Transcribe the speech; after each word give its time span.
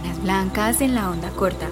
Sábanas 0.00 0.22
Blancas 0.22 0.80
en 0.80 0.94
la 0.94 1.10
onda 1.10 1.30
corta. 1.30 1.68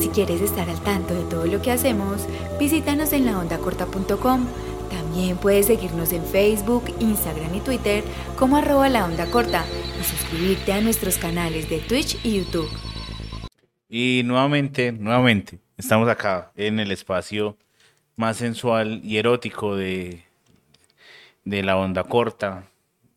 Si 0.00 0.08
quieres 0.08 0.40
estar 0.40 0.68
al 0.68 0.80
tanto 0.80 1.14
de 1.14 1.24
todo 1.24 1.46
lo 1.46 1.60
que 1.60 1.72
hacemos, 1.72 2.26
visítanos 2.58 3.12
en 3.12 3.26
laondacorta.com. 3.26 4.46
También 4.90 5.36
puedes 5.36 5.66
seguirnos 5.66 6.12
en 6.12 6.24
Facebook, 6.24 6.84
Instagram 7.00 7.54
y 7.54 7.60
Twitter 7.60 8.04
como 8.38 8.56
arroba 8.56 8.88
la 8.88 9.26
corta 9.30 9.64
y 10.00 10.04
suscribirte 10.04 10.72
a 10.72 10.80
nuestros 10.80 11.18
canales 11.18 11.68
de 11.68 11.78
Twitch 11.78 12.16
y 12.24 12.38
YouTube. 12.38 12.68
Y 13.88 14.22
nuevamente, 14.24 14.92
nuevamente, 14.92 15.58
estamos 15.76 16.08
acá 16.08 16.52
en 16.54 16.78
el 16.78 16.92
espacio 16.92 17.56
más 18.14 18.36
sensual 18.36 19.00
y 19.02 19.16
erótico 19.16 19.74
de, 19.74 20.22
de 21.44 21.62
la 21.64 21.76
onda 21.76 22.04
corta, 22.04 22.68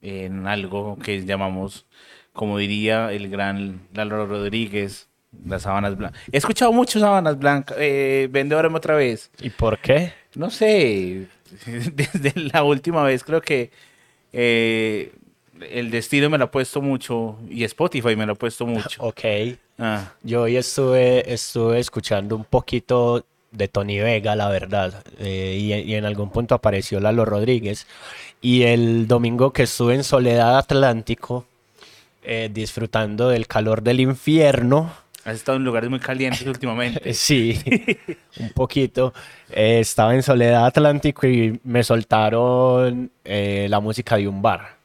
en 0.02 0.48
algo 0.48 0.98
que 0.98 1.25
llamamos, 1.25 1.86
como 2.38 2.58
diría 2.60 3.12
el 3.12 3.30
gran 3.30 3.82
Lalo 3.94 4.28
Rodríguez, 4.28 5.07
las 5.46 5.64
sábanas 5.64 5.98
blancas. 5.98 6.21
He 6.32 6.38
escuchado 6.38 6.71
mucho 6.71 7.00
sábanas 7.00 7.38
blancas. 7.38 7.75
Eh, 7.80 8.30
Vendedorame 8.32 8.78
otra 8.78 8.96
vez. 8.96 9.30
¿Y 9.42 9.50
por 9.50 9.80
qué? 9.80 10.14
No 10.36 10.50
sé, 10.52 11.28
desde 11.66 12.34
la 12.54 12.64
última 12.64 13.04
vez 13.04 13.24
creo 13.24 13.42
que 13.42 13.71
eh, 14.32 15.11
el 15.71 15.89
destino 15.89 16.30
me 16.30 16.38
lo 16.38 16.46
ha 16.46 16.52
puesto 16.52 16.80
mucho 16.82 17.38
y 17.50 17.64
Spotify 17.64 18.16
me 18.16 18.25
lo 18.25 18.34
ha 18.34 18.36
puesto 18.36 18.66
mucho. 18.66 19.02
Ok. 19.04 19.22
Ah, 19.80 20.11
Yo 20.24 20.44
hoy 20.44 20.58
estuve, 20.58 21.32
estuve 21.33 21.80
escuchando 21.80 22.36
un 22.36 22.46
poquito 22.46 23.25
de 23.52 23.68
Tony 23.68 24.00
Vega, 24.00 24.36
la 24.36 24.50
verdad, 24.50 25.04
eh, 25.19 25.58
y, 25.60 25.74
y 25.74 25.96
en 25.96 26.06
algún 26.06 26.30
punto 26.30 26.54
apareció 26.54 27.00
Lalo 27.00 27.25
Rodríguez. 27.25 27.88
Y 28.42 28.64
el 28.64 29.08
domingo 29.08 29.52
que 29.54 29.64
estuve 29.64 29.96
en 29.96 30.04
Soledad 30.04 30.58
Atlántico, 30.58 31.46
eh, 32.28 32.50
disfrutando 32.52 33.30
del 33.30 33.48
calor 33.48 33.81
del 33.81 34.02
infierno, 34.02 34.92
has 35.23 35.36
estado 35.36 35.58
en 35.58 35.64
lugares 35.66 35.90
muy 35.90 36.00
calientes 36.00 36.45
últimamente. 36.47 37.09
eh, 37.09 37.14
sí, 37.14 37.59
un 38.39 38.50
poquito, 38.52 39.14
eh, 39.50 39.80
estaba 39.80 40.14
en 40.14 40.22
Soledad 40.23 40.66
Atlántico 40.66 41.25
y 41.28 41.59
me 41.64 41.84
soltaron 41.84 43.11
eh, 43.25 43.67
la 43.69 43.80
música 43.80 44.17
de 44.17 44.28
un 44.28 44.42
bar. 44.42 44.78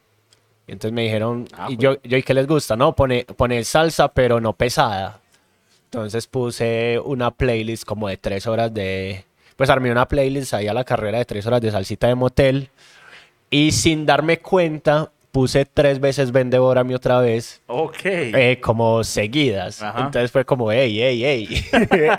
Y 0.67 0.71
entonces 0.73 0.93
me 0.93 1.03
dijeron, 1.03 1.47
Ah, 1.57 1.67
¿y 1.69 1.75
pues. 1.75 1.83
yo, 1.83 2.01
yo, 2.03 2.17
¿y 2.17 2.23
qué 2.23 2.33
les 2.33 2.47
gusta? 2.47 2.75
No, 2.75 2.95
pone, 2.95 3.25
pone 3.25 3.63
salsa, 3.65 4.07
pero 4.13 4.39
no 4.39 4.53
pesada. 4.53 5.19
Entonces 5.85 6.25
puse 6.27 6.99
una 7.03 7.31
playlist 7.31 7.83
como 7.83 8.07
de 8.07 8.17
tres 8.17 8.47
horas 8.47 8.73
de... 8.73 9.25
Pues 9.55 9.69
armé 9.69 9.91
una 9.91 10.07
playlist 10.07 10.53
ahí 10.55 10.67
a 10.67 10.73
la 10.73 10.83
carrera 10.83 11.19
de 11.19 11.25
tres 11.25 11.45
horas 11.45 11.61
de 11.61 11.69
salsita 11.71 12.07
de 12.07 12.15
motel. 12.15 12.69
Y 13.49 13.71
sin 13.73 14.05
darme 14.05 14.39
cuenta, 14.39 15.11
puse 15.33 15.65
tres 15.65 15.99
veces 15.99 16.31
Vendevórame 16.31 16.93
otra 16.93 17.19
vez, 17.19 17.59
Ok. 17.65 18.05
eh, 18.05 18.59
como 18.61 19.03
seguidas. 19.03 19.81
Ajá. 19.81 20.05
Entonces 20.05 20.31
fue 20.31 20.45
como, 20.45 20.71
hey, 20.71 20.95
hey, 20.95 21.21
hey, 21.25 21.65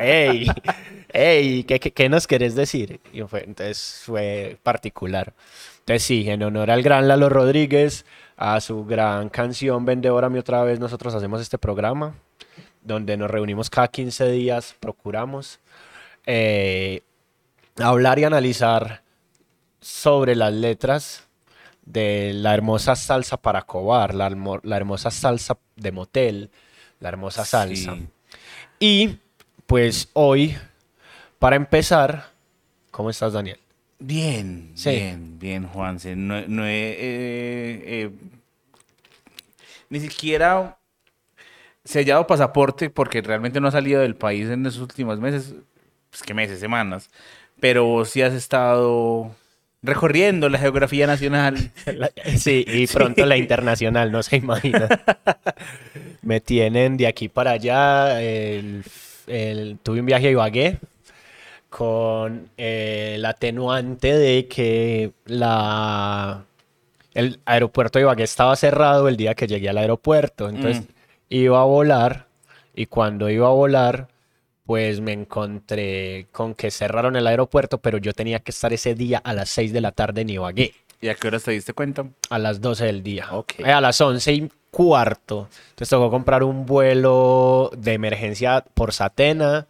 hey, 0.00 0.46
hey, 1.12 1.64
¿qué, 1.64 1.78
qué, 1.78 1.92
qué 1.92 2.08
nos 2.08 2.26
querés 2.26 2.56
decir? 2.56 3.00
Y 3.12 3.22
fue, 3.22 3.44
entonces 3.44 4.02
fue 4.04 4.58
particular. 4.64 5.32
Entonces 5.78 6.02
sí, 6.02 6.28
en 6.28 6.42
honor 6.42 6.72
al 6.72 6.82
gran 6.82 7.06
Lalo 7.06 7.28
Rodríguez, 7.28 8.04
a 8.36 8.60
su 8.60 8.84
gran 8.84 9.28
canción 9.28 9.84
Vendevórame 9.84 10.40
otra 10.40 10.64
vez, 10.64 10.80
nosotros 10.80 11.14
hacemos 11.14 11.40
este 11.40 11.56
programa 11.56 12.14
donde 12.82 13.16
nos 13.16 13.30
reunimos 13.30 13.70
cada 13.70 13.86
15 13.86 14.28
días, 14.32 14.74
procuramos 14.80 15.60
eh, 16.26 17.02
hablar 17.78 18.18
y 18.18 18.24
analizar 18.24 19.02
sobre 19.80 20.34
las 20.34 20.52
letras 20.52 21.28
de 21.84 22.32
la 22.34 22.54
hermosa 22.54 22.96
salsa 22.96 23.36
para 23.36 23.62
cobar, 23.62 24.14
la, 24.14 24.26
hermo- 24.30 24.60
la 24.62 24.76
hermosa 24.76 25.10
salsa 25.10 25.58
de 25.76 25.92
motel, 25.92 26.50
la 27.00 27.08
hermosa 27.10 27.44
salsa. 27.44 27.94
Sí. 27.94 28.06
Y 28.80 29.18
pues 29.66 30.08
hoy, 30.14 30.56
para 31.38 31.56
empezar, 31.56 32.30
¿cómo 32.90 33.10
estás, 33.10 33.32
Daniel? 33.32 33.58
Bien, 33.98 34.72
Sí. 34.74 34.90
bien, 34.90 35.38
bien, 35.38 35.66
Juanse. 35.68 36.16
No, 36.16 36.40
no 36.48 36.66
he, 36.66 36.90
eh, 36.90 37.82
eh, 37.86 38.10
ni 39.88 40.00
siquiera 40.00 40.78
sellado 41.84 42.26
pasaporte 42.26 42.90
porque 42.90 43.20
realmente 43.20 43.60
no 43.60 43.68
ha 43.68 43.72
salido 43.72 44.00
del 44.00 44.16
país 44.16 44.48
en 44.48 44.64
esos 44.66 44.80
últimos 44.80 45.20
meses, 45.20 45.54
pues 46.10 46.22
qué 46.22 46.34
meses, 46.34 46.58
semanas, 46.60 47.10
pero 47.60 47.84
vos 47.84 48.08
sí 48.10 48.22
has 48.22 48.32
estado 48.32 49.30
recorriendo 49.84 50.48
la 50.48 50.58
geografía 50.58 51.06
nacional. 51.06 51.70
Sí, 52.36 52.64
y 52.66 52.86
pronto 52.92 53.24
la 53.26 53.36
internacional, 53.36 54.10
no 54.10 54.22
se 54.22 54.36
imagina. 54.36 54.88
Me 56.22 56.40
tienen 56.40 56.96
de 56.96 57.06
aquí 57.06 57.28
para 57.28 57.52
allá. 57.52 58.20
el- 58.22 58.82
el- 59.26 59.78
tuve 59.82 60.00
un 60.00 60.06
viaje 60.06 60.28
a 60.28 60.30
Ibagué 60.30 60.78
con 61.70 62.48
el 62.56 63.24
atenuante 63.24 64.14
de 64.16 64.46
que 64.46 65.10
la, 65.26 66.44
el 67.14 67.40
aeropuerto 67.44 67.98
de 67.98 68.04
Ibagué 68.04 68.22
estaba 68.24 68.54
cerrado 68.56 69.08
el 69.08 69.16
día 69.16 69.34
que 69.34 69.46
llegué 69.46 69.68
al 69.68 69.78
aeropuerto. 69.78 70.48
Entonces 70.48 70.82
Mm. 70.82 70.86
iba 71.30 71.60
a 71.60 71.64
volar 71.64 72.26
y 72.74 72.86
cuando 72.86 73.28
iba 73.30 73.46
a 73.48 73.50
volar, 73.52 74.08
pues 74.64 75.00
me 75.00 75.12
encontré 75.12 76.26
con 76.32 76.54
que 76.54 76.70
cerraron 76.70 77.16
el 77.16 77.26
aeropuerto, 77.26 77.78
pero 77.78 77.98
yo 77.98 78.12
tenía 78.12 78.40
que 78.40 78.50
estar 78.50 78.72
ese 78.72 78.94
día 78.94 79.18
a 79.18 79.32
las 79.32 79.48
6 79.50 79.72
de 79.72 79.80
la 79.80 79.92
tarde 79.92 80.22
en 80.22 80.30
Ibagué. 80.30 80.74
¿Y 81.00 81.08
a 81.08 81.14
qué 81.14 81.28
hora 81.28 81.38
te 81.38 81.50
diste 81.50 81.72
cuenta? 81.72 82.06
A 82.30 82.38
las 82.38 82.60
12 82.60 82.86
del 82.86 83.02
día. 83.02 83.28
Ok. 83.32 83.54
Eh, 83.58 83.70
a 83.70 83.80
las 83.80 84.00
11 84.00 84.32
y 84.32 84.50
cuarto. 84.70 85.48
Entonces 85.70 85.90
tocó 85.90 86.10
comprar 86.10 86.42
un 86.42 86.64
vuelo 86.66 87.70
de 87.76 87.92
emergencia 87.92 88.64
por 88.74 88.92
Satena, 88.92 89.66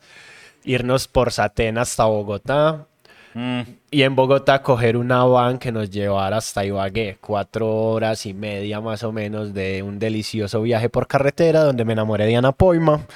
irnos 0.64 1.08
por 1.08 1.32
Satena 1.32 1.82
hasta 1.82 2.04
Bogotá 2.04 2.86
Mm, 3.34 3.62
y 3.90 4.02
en 4.04 4.14
Bogotá 4.14 4.62
coger 4.62 4.96
una 4.96 5.24
van 5.24 5.58
que 5.58 5.72
nos 5.72 5.90
llevara 5.90 6.36
hasta 6.36 6.64
Ibagué. 6.64 7.18
Cuatro 7.20 7.68
horas 7.68 8.26
y 8.26 8.34
media 8.34 8.80
más 8.80 9.02
o 9.02 9.12
menos 9.12 9.52
de 9.52 9.82
un 9.82 9.98
delicioso 9.98 10.62
viaje 10.62 10.88
por 10.88 11.08
carretera 11.08 11.64
donde 11.64 11.84
me 11.84 11.94
enamoré 11.94 12.26
de 12.26 12.36
Ana 12.36 12.52
Poima. 12.52 13.06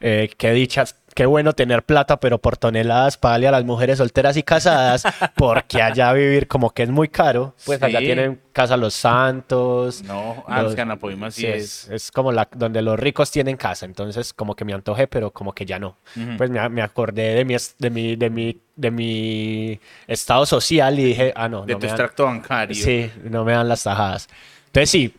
Eh, 0.00 0.30
qué 0.38 0.52
dichas, 0.52 0.96
qué 1.18 1.26
bueno 1.26 1.52
tener 1.52 1.82
plata, 1.82 2.20
pero 2.20 2.38
por 2.38 2.56
toneladas 2.56 3.16
pagarle 3.16 3.48
a 3.48 3.50
las 3.50 3.64
mujeres 3.64 3.98
solteras 3.98 4.36
y 4.36 4.44
casadas, 4.44 5.02
porque 5.34 5.82
allá 5.82 6.12
vivir 6.12 6.46
como 6.46 6.70
que 6.70 6.84
es 6.84 6.90
muy 6.90 7.08
caro. 7.08 7.56
Pues 7.66 7.82
allá 7.82 7.98
Sí. 7.98 8.04
tienen 8.04 8.40
casa 8.52 8.76
Los 8.76 8.94
Santos. 8.94 10.04
no, 10.04 10.44
ah, 10.46 10.62
los- 10.62 10.70
es 10.72 10.76
que 10.76 10.82
Anapoima 10.82 11.32
sí 11.32 11.40
sí, 11.40 11.46
es. 11.48 11.88
es, 11.88 12.12
como 12.12 12.30
la, 12.30 12.46
donde 12.54 12.82
los 12.82 12.96
ricos 13.00 13.32
tienen 13.32 13.56
casa, 13.56 13.84
entonces 13.84 14.32
como 14.32 14.54
que 14.54 14.64
me 14.64 14.72
antojé, 14.74 15.08
pero 15.08 15.32
como 15.32 15.52
que 15.52 15.66
ya 15.66 15.80
no. 15.80 15.96
Ujú. 16.16 16.36
Pues 16.36 16.50
me, 16.50 16.68
me 16.68 16.82
acordé 16.82 17.34
de 17.34 17.44
mi, 17.44 17.56
de, 17.78 17.90
mi, 17.90 18.14
de, 18.14 18.30
mi, 18.30 18.60
de 18.76 18.90
mi 18.92 19.80
estado 20.06 20.46
social 20.46 20.96
y 21.00 21.04
dije, 21.04 21.32
ah, 21.34 21.48
no, 21.48 21.66
De 21.66 21.72
no 21.72 21.78
tu 21.80 21.86
me 21.86 21.88
dan- 21.88 21.96
extracto 21.96 22.26
bancario. 22.26 22.76
Sí, 22.76 23.10
no 23.24 23.44
me 23.44 23.54
dan 23.54 23.68
las 23.68 23.82
tajadas. 23.82 24.28
Entonces 24.66 24.90
sí, 24.90 25.14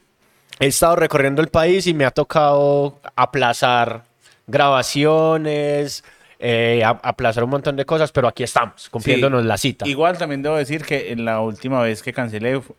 he 0.62 0.68
estado 0.68 0.96
recorriendo 0.96 1.42
el 1.42 1.50
país 1.50 1.88
y 1.88 1.94
me 1.94 2.06
ha 2.06 2.12
tocado 2.12 3.00
aplazar 3.18 4.08
grabaciones, 4.50 6.04
eh, 6.40 6.82
aplazar 6.86 7.44
un 7.44 7.50
montón 7.50 7.76
de 7.76 7.86
cosas, 7.86 8.12
pero 8.12 8.28
aquí 8.28 8.44
estamos, 8.44 8.90
cumpliéndonos 8.90 9.42
Sí. 9.42 9.48
la 9.48 9.58
cita. 9.58 9.88
Igual 9.88 10.18
también 10.18 10.42
debo 10.42 10.56
decir 10.56 10.84
que 10.84 11.12
en 11.12 11.26
la 11.26 11.42
última 11.42 11.82
vez 11.82 12.02
que 12.02 12.14
cancelé 12.14 12.62
fu- 12.62 12.76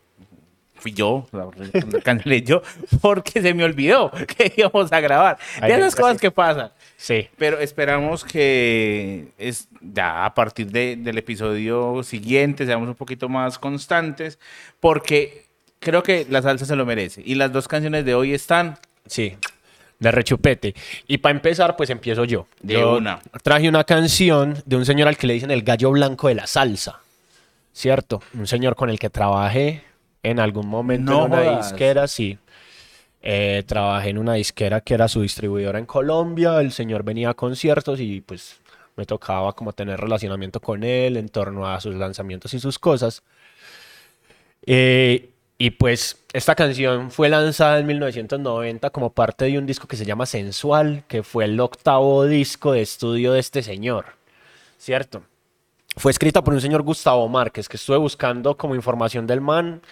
fui 0.74 0.92
yo, 0.92 1.26
la, 1.32 1.44
la 1.44 2.00
cancelé 2.02 2.42
yo, 2.42 2.62
porque 3.02 3.42
se 3.42 3.52
me 3.52 3.64
olvidó 3.64 4.10
que 4.36 4.52
íbamos 4.56 4.90
a 4.92 5.00
grabar. 5.00 5.38
Ay, 5.60 5.72
De 5.72 5.78
esas 5.78 5.94
cosas 5.94 6.18
que 6.18 6.30
pasan. 6.30 6.70
Sí, 6.96 7.28
Pero 7.38 7.58
esperamos 7.60 8.24
que 8.24 9.28
es 9.38 9.68
ya 9.80 10.24
a 10.24 10.34
partir 10.34 10.70
de- 10.70 10.96
del 10.96 11.18
episodio 11.18 12.02
siguiente 12.02 12.64
seamos 12.66 12.88
un 12.88 12.94
poquito 12.94 13.28
más 13.28 13.58
constantes, 13.58 14.38
porque 14.80 15.44
creo 15.80 16.02
que 16.02 16.26
la 16.30 16.40
salsa 16.42 16.64
se 16.64 16.76
lo 16.76 16.84
merece. 16.86 17.22
Y 17.24 17.34
las 17.34 17.52
dos 17.52 17.68
canciones 17.68 18.04
de 18.06 18.14
hoy 18.14 18.32
están 18.34 18.78
sí, 19.06 19.36
de 20.00 20.10
rechupete. 20.10 20.74
Y 21.06 21.18
para 21.18 21.34
empezar, 21.36 21.76
pues 21.76 21.90
empiezo 21.90 22.24
yo. 22.24 22.46
De 22.60 22.74
Yo 22.74 22.96
una. 22.96 23.20
Traje 23.42 23.68
una 23.68 23.84
canción 23.84 24.60
de 24.66 24.76
un 24.76 24.84
señor 24.84 25.06
al 25.06 25.16
que 25.16 25.26
le 25.28 25.34
dicen 25.34 25.50
el 25.52 25.62
gallo 25.62 25.90
blanco 25.92 26.26
de 26.28 26.34
la 26.34 26.46
salsa, 26.48 27.00
¿cierto? 27.72 28.20
Un 28.34 28.46
señor 28.48 28.74
con 28.74 28.90
el 28.90 28.98
que 28.98 29.10
trabajé 29.10 29.84
en 30.22 30.40
algún 30.40 30.66
momento 30.66 31.12
No 31.12 31.26
en 31.26 31.32
una 31.32 31.44
jodas. 31.44 31.70
disquera, 31.70 32.08
sí. 32.08 32.38
Eh, 33.22 33.62
trabajé 33.66 34.08
en 34.08 34.18
una 34.18 34.32
disquera 34.34 34.80
que 34.80 34.94
era 34.94 35.06
su 35.06 35.20
distribuidora 35.20 35.78
en 35.78 35.86
Colombia. 35.86 36.60
El 36.60 36.72
señor 36.72 37.02
venía 37.04 37.30
a 37.30 37.34
conciertos 37.34 38.00
y 38.00 38.22
pues 38.22 38.58
me 38.96 39.04
tocaba 39.04 39.52
como 39.52 39.72
tener 39.74 40.00
relacionamiento 40.00 40.60
con 40.60 40.82
él 40.82 41.16
en 41.18 41.28
torno 41.28 41.66
a 41.70 41.80
sus 41.80 41.94
lanzamientos 41.94 42.52
y 42.54 42.58
sus 42.60 42.78
cosas. 42.78 43.22
Eh, 44.66 45.30
y 45.62 45.72
pues 45.72 46.24
esta 46.32 46.54
canción 46.54 47.10
fue 47.10 47.28
lanzada 47.28 47.78
en 47.80 47.86
1990 47.86 48.88
como 48.88 49.12
parte 49.12 49.44
de 49.44 49.58
un 49.58 49.66
disco 49.66 49.86
que 49.86 49.98
se 49.98 50.06
llama 50.06 50.24
Sensual, 50.24 51.04
que 51.06 51.22
fue 51.22 51.44
el 51.44 51.60
octavo 51.60 52.24
disco 52.24 52.72
de 52.72 52.80
estudio 52.80 53.34
de 53.34 53.40
este 53.40 53.62
señor, 53.62 54.06
¿cierto? 54.78 55.22
Fue 55.98 56.12
escrita 56.12 56.42
por 56.42 56.54
un 56.54 56.62
señor 56.62 56.80
Gustavo 56.80 57.28
Márquez, 57.28 57.68
que 57.68 57.76
estuve 57.76 57.98
buscando 57.98 58.56
como 58.56 58.74
información 58.74 59.26
del 59.26 59.42
man 59.42 59.82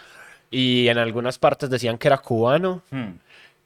y 0.50 0.88
en 0.88 0.96
algunas 0.96 1.38
partes 1.38 1.68
decían 1.68 1.98
que 1.98 2.08
era 2.08 2.16
cubano, 2.16 2.80
hmm, 2.90 3.10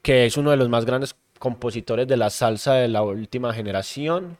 que 0.01 0.25
es 0.25 0.35
uno 0.35 0.51
de 0.51 0.57
los 0.57 0.67
más 0.67 0.83
grandes 0.83 1.15
compositores 1.39 2.05
de 2.05 2.17
la 2.17 2.29
salsa 2.29 2.73
de 2.73 2.89
la 2.89 3.01
última 3.01 3.53
generación. 3.53 4.37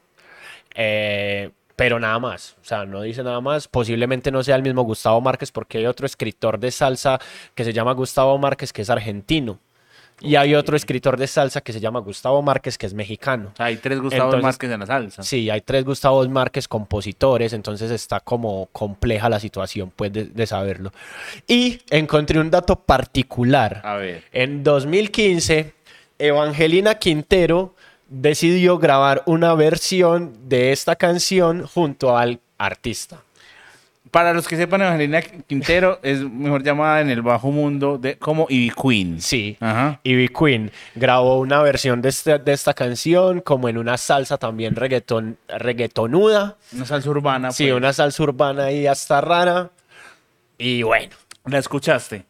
Eh, 0.75 1.49
pero 1.83 1.99
nada 1.99 2.17
más, 2.17 2.55
o 2.61 2.65
sea, 2.65 2.85
no 2.85 3.01
dice 3.01 3.23
nada 3.23 3.41
más. 3.41 3.67
Posiblemente 3.67 4.31
no 4.31 4.41
sea 4.41 4.55
el 4.55 4.61
mismo 4.61 4.83
Gustavo 4.83 5.19
Márquez 5.19 5.51
porque 5.51 5.79
hay 5.79 5.85
otro 5.85 6.05
escritor 6.05 6.57
de 6.57 6.71
salsa 6.71 7.19
que 7.53 7.65
se 7.65 7.73
llama 7.73 7.91
Gustavo 7.91 8.37
Márquez 8.37 8.71
que 8.71 8.83
es 8.83 8.89
argentino. 8.89 9.59
Y 10.21 10.37
hay 10.37 10.55
otro 10.55 10.77
escritor 10.77 11.17
de 11.17 11.27
salsa 11.27 11.59
que 11.59 11.73
se 11.73 11.81
llama 11.81 11.99
Gustavo 11.99 12.41
Márquez 12.41 12.77
que 12.77 12.85
es 12.85 12.93
mexicano. 12.93 13.49
O 13.51 13.57
sea, 13.57 13.65
hay 13.65 13.75
tres 13.75 13.99
Gustavo 13.99 14.37
Márquez 14.37 14.71
en 14.71 14.79
la 14.79 14.85
salsa. 14.85 15.23
Sí, 15.23 15.49
hay 15.49 15.59
tres 15.59 15.83
Gustavos 15.83 16.29
Márquez 16.29 16.69
compositores, 16.69 17.51
entonces 17.51 17.91
está 17.91 18.21
como 18.21 18.69
compleja 18.71 19.27
la 19.27 19.41
situación, 19.41 19.91
pues, 19.93 20.13
de, 20.13 20.23
de 20.27 20.47
saberlo. 20.47 20.93
Y 21.49 21.81
encontré 21.89 22.39
un 22.39 22.49
dato 22.49 22.77
particular. 22.77 23.81
A 23.83 23.97
ver. 23.97 24.23
En 24.31 24.63
2015, 24.63 25.73
Evangelina 26.17 26.95
Quintero 26.95 27.75
decidió 28.13 28.77
grabar 28.77 29.23
una 29.25 29.53
versión 29.55 30.33
de 30.47 30.71
esta 30.71 30.95
canción 30.95 31.65
junto 31.65 32.15
al 32.17 32.39
artista. 32.57 33.21
Para 34.11 34.31
los 34.33 34.47
que 34.47 34.55
sepan, 34.55 34.81
Evangelina 34.81 35.21
Quintero 35.21 35.97
es 36.03 36.19
mejor 36.21 36.61
llamada 36.61 37.01
en 37.01 37.09
el 37.09 37.23
bajo 37.23 37.49
mundo 37.51 37.97
de, 37.97 38.15
como 38.17 38.45
Ivy 38.47 38.69
Queen. 38.79 39.19
Sí. 39.19 39.57
Ajá. 39.59 39.99
Ivy 40.03 40.27
Queen 40.29 40.71
grabó 40.93 41.39
una 41.39 41.63
versión 41.63 41.99
de, 42.03 42.09
este- 42.09 42.37
de 42.37 42.53
esta 42.53 42.75
canción 42.75 43.41
como 43.41 43.69
en 43.69 43.77
una 43.79 43.97
salsa 43.97 44.37
también 44.37 44.75
reggaeton, 44.75 45.35
reggaetonuda. 45.47 46.57
Una 46.73 46.85
salsa 46.85 47.09
urbana. 47.09 47.51
Sí, 47.51 47.63
pues. 47.63 47.75
una 47.75 47.91
salsa 47.91 48.21
urbana 48.21 48.65
ahí 48.65 48.85
hasta 48.85 49.19
rara. 49.19 49.71
Y 50.59 50.83
bueno. 50.83 51.15
¿La 51.45 51.57
escuchaste? 51.57 52.23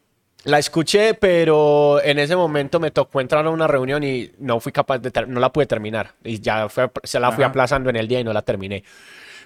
La 0.46 0.60
escuché, 0.60 1.14
pero 1.14 2.02
en 2.04 2.20
ese 2.20 2.36
momento 2.36 2.80
me 2.80 2.92
tocó 2.92 3.22
entrar 3.22 3.46
a 3.46 3.50
una 3.50 3.66
reunión 3.66 4.04
y 4.04 4.30
no 4.40 4.60
fui 4.60 4.74
capaz 4.74 5.00
de, 5.00 5.12
no 5.28 5.40
la 5.40 5.52
pude 5.54 5.66
terminar. 5.66 6.12
Y 6.24 6.40
ya 6.42 6.68
fue- 6.68 6.92
se 7.04 7.20
la 7.20 7.32
fui 7.32 7.44
Ajá. 7.44 7.52
aplazando 7.52 7.90
en 7.90 7.96
el 7.96 8.08
día 8.10 8.20
y 8.20 8.24
no 8.26 8.34
la 8.34 8.42
terminé. 8.42 8.84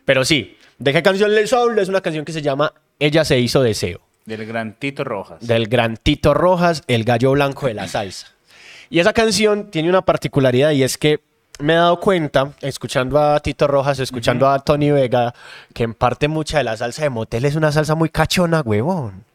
Pero 0.05 0.25
sí, 0.25 0.57
¿de 0.79 0.94
qué 0.94 1.03
canción 1.03 1.35
les 1.35 1.53
hablo? 1.53 1.81
Es 1.81 1.89
una 1.89 2.01
canción 2.01 2.25
que 2.25 2.31
se 2.33 2.41
llama 2.41 2.73
Ella 2.99 3.23
se 3.25 3.38
hizo 3.39 3.61
deseo, 3.61 4.01
Del 4.25 4.45
gran 4.47 4.73
Tito 4.73 5.03
Rojas. 5.03 5.45
del 5.45 5.67
gran 5.67 5.97
Tito 5.97 6.33
Rojas, 6.33 6.81
el 6.88 7.03
gallo 7.03 7.31
blanco 7.31 7.67
de 7.67 7.75
la 7.75 7.88
salsa. 7.88 8.29
Y 8.89 8.99
esa 8.99 9.13
canción 9.13 9.69
tiene 9.69 9.89
una 9.89 10.01
particularidad 10.01 10.71
y 10.71 10.81
es 10.81 10.97
que 10.97 11.19
me 11.59 11.73
he 11.73 11.75
dado 11.75 11.99
cuenta, 11.99 12.53
escuchando 12.61 13.19
a 13.19 13.39
Tito 13.39 13.67
Rojas, 13.67 13.99
escuchando 13.99 14.49
a 14.49 14.57
Tony 14.59 14.89
Vega, 14.91 15.33
que 15.75 15.83
en 15.83 15.94
parte 15.94 16.27
mucha 16.27 16.57
de 16.57 16.63
la 16.63 16.75
salsa 16.77 17.03
de 17.03 17.09
motel 17.11 17.45
es 17.45 17.55
una 17.55 17.71
salsa 17.71 17.94
muy 17.94 18.09
cachona, 18.09 18.61
huevón. 18.61 19.26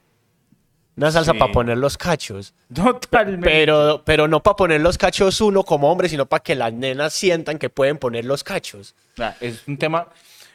Una 0.96 1.10
salsa 1.10 1.32
Sí. 1.32 1.38
para 1.38 1.52
poner 1.52 1.78
los 1.78 1.96
cachos. 1.96 2.52
Totalmente. 2.74 3.48
Pero, 3.48 4.02
pero 4.04 4.28
no 4.28 4.42
para 4.42 4.56
poner 4.56 4.80
los 4.82 4.98
cachos 4.98 5.40
uno 5.40 5.62
como 5.64 5.90
hombre, 5.90 6.08
sino 6.08 6.26
para 6.26 6.42
que 6.42 6.54
las 6.54 6.72
nenas 6.72 7.14
sientan 7.14 7.58
que 7.58 7.70
pueden 7.70 7.96
poner 7.98 8.24
los 8.26 8.44
cachos. 8.44 8.94
Es 9.40 9.62
un 9.66 9.78
tema. 9.78 10.06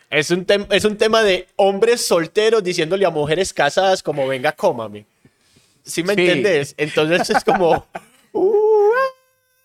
Es 0.09 0.29
un, 0.31 0.45
tem- 0.45 0.67
es 0.69 0.85
un 0.85 0.95
tema 0.95 1.21
de 1.23 1.47
hombres 1.57 2.05
solteros 2.05 2.63
diciéndole 2.63 3.05
a 3.05 3.09
mujeres 3.09 3.51
casadas 3.51 4.01
como 4.03 4.27
venga, 4.27 4.51
cómame. 4.53 5.05
¿Sí 5.83 6.03
me 6.03 6.13
Sí. 6.15 6.21
entendés? 6.21 6.75
Entonces 6.77 7.29
es 7.29 7.43
como... 7.43 7.85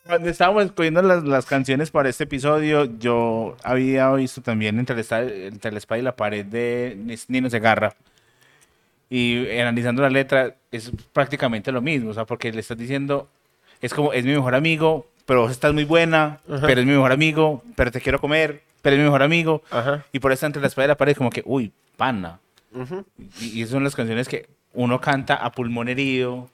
Cuando 0.05 0.29
estábamos 0.31 0.65
escogiendo 0.65 1.01
las, 1.01 1.23
las 1.23 1.47
canciones 1.47 1.91
para 1.93 2.09
este 2.09 2.25
episodio, 2.25 2.87
yo 2.99 3.57
había 3.63 4.11
visto 4.13 4.41
también 4.43 4.79
entre 4.81 4.97
el, 5.01 5.31
entre 5.45 5.71
la 5.71 5.79
espada 5.79 5.99
y 6.01 6.03
la 6.03 6.17
pared 6.17 6.45
de 6.45 6.97
Nino 7.29 7.49
Segarra. 7.49 7.95
Y 9.15 9.47
analizando 9.61 10.01
la 10.01 10.09
letra, 10.09 10.57
es 10.71 10.91
prácticamente 11.13 11.71
lo 11.71 11.83
mismo. 11.83 12.09
O 12.09 12.15
sea, 12.15 12.25
porque 12.25 12.51
le 12.51 12.61
estás 12.61 12.79
diciendo, 12.79 13.29
es 13.83 13.93
como, 13.93 14.15
es 14.15 14.25
mi 14.25 14.33
mejor 14.33 14.55
amigo, 14.55 15.07
pero 15.27 15.43
vos 15.43 15.51
estás 15.51 15.75
muy 15.75 15.85
buena, 15.85 16.41
Ajá. 16.49 16.67
pero 16.67 16.81
es 16.81 16.87
mi 16.87 16.93
mejor 16.93 17.13
amigo, 17.13 17.63
pero 17.77 17.91
te 17.93 18.01
quiero 18.01 18.19
comer, 18.19 18.63
pero 18.81 18.97
es 18.97 19.01
mi 19.01 19.05
mejor 19.05 19.23
amigo. 19.23 19.63
Ajá. 19.71 20.07
Y 20.13 20.19
por 20.19 20.33
eso 20.33 20.47
entre 20.47 20.63
la 20.63 20.69
espada 20.69 20.87
y 20.87 20.89
la 20.89 20.97
pared, 20.97 21.15
como 21.15 21.29
que, 21.29 21.43
uy, 21.45 21.71
pana. 21.99 22.41
Y, 23.39 23.59
y 23.59 23.61
esas 23.61 23.73
son 23.73 23.85
las 23.85 23.95
canciones 23.95 24.29
que 24.29 24.49
uno 24.73 24.99
canta 24.99 25.35
a 25.35 25.53
pulmón 25.53 25.91
herido, 25.91 26.49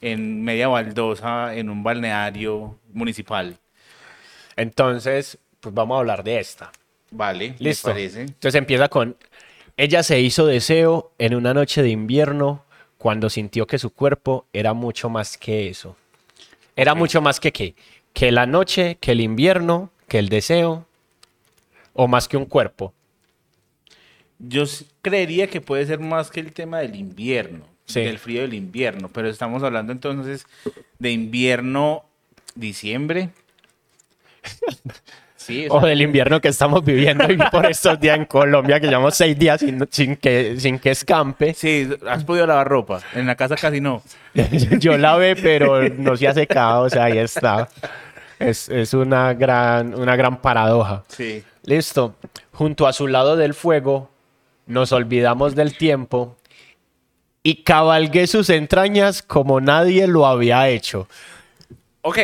en 0.00 0.42
media 0.42 0.66
baldosa, 0.66 1.54
en 1.54 1.70
un 1.70 1.84
balneario 1.84 2.76
municipal. 2.92 3.56
Entonces, 4.56 5.38
pues 5.60 5.72
vamos 5.72 5.94
a 5.94 6.00
hablar 6.00 6.24
de 6.24 6.40
esta. 6.40 6.72
Vale, 7.12 7.54
Listo. 7.60 7.90
Entonces 7.96 8.54
empieza 8.56 8.88
con... 8.88 9.16
Ella 9.76 10.02
se 10.02 10.20
hizo 10.20 10.46
deseo 10.46 11.12
en 11.18 11.34
una 11.34 11.52
noche 11.54 11.82
de 11.82 11.90
invierno 11.90 12.64
cuando 12.98 13.28
sintió 13.28 13.66
que 13.66 13.78
su 13.78 13.90
cuerpo 13.90 14.46
era 14.52 14.72
mucho 14.72 15.08
más 15.10 15.36
que 15.36 15.68
eso. 15.68 15.96
Era 16.76 16.94
mucho 16.94 17.20
más 17.20 17.40
que 17.40 17.52
qué. 17.52 17.74
Que 18.12 18.30
la 18.32 18.46
noche, 18.46 18.96
que 19.00 19.12
el 19.12 19.20
invierno, 19.20 19.90
que 20.08 20.18
el 20.18 20.28
deseo. 20.28 20.86
O 21.92 22.08
más 22.08 22.28
que 22.28 22.36
un 22.36 22.46
cuerpo. 22.46 22.92
Yo 24.38 24.64
creería 25.02 25.48
que 25.48 25.60
puede 25.60 25.86
ser 25.86 26.00
más 26.00 26.30
que 26.30 26.40
el 26.40 26.52
tema 26.52 26.78
del 26.80 26.96
invierno, 26.96 27.66
Sí. 27.86 28.00
del 28.00 28.18
frío 28.18 28.42
del 28.42 28.54
invierno, 28.54 29.08
pero 29.12 29.28
estamos 29.28 29.62
hablando 29.62 29.92
entonces 29.92 30.46
de 30.98 31.12
invierno, 31.12 32.04
diciembre. 32.54 33.30
Sí, 35.44 35.66
o 35.68 35.78
del 35.80 36.00
invierno 36.00 36.40
que 36.40 36.48
estamos 36.48 36.82
viviendo 36.82 37.30
y 37.30 37.36
por 37.36 37.66
estos 37.66 38.00
días 38.00 38.16
en 38.16 38.24
Colombia, 38.24 38.80
que 38.80 38.86
llevamos 38.86 39.14
seis 39.14 39.38
días 39.38 39.60
sin, 39.60 39.86
sin 39.90 40.16
que, 40.16 40.58
sin 40.58 40.78
que 40.78 40.92
escampe. 40.92 41.52
sí, 41.52 41.86
has 42.08 42.24
podido 42.24 42.46
lavar 42.46 42.66
ropa. 42.66 43.00
En 43.14 43.26
la 43.26 43.34
casa 43.34 43.54
casi 43.54 43.78
no. 43.78 44.02
Yo 44.78 44.96
la 44.96 45.16
ve, 45.16 45.36
pero 45.36 45.86
no 45.90 46.16
se 46.16 46.28
ha 46.28 46.32
secado, 46.32 46.84
o 46.84 46.90
sea, 46.90 47.04
ahí 47.04 47.18
está. 47.18 47.68
Es, 48.38 48.70
es 48.70 48.94
una, 48.94 49.34
gran, 49.34 49.94
una 49.94 50.16
gran 50.16 50.40
paradoja. 50.40 51.04
Sí. 51.08 51.44
Listo. 51.64 52.14
Junto 52.52 52.86
a 52.86 52.94
su 52.94 53.06
lado 53.06 53.36
del 53.36 53.52
fuego, 53.52 54.10
nos 54.66 54.92
olvidamos 54.92 55.54
del 55.54 55.76
tiempo 55.76 56.38
y 57.42 57.62
cabalgué 57.64 58.26
sus 58.26 58.48
entrañas 58.48 59.20
como 59.20 59.60
nadie 59.60 60.06
lo 60.06 60.26
había 60.26 60.68
hecho. 60.70 61.06
Ok. 62.00 62.18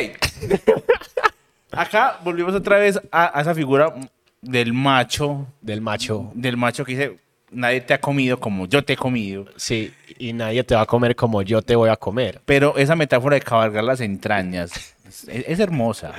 Acá 1.72 2.18
volvimos 2.24 2.54
otra 2.54 2.78
vez 2.78 3.00
a, 3.12 3.36
a 3.38 3.42
esa 3.42 3.54
figura 3.54 3.94
del 4.42 4.72
macho, 4.72 5.46
Del 5.60 5.80
macho. 5.80 6.30
del 6.34 6.56
macho 6.56 6.84
que 6.84 6.92
dice, 6.92 7.16
nadie 7.50 7.80
te 7.80 7.94
ha 7.94 8.00
comido 8.00 8.38
como 8.40 8.66
yo 8.66 8.82
te 8.84 8.94
he 8.94 8.96
comido. 8.96 9.46
Sí, 9.56 9.92
y 10.18 10.32
nadie 10.32 10.64
te 10.64 10.74
va 10.74 10.82
a 10.82 10.86
comer 10.86 11.14
como 11.16 11.42
yo 11.42 11.62
te 11.62 11.76
voy 11.76 11.90
a 11.90 11.96
comer. 11.96 12.40
Pero 12.44 12.76
esa 12.76 12.96
metáfora 12.96 13.34
de 13.34 13.42
cabalgar 13.42 13.84
las 13.84 14.00
entrañas 14.00 14.72
es, 15.06 15.28
es 15.28 15.60
hermosa. 15.60 16.12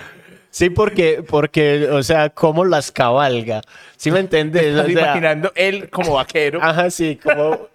Sí, 0.54 0.70
porque, 0.70 1.24
porque, 1.26 1.88
o 1.90 2.04
sea, 2.04 2.30
cómo 2.30 2.66
las 2.66 2.92
cabalga. 2.92 3.62
¿Sí 3.96 4.12
me 4.12 4.20
entiendes? 4.20 4.64
O 4.76 4.80
Estás 4.82 4.86
sea, 4.92 5.02
imaginando 5.04 5.52
él 5.56 5.90
como 5.90 6.16
vaquero. 6.16 6.60
Ajá, 6.62 6.90
sí, 6.90 7.18
cómo, 7.24 7.68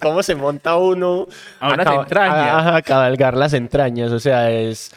cómo 0.00 0.22
se 0.22 0.36
monta 0.36 0.76
uno 0.76 1.26
A 1.58 1.72
unas 1.74 1.84
caba- 1.86 2.02
entrañas. 2.04 2.36
a- 2.38 2.58
ajá, 2.60 2.76
a 2.76 2.82
cabalgar 2.82 3.36
las 3.36 3.52
entrañas. 3.52 4.12
O 4.12 4.20
sea, 4.20 4.48
es 4.48 4.92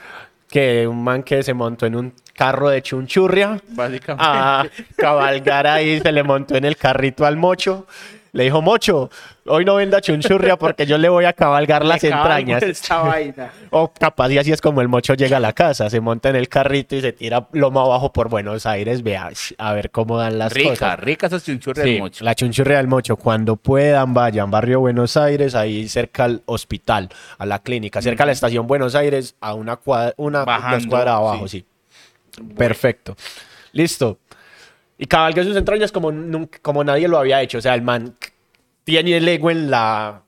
que 0.53 0.87
un 0.87 1.03
man 1.03 1.23
que 1.23 1.41
se 1.41 1.55
montó 1.55 1.87
en 1.87 1.95
un 1.95 2.13
carro 2.35 2.69
de 2.69 2.83
chunchurria 2.83 3.59
Básicamente. 3.69 4.23
a 4.23 4.63
cabalgar 4.95 5.65
ahí, 5.65 5.99
se 5.99 6.11
le 6.11 6.21
montó 6.21 6.55
en 6.55 6.63
el 6.63 6.77
carrito 6.77 7.25
al 7.25 7.37
mocho. 7.37 7.87
Le 8.33 8.45
dijo, 8.45 8.63
mocho, 8.63 9.11
hoy 9.45 9.63
no 9.63 9.75
venda 9.75 10.01
chunchurria 10.01 10.57
porque 10.57 10.87
yo 10.87 10.97
le 10.97 11.07
voy 11.07 11.25
a 11.25 11.33
cabalgar 11.33 11.85
las 11.85 12.03
entrañas. 12.03 12.63
esta 12.63 12.97
vaina. 13.03 13.51
O 13.69 13.93
capaz 13.93 14.31
y 14.31 14.39
así 14.39 14.51
es 14.51 14.59
como 14.59 14.81
el 14.81 14.87
mocho 14.87 15.13
llega 15.13 15.37
a 15.37 15.39
la 15.39 15.53
casa, 15.53 15.87
se 15.89 15.99
monta 16.01 16.29
en 16.29 16.35
el 16.35 16.49
carrito 16.49 16.95
y 16.95 17.01
se 17.01 17.11
tira 17.13 17.47
lomo 17.51 17.81
abajo 17.81 18.11
por 18.11 18.29
Buenos 18.29 18.65
Aires, 18.65 19.03
vea, 19.03 19.29
a 19.59 19.73
ver 19.73 19.91
cómo 19.91 20.17
dan 20.17 20.39
las 20.39 20.51
Rica, 20.51 20.69
cosas. 20.71 20.99
rica 20.99 21.27
esa 21.27 21.39
chinchurra 21.39 21.83
Sí, 21.83 21.91
del 21.91 21.99
mocho. 21.99 22.25
la 22.25 22.33
chunchurria 22.33 22.77
del 22.77 22.87
mocho, 22.87 23.17
cuando 23.17 23.55
puedan, 23.55 24.15
vayan, 24.15 24.49
barrio 24.49 24.79
Buenos 24.79 25.15
Aires, 25.15 25.53
ahí 25.53 25.87
cerca 25.87 26.23
al 26.23 26.41
hospital, 26.47 27.09
a 27.37 27.45
la 27.45 27.59
clínica, 27.59 28.01
cerca 28.01 28.23
a 28.23 28.25
la 28.25 28.31
estación 28.31 28.65
Buenos 28.65 28.95
Aires, 28.95 29.35
a 29.41 29.53
una 29.53 29.75
cuadra, 29.75 30.13
una 30.17 30.39
dos 30.71 30.87
cuadras 30.87 31.15
abajo, 31.15 31.47
sí. 31.47 31.63
Perfecto. 32.57 33.15
Listo. 33.73 34.19
Y 35.03 35.05
cabalga 35.05 35.43
sus 35.43 35.57
entrañas 35.57 35.91
como, 35.91 36.13
nunca- 36.13 36.59
como 36.61 36.81
nadie 36.81 37.09
lo 37.09 37.17
había 37.17 37.41
hecho. 37.41 37.57
O 37.57 37.61
sea, 37.61 37.75
el 37.75 37.81
man 37.81 38.15
tiene 38.85 39.17
el 39.17 39.27
ego 39.27 39.51
en 39.51 39.69
la 39.69 40.21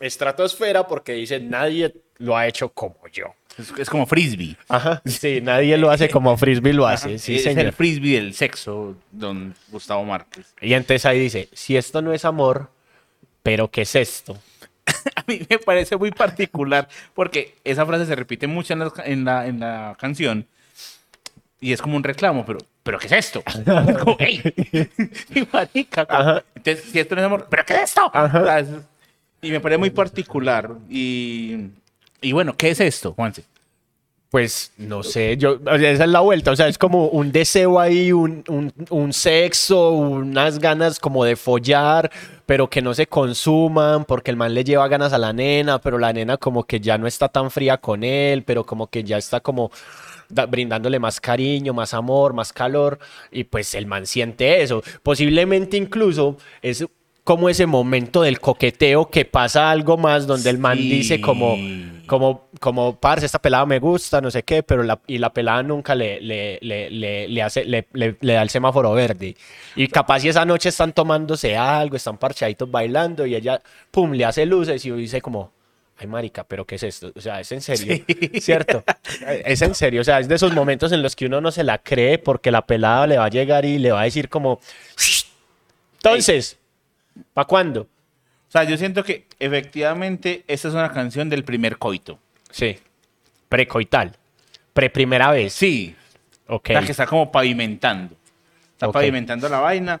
estratosfera 0.00 0.88
porque 0.88 1.12
dice, 1.12 1.38
nadie 1.38 1.94
lo 2.18 2.36
ha 2.36 2.48
hecho 2.48 2.70
como 2.70 2.96
yo. 3.12 3.26
Es, 3.56 3.72
es 3.78 3.88
como 3.88 4.04
frisbee. 4.06 4.56
Ajá. 4.68 5.00
Sí, 5.04 5.40
nadie 5.40 5.76
lo 5.78 5.88
hace 5.88 6.08
como 6.08 6.36
Frisbee 6.36 6.72
lo 6.72 6.84
hace. 6.88 7.16
Sí, 7.20 7.36
es 7.36 7.44
señor. 7.44 7.66
el 7.66 7.72
frisbee 7.72 8.16
del 8.16 8.34
sexo, 8.34 8.96
don 9.12 9.54
Gustavo 9.68 10.02
Márquez. 10.04 10.52
Y 10.60 10.72
entonces 10.72 11.06
ahí 11.06 11.20
dice, 11.20 11.48
si 11.52 11.76
esto 11.76 12.02
no 12.02 12.12
es 12.12 12.24
amor, 12.24 12.70
pero 13.44 13.70
¿qué 13.70 13.82
es 13.82 13.94
esto? 13.94 14.36
A 15.14 15.22
mí 15.28 15.46
me 15.48 15.60
parece 15.60 15.96
muy 15.96 16.10
particular 16.10 16.88
porque 17.14 17.54
esa 17.62 17.86
frase 17.86 18.06
se 18.06 18.16
repite 18.16 18.48
mucho 18.48 18.72
en 18.72 18.80
la, 18.80 18.92
en 19.04 19.24
la, 19.24 19.46
en 19.46 19.60
la 19.60 19.96
canción 20.00 20.48
y 21.60 21.72
es 21.72 21.80
como 21.80 21.96
un 21.96 22.02
reclamo, 22.02 22.44
pero, 22.44 22.58
¿pero 22.82 22.98
qué 22.98 23.06
es 23.06 23.12
esto? 23.12 23.42
Es 23.88 23.98
como, 23.98 24.16
¡ey! 24.18 24.40
Marica, 25.52 26.06
como-. 26.06 26.40
Entonces, 26.54 26.84
si 26.90 26.98
esto 26.98 27.14
no 27.14 27.20
es 27.20 27.26
amor, 27.26 27.46
¿pero 27.48 27.64
qué 27.64 27.74
es 27.74 27.80
esto? 27.82 28.10
Ajá. 28.12 28.64
Y 29.40 29.50
me 29.50 29.60
parece 29.60 29.78
muy 29.78 29.90
particular. 29.90 30.70
Y, 30.88 31.70
y 32.20 32.32
bueno, 32.32 32.56
¿qué 32.56 32.70
es 32.70 32.80
esto, 32.80 33.12
Juanse? 33.12 33.44
Pues 34.30 34.72
no 34.78 35.02
sé, 35.02 35.36
yo, 35.36 35.58
o 35.60 35.78
sea, 35.78 35.90
esa 35.90 36.04
es 36.04 36.10
la 36.10 36.20
vuelta, 36.20 36.52
o 36.52 36.56
sea, 36.56 36.66
es 36.66 36.78
como 36.78 37.08
un 37.08 37.32
deseo 37.32 37.78
ahí, 37.78 38.12
un, 38.12 38.42
un, 38.48 38.72
un 38.88 39.12
sexo, 39.12 39.90
unas 39.90 40.58
ganas 40.58 40.98
como 40.98 41.22
de 41.22 41.36
follar, 41.36 42.10
pero 42.46 42.70
que 42.70 42.80
no 42.80 42.94
se 42.94 43.06
consuman, 43.06 44.06
porque 44.06 44.30
el 44.30 44.38
man 44.38 44.54
le 44.54 44.64
lleva 44.64 44.88
ganas 44.88 45.12
a 45.12 45.18
la 45.18 45.34
nena, 45.34 45.82
pero 45.82 45.98
la 45.98 46.14
nena 46.14 46.38
como 46.38 46.64
que 46.64 46.80
ya 46.80 46.96
no 46.96 47.06
está 47.06 47.28
tan 47.28 47.50
fría 47.50 47.76
con 47.76 48.04
él, 48.04 48.42
pero 48.42 48.64
como 48.64 48.86
que 48.86 49.04
ya 49.04 49.18
está 49.18 49.40
como 49.40 49.70
da- 50.28 50.46
brindándole 50.46 50.98
más 50.98 51.20
cariño, 51.20 51.72
más 51.74 51.94
amor, 51.94 52.32
más 52.34 52.52
calor, 52.52 52.98
y 53.30 53.44
pues 53.44 53.74
el 53.74 53.86
man 53.86 54.06
siente 54.06 54.62
eso. 54.62 54.82
Posiblemente 55.02 55.76
incluso 55.76 56.36
es 56.62 56.84
como 57.24 57.48
ese 57.48 57.66
momento 57.66 58.22
del 58.22 58.40
coqueteo 58.40 59.08
que 59.08 59.24
pasa 59.24 59.70
algo 59.70 59.96
más 59.96 60.26
donde 60.26 60.50
el 60.50 60.58
man 60.58 60.76
Sí. 60.78 60.88
dice 60.90 61.20
como, 61.20 61.56
como, 62.08 62.48
como, 62.58 62.96
parce, 62.98 63.26
esta 63.26 63.40
pelada 63.40 63.64
me 63.64 63.78
gusta, 63.78 64.20
no 64.20 64.28
sé 64.28 64.42
qué, 64.42 64.64
pero 64.64 64.82
la, 64.82 64.98
y 65.06 65.18
la 65.18 65.32
pelada 65.32 65.62
nunca 65.62 65.94
le, 65.94 66.20
le, 66.20 66.58
le, 66.60 66.90
le, 67.28 67.42
hace, 67.42 67.64
le, 67.64 67.86
le- 67.92 68.16
le 68.20 68.32
da 68.32 68.42
el 68.42 68.50
semáforo 68.50 68.92
verde. 68.92 69.36
Y 69.76 69.86
capaz 69.86 70.18
si 70.20 70.30
esa 70.30 70.44
noche 70.44 70.70
están 70.70 70.92
tomándose 70.92 71.56
algo, 71.56 71.94
están 71.94 72.18
parchaditos 72.18 72.68
bailando 72.68 73.24
y 73.24 73.36
ella, 73.36 73.62
pum, 73.92 74.10
le 74.12 74.24
hace 74.24 74.44
luces 74.44 74.84
y 74.84 74.90
dice 74.90 75.20
como, 75.20 75.52
ay 75.98 76.06
marica, 76.06 76.44
pero 76.44 76.64
¿qué 76.66 76.76
es 76.76 76.82
esto? 76.82 77.12
O 77.14 77.20
sea, 77.20 77.40
es 77.40 77.52
en 77.52 77.60
serio, 77.60 78.04
¿cierto? 78.40 78.82
Es 79.44 79.62
en 79.62 79.74
serio, 79.74 80.00
o 80.00 80.04
sea, 80.04 80.18
es 80.20 80.28
de 80.28 80.34
esos 80.34 80.52
momentos 80.52 80.92
en 80.92 81.02
los 81.02 81.14
que 81.14 81.26
uno 81.26 81.40
no 81.40 81.50
se 81.52 81.64
la 81.64 81.78
cree 81.78 82.18
porque 82.18 82.50
la 82.50 82.66
pelada 82.66 83.06
le 83.06 83.18
va 83.18 83.26
a 83.26 83.30
llegar 83.30 83.64
y 83.64 83.78
le 83.78 83.92
va 83.92 84.00
a 84.00 84.04
decir 84.04 84.28
como, 84.28 84.60
entonces, 85.96 86.58
¿para 87.32 87.46
cuándo? 87.46 87.82
O 87.82 88.50
sea, 88.52 88.64
yo 88.64 88.76
siento 88.76 89.02
que 89.04 89.26
efectivamente 89.38 90.44
esta 90.46 90.68
es 90.68 90.74
una 90.74 90.92
canción 90.92 91.28
del 91.30 91.44
primer 91.44 91.78
coito. 91.78 92.18
Sí, 92.50 92.78
precoital, 93.48 94.12
pre 94.72 94.90
primera 94.90 95.30
vez. 95.30 95.52
Sí, 95.52 95.94
Ok. 96.48 96.70
la 96.70 96.82
que 96.84 96.90
está 96.92 97.06
como 97.06 97.30
pavimentando. 97.32 98.14
Está 98.72 98.90
pavimentando 98.90 99.48
la 99.48 99.60
vaina. 99.60 100.00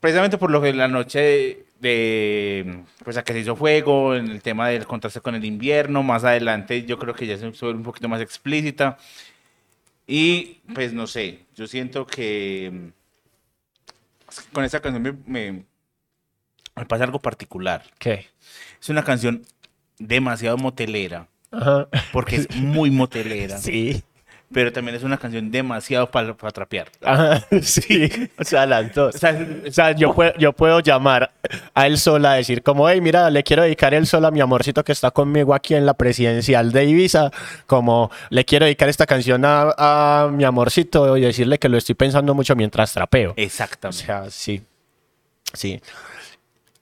Precisamente 0.00 0.36
por 0.36 0.50
lo 0.50 0.60
que 0.60 0.72
la 0.74 0.88
noche 0.88 1.65
de, 1.80 2.82
pues 3.04 3.16
a 3.16 3.24
que 3.24 3.32
se 3.32 3.40
hizo 3.40 3.56
fuego, 3.56 4.14
en 4.14 4.28
el 4.30 4.42
tema 4.42 4.68
del 4.68 4.86
contraste 4.86 5.20
con 5.20 5.34
el 5.34 5.44
invierno, 5.44 6.02
más 6.02 6.24
adelante 6.24 6.84
yo 6.84 6.98
creo 6.98 7.14
que 7.14 7.26
ya 7.26 7.36
se 7.36 7.48
vuelve 7.50 7.78
un 7.78 7.82
poquito 7.82 8.08
más 8.08 8.20
explícita. 8.20 8.96
Y 10.06 10.60
pues 10.74 10.92
no 10.92 11.06
sé, 11.06 11.40
yo 11.54 11.66
siento 11.66 12.06
que 12.06 12.70
mm, 12.72 12.88
con 14.52 14.64
esta 14.64 14.80
canción 14.80 15.02
me, 15.02 15.12
me, 15.26 15.64
me 16.76 16.86
pasa 16.86 17.04
algo 17.04 17.18
particular. 17.20 17.82
¿Qué? 17.98 18.26
Es 18.80 18.88
una 18.88 19.04
canción 19.04 19.42
demasiado 19.98 20.56
motelera, 20.58 21.28
Ajá. 21.50 21.88
porque 22.12 22.36
es 22.36 22.50
muy 22.56 22.90
motelera, 22.90 23.58
Sí. 23.58 24.02
Pero 24.52 24.72
también 24.72 24.96
es 24.96 25.02
una 25.02 25.18
canción 25.18 25.50
demasiado 25.50 26.10
para 26.10 26.34
trapear. 26.34 26.88
Ajá, 27.02 27.44
sí. 27.62 28.08
O 28.38 28.44
sea, 28.44 28.64
las 28.66 28.94
dos. 28.94 29.14
O 29.14 29.18
sea, 29.18 29.46
O 29.66 29.72
sea, 29.72 29.92
yo 29.92 30.14
puedo, 30.14 30.32
yo 30.38 30.52
puedo 30.52 30.80
llamar 30.80 31.32
a 31.74 31.86
él 31.86 31.98
sola 31.98 32.32
a 32.32 32.34
decir 32.36 32.62
como, 32.62 32.88
hey, 32.88 33.00
mira, 33.00 33.28
le 33.30 33.42
quiero 33.42 33.64
dedicar 33.64 33.92
el 33.94 34.06
sol 34.06 34.24
a 34.24 34.30
mi 34.30 34.40
amorcito 34.40 34.84
que 34.84 34.92
está 34.92 35.10
conmigo 35.10 35.54
aquí 35.54 35.74
en 35.74 35.84
la 35.84 35.94
presidencial 35.94 36.70
de 36.72 36.84
Ibiza, 36.84 37.30
como 37.66 38.10
le 38.30 38.44
quiero 38.44 38.64
dedicar 38.66 38.88
esta 38.88 39.06
canción 39.06 39.44
a, 39.44 39.72
a 39.76 40.28
mi 40.30 40.44
amorcito 40.44 41.16
y 41.16 41.22
decirle 41.22 41.58
que 41.58 41.68
lo 41.68 41.76
estoy 41.76 41.94
pensando 41.96 42.34
mucho 42.34 42.54
mientras 42.54 42.92
trapeo. 42.92 43.32
O 43.32 43.34
exactamente. 43.36 44.04
sea, 44.06 44.30
sí, 44.30 44.62
sí. 45.52 45.80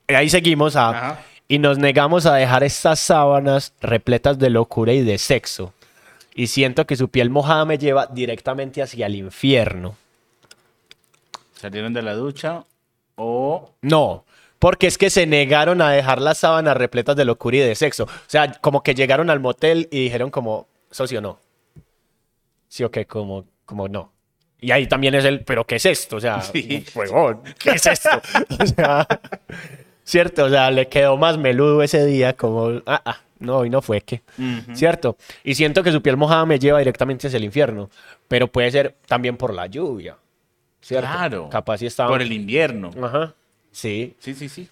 Y 0.06 0.14
ahí 0.14 0.28
seguimos 0.28 0.76
a, 0.76 0.88
Ajá. 0.90 1.18
y 1.48 1.58
nos 1.58 1.78
negamos 1.78 2.26
a 2.26 2.34
dejar 2.34 2.62
estas 2.62 3.00
sábanas 3.00 3.72
repletas 3.80 4.38
de 4.38 4.50
locura 4.50 4.92
y 4.92 5.02
de 5.02 5.16
sexo. 5.16 5.72
Y 6.34 6.48
siento 6.48 6.86
que 6.86 6.96
su 6.96 7.08
piel 7.08 7.30
mojada 7.30 7.64
me 7.64 7.78
lleva 7.78 8.06
directamente 8.06 8.82
hacia 8.82 9.06
el 9.06 9.14
infierno. 9.14 9.96
Salieron 11.54 11.92
de 11.94 12.02
la 12.02 12.14
ducha 12.14 12.64
o... 13.14 13.70
No, 13.80 14.24
porque 14.58 14.86
es 14.86 14.98
que 14.98 15.10
se 15.10 15.26
negaron 15.26 15.80
a 15.80 15.90
dejar 15.90 16.20
las 16.20 16.38
sábanas 16.38 16.76
repletas 16.76 17.16
de 17.16 17.24
locura 17.24 17.58
y 17.58 17.60
de 17.60 17.74
sexo. 17.74 18.04
O 18.04 18.08
sea, 18.26 18.52
como 18.60 18.82
que 18.82 18.94
llegaron 18.94 19.30
al 19.30 19.38
motel 19.38 19.88
y 19.92 20.04
dijeron 20.04 20.30
como, 20.30 20.66
socio, 20.90 21.20
no. 21.20 21.38
Sí 22.68 22.82
o 22.82 22.90
qué, 22.90 23.06
como, 23.06 23.44
como 23.64 23.88
no. 23.88 24.12
Y 24.60 24.70
ahí 24.70 24.86
también 24.86 25.14
es 25.14 25.24
el, 25.26 25.44
pero 25.44 25.66
¿qué 25.66 25.76
es 25.76 25.86
esto? 25.86 26.16
O 26.16 26.20
sea, 26.20 26.40
Sí. 26.40 26.84
huevón, 26.94 27.42
¿qué 27.58 27.70
es 27.70 27.86
esto? 27.86 28.08
O 28.58 28.66
sea, 28.66 29.06
cierto, 30.04 30.44
o 30.44 30.48
sea, 30.48 30.70
le 30.70 30.88
quedó 30.88 31.16
más 31.16 31.36
meludo 31.36 31.82
ese 31.82 32.04
día, 32.06 32.34
como, 32.34 32.80
ah, 32.86 33.02
ah, 33.04 33.20
no, 33.38 33.58
hoy 33.58 33.70
no 33.70 33.82
fue 33.82 34.00
que. 34.00 34.22
¿Cierto? 34.74 35.16
Y 35.42 35.54
siento 35.54 35.82
que 35.82 35.92
su 35.92 36.00
piel 36.02 36.16
mojada 36.16 36.44
me 36.46 36.58
lleva 36.58 36.78
directamente 36.78 37.26
hacia 37.26 37.36
el 37.36 37.44
infierno, 37.44 37.90
pero 38.28 38.48
puede 38.48 38.70
ser 38.70 38.96
también 39.06 39.36
por 39.36 39.52
la 39.54 39.66
lluvia. 39.66 40.16
¿Cierto? 40.80 41.08
Claro. 41.08 41.48
Capaz 41.50 41.78
si 41.78 41.86
estaba. 41.86 42.10
Por 42.10 42.20
el 42.22 42.32
invierno. 42.32 42.90
Ajá. 43.02 43.34
Sí. 43.72 44.14
Sí, 44.18 44.34
sí, 44.34 44.48
sí. 44.48 44.68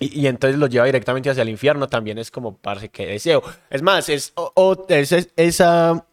Y, 0.00 0.20
y 0.22 0.26
entonces 0.26 0.58
lo 0.58 0.66
lleva 0.66 0.84
directamente 0.86 1.30
hacia 1.30 1.42
el 1.42 1.48
infierno. 1.48 1.88
También 1.88 2.18
es 2.18 2.30
como, 2.30 2.56
parce, 2.56 2.88
que 2.88 3.06
deseo. 3.06 3.42
Es 3.70 3.82
más, 3.82 4.08
es, 4.08 4.32
o- 4.34 4.52
o- 4.54 4.86
es- 4.88 5.12
es- 5.12 5.30
esa 5.36 6.04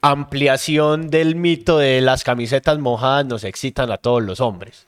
ampliación 0.00 1.10
del 1.10 1.34
mito 1.34 1.78
de 1.78 2.00
las 2.00 2.22
camisetas 2.24 2.78
mojadas 2.78 3.26
nos 3.26 3.44
excitan 3.44 3.90
a 3.90 3.96
todos 3.96 4.22
los 4.22 4.40
hombres. 4.40 4.86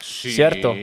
Sí. 0.00 0.32
¿Cierto? 0.32 0.74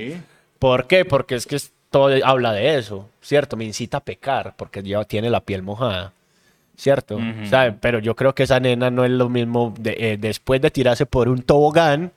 ¿Por 0.59 0.87
qué? 0.87 1.05
Porque 1.05 1.35
es 1.35 1.45
que 1.45 1.55
es- 1.57 1.71
todo 1.97 2.15
habla 2.25 2.51
de 2.53 2.77
eso, 2.77 3.09
¿cierto? 3.21 3.57
Me 3.57 3.65
incita 3.65 3.97
a 3.97 4.01
pecar 4.01 4.55
porque 4.55 4.83
ya 4.83 5.03
tiene 5.05 5.29
la 5.29 5.41
piel 5.41 5.63
mojada, 5.63 6.13
¿cierto? 6.75 7.17
Pero 7.81 7.99
yo 7.99 8.15
creo 8.15 8.35
que 8.35 8.43
esa 8.43 8.59
nena 8.59 8.89
no 8.91 9.03
es 9.05 9.11
lo 9.11 9.29
mismo 9.29 9.73
de- 9.79 9.95
eh, 10.13 10.17
después 10.17 10.61
de 10.61 10.69
tirarse 10.71 11.05
por 11.05 11.27
un 11.29 11.41
tobogán 11.41 12.11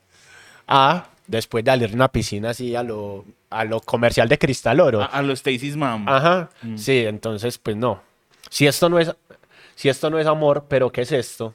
a 0.68 1.06
después 1.26 1.64
de 1.64 1.70
salir 1.70 1.90
a 1.90 1.94
una 1.94 2.08
piscina 2.08 2.50
así 2.50 2.75
a 2.76 2.82
lo, 2.82 3.25
a 3.50 3.64
lo 3.64 3.80
comercial 3.80 4.28
de 4.28 4.38
Cristal 4.38 4.80
Oro. 4.80 5.00
A, 5.02 5.06
a 5.06 5.22
los 5.22 5.38
Stacy's 5.38 5.76
Mom. 5.76 6.08
Ajá, 6.08 6.50
sí, 6.76 7.04
entonces 7.06 7.56
pues 7.58 7.76
no. 7.76 8.02
Si 8.50 8.66
esto 8.66 8.88
no 8.88 8.99
es, 8.99 9.14
si 9.76 9.88
esto 9.88 10.10
no 10.10 10.18
es 10.18 10.26
amor, 10.26 10.66
pero 10.68 10.90
¿qué 10.90 11.02
es 11.02 11.12
esto? 11.12 11.54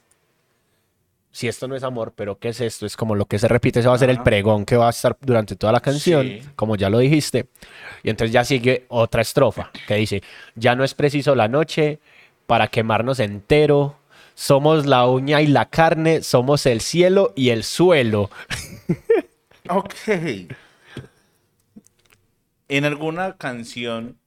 Si 1.35 1.49
esto 1.49 1.67
no 1.67 1.75
es 1.75 1.83
amor, 1.83 2.13
pero 2.15 2.39
¿qué 2.39 2.47
es 2.47 2.61
esto? 2.61 2.85
Es 2.85 2.95
como 2.95 3.13
lo 3.13 3.25
que 3.25 3.37
se 3.39 3.49
repite, 3.49 3.81
ese 3.81 3.89
va 3.89 3.95
a 3.95 3.97
ser 3.97 4.09
el 4.09 4.23
pregón 4.23 4.63
que 4.63 4.77
va 4.77 4.87
a 4.87 4.91
estar 4.91 5.17
durante 5.19 5.57
toda 5.57 5.73
la 5.73 5.81
canción, 5.81 6.25
Sí. 6.25 6.41
como 6.55 6.77
ya 6.77 6.89
lo 6.89 6.97
dijiste. 6.99 7.47
Y 8.03 8.09
entonces 8.09 8.31
ya 8.31 8.45
sigue 8.45 8.85
otra 8.87 9.21
estrofa 9.21 9.69
que 9.85 9.95
dice, 9.95 10.23
ya 10.55 10.75
no 10.75 10.85
es 10.85 10.93
preciso 10.93 11.35
la 11.35 11.49
noche 11.49 11.99
para 12.47 12.69
quemarnos 12.69 13.19
entero. 13.19 13.97
Somos 14.33 14.85
la 14.85 15.05
uña 15.07 15.41
y 15.41 15.47
la 15.47 15.65
carne, 15.65 16.21
somos 16.23 16.65
el 16.65 16.79
cielo 16.79 17.33
y 17.35 17.49
el 17.49 17.65
suelo. 17.65 18.29
Ok. 19.67 19.93
En 22.69 22.85
alguna 22.85 23.35
canción, 23.35 24.17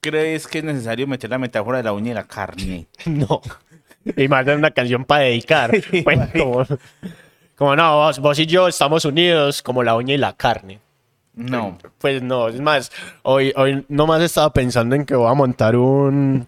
¿crees 0.00 0.46
que 0.46 0.58
es 0.58 0.64
necesario 0.64 1.06
meter 1.06 1.28
la 1.28 1.38
metáfora 1.38 1.78
de 1.78 1.84
la 1.84 1.92
uña 1.92 2.12
y 2.12 2.14
la 2.14 2.24
carne? 2.26 2.86
No. 3.04 3.42
Y 4.16 4.28
más 4.28 4.46
de 4.46 4.56
una 4.56 4.70
canción 4.70 5.04
para 5.04 5.24
dedicar. 5.24 5.70
Pues, 6.04 6.18
como, 6.32 6.64
como 7.56 7.76
no, 7.76 7.96
vos, 7.96 8.18
vos 8.18 8.38
y 8.38 8.46
yo 8.46 8.68
estamos 8.68 9.04
unidos 9.04 9.62
como 9.62 9.82
la 9.82 9.94
uña 9.94 10.14
y 10.14 10.18
la 10.18 10.32
carne. 10.34 10.78
No. 11.34 11.78
Pues 11.98 12.22
no, 12.22 12.48
es 12.48 12.60
más, 12.60 12.90
hoy, 13.22 13.52
hoy 13.56 13.84
nomás 13.88 14.20
estaba 14.22 14.52
pensando 14.52 14.94
en 14.96 15.04
que 15.06 15.14
voy 15.14 15.30
a 15.30 15.34
montar 15.34 15.76
un, 15.76 16.46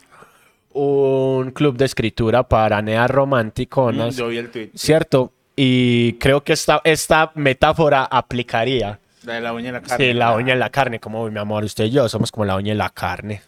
un 0.73 1.51
club 1.53 1.77
de 1.77 1.85
escritura 1.85 2.43
para 2.43 2.81
neas 2.83 3.11
romanticonas, 3.11 4.17
Yo 4.17 4.29
vi 4.29 4.39
el 4.39 4.51
tweet. 4.51 4.71
¿cierto? 4.75 5.33
Y 5.55 6.15
creo 6.15 6.43
que 6.43 6.55
esta, 6.55 6.81
esta 6.85 7.31
metáfora 7.35 8.05
aplicaría. 8.05 8.99
La 9.25 9.35
de 9.35 9.41
la 9.41 9.53
uña 9.53 9.69
y 9.69 9.73
la 9.73 9.81
carne. 9.83 10.05
Sí, 10.07 10.13
la 10.15 10.35
uña 10.35 10.55
y 10.55 10.59
la 10.59 10.71
carne, 10.71 10.99
como 10.99 11.23
"Uy, 11.23 11.31
mi 11.31 11.39
amor, 11.39 11.63
usted 11.65 11.85
y 11.85 11.91
yo 11.91 12.09
somos 12.09 12.33
como 12.33 12.45
la 12.47 12.57
uña 12.57 12.73
y 12.73 12.77
la 12.77 12.91
carne. 12.91 13.43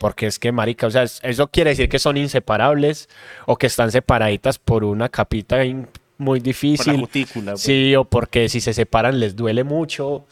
Porque 0.00 0.26
es 0.26 0.38
que, 0.38 0.50
marica, 0.50 0.86
o 0.86 0.90
sea, 0.90 1.02
es- 1.02 1.20
eso 1.22 1.48
quiere 1.48 1.70
decir 1.70 1.90
que 1.90 1.98
son 1.98 2.16
inseparables 2.16 3.10
o 3.44 3.56
que 3.56 3.66
están 3.66 3.92
separaditas 3.92 4.58
por 4.58 4.82
una 4.82 5.10
capita 5.10 5.58
muy 5.62 5.86
Por 6.16 6.36
la 6.38 6.42
difícil. 6.42 7.00
cutícula. 7.00 7.52
pues. 7.52 7.60
Sí, 7.60 7.94
o 7.94 8.04
porque 8.04 8.48
si 8.48 8.62
se 8.62 8.72
separan 8.72 9.20
les 9.20 9.36
duele 9.36 9.62
mucho. 9.62 10.24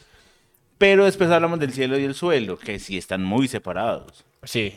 Pero 0.78 1.04
después 1.04 1.28
hablamos 1.30 1.60
del 1.60 1.74
cielo 1.74 1.98
y 1.98 2.04
el 2.04 2.14
suelo, 2.14 2.56
que 2.58 2.78
sí 2.78 2.96
están 2.96 3.22
muy 3.22 3.46
separados. 3.46 4.24
Sí. 4.42 4.74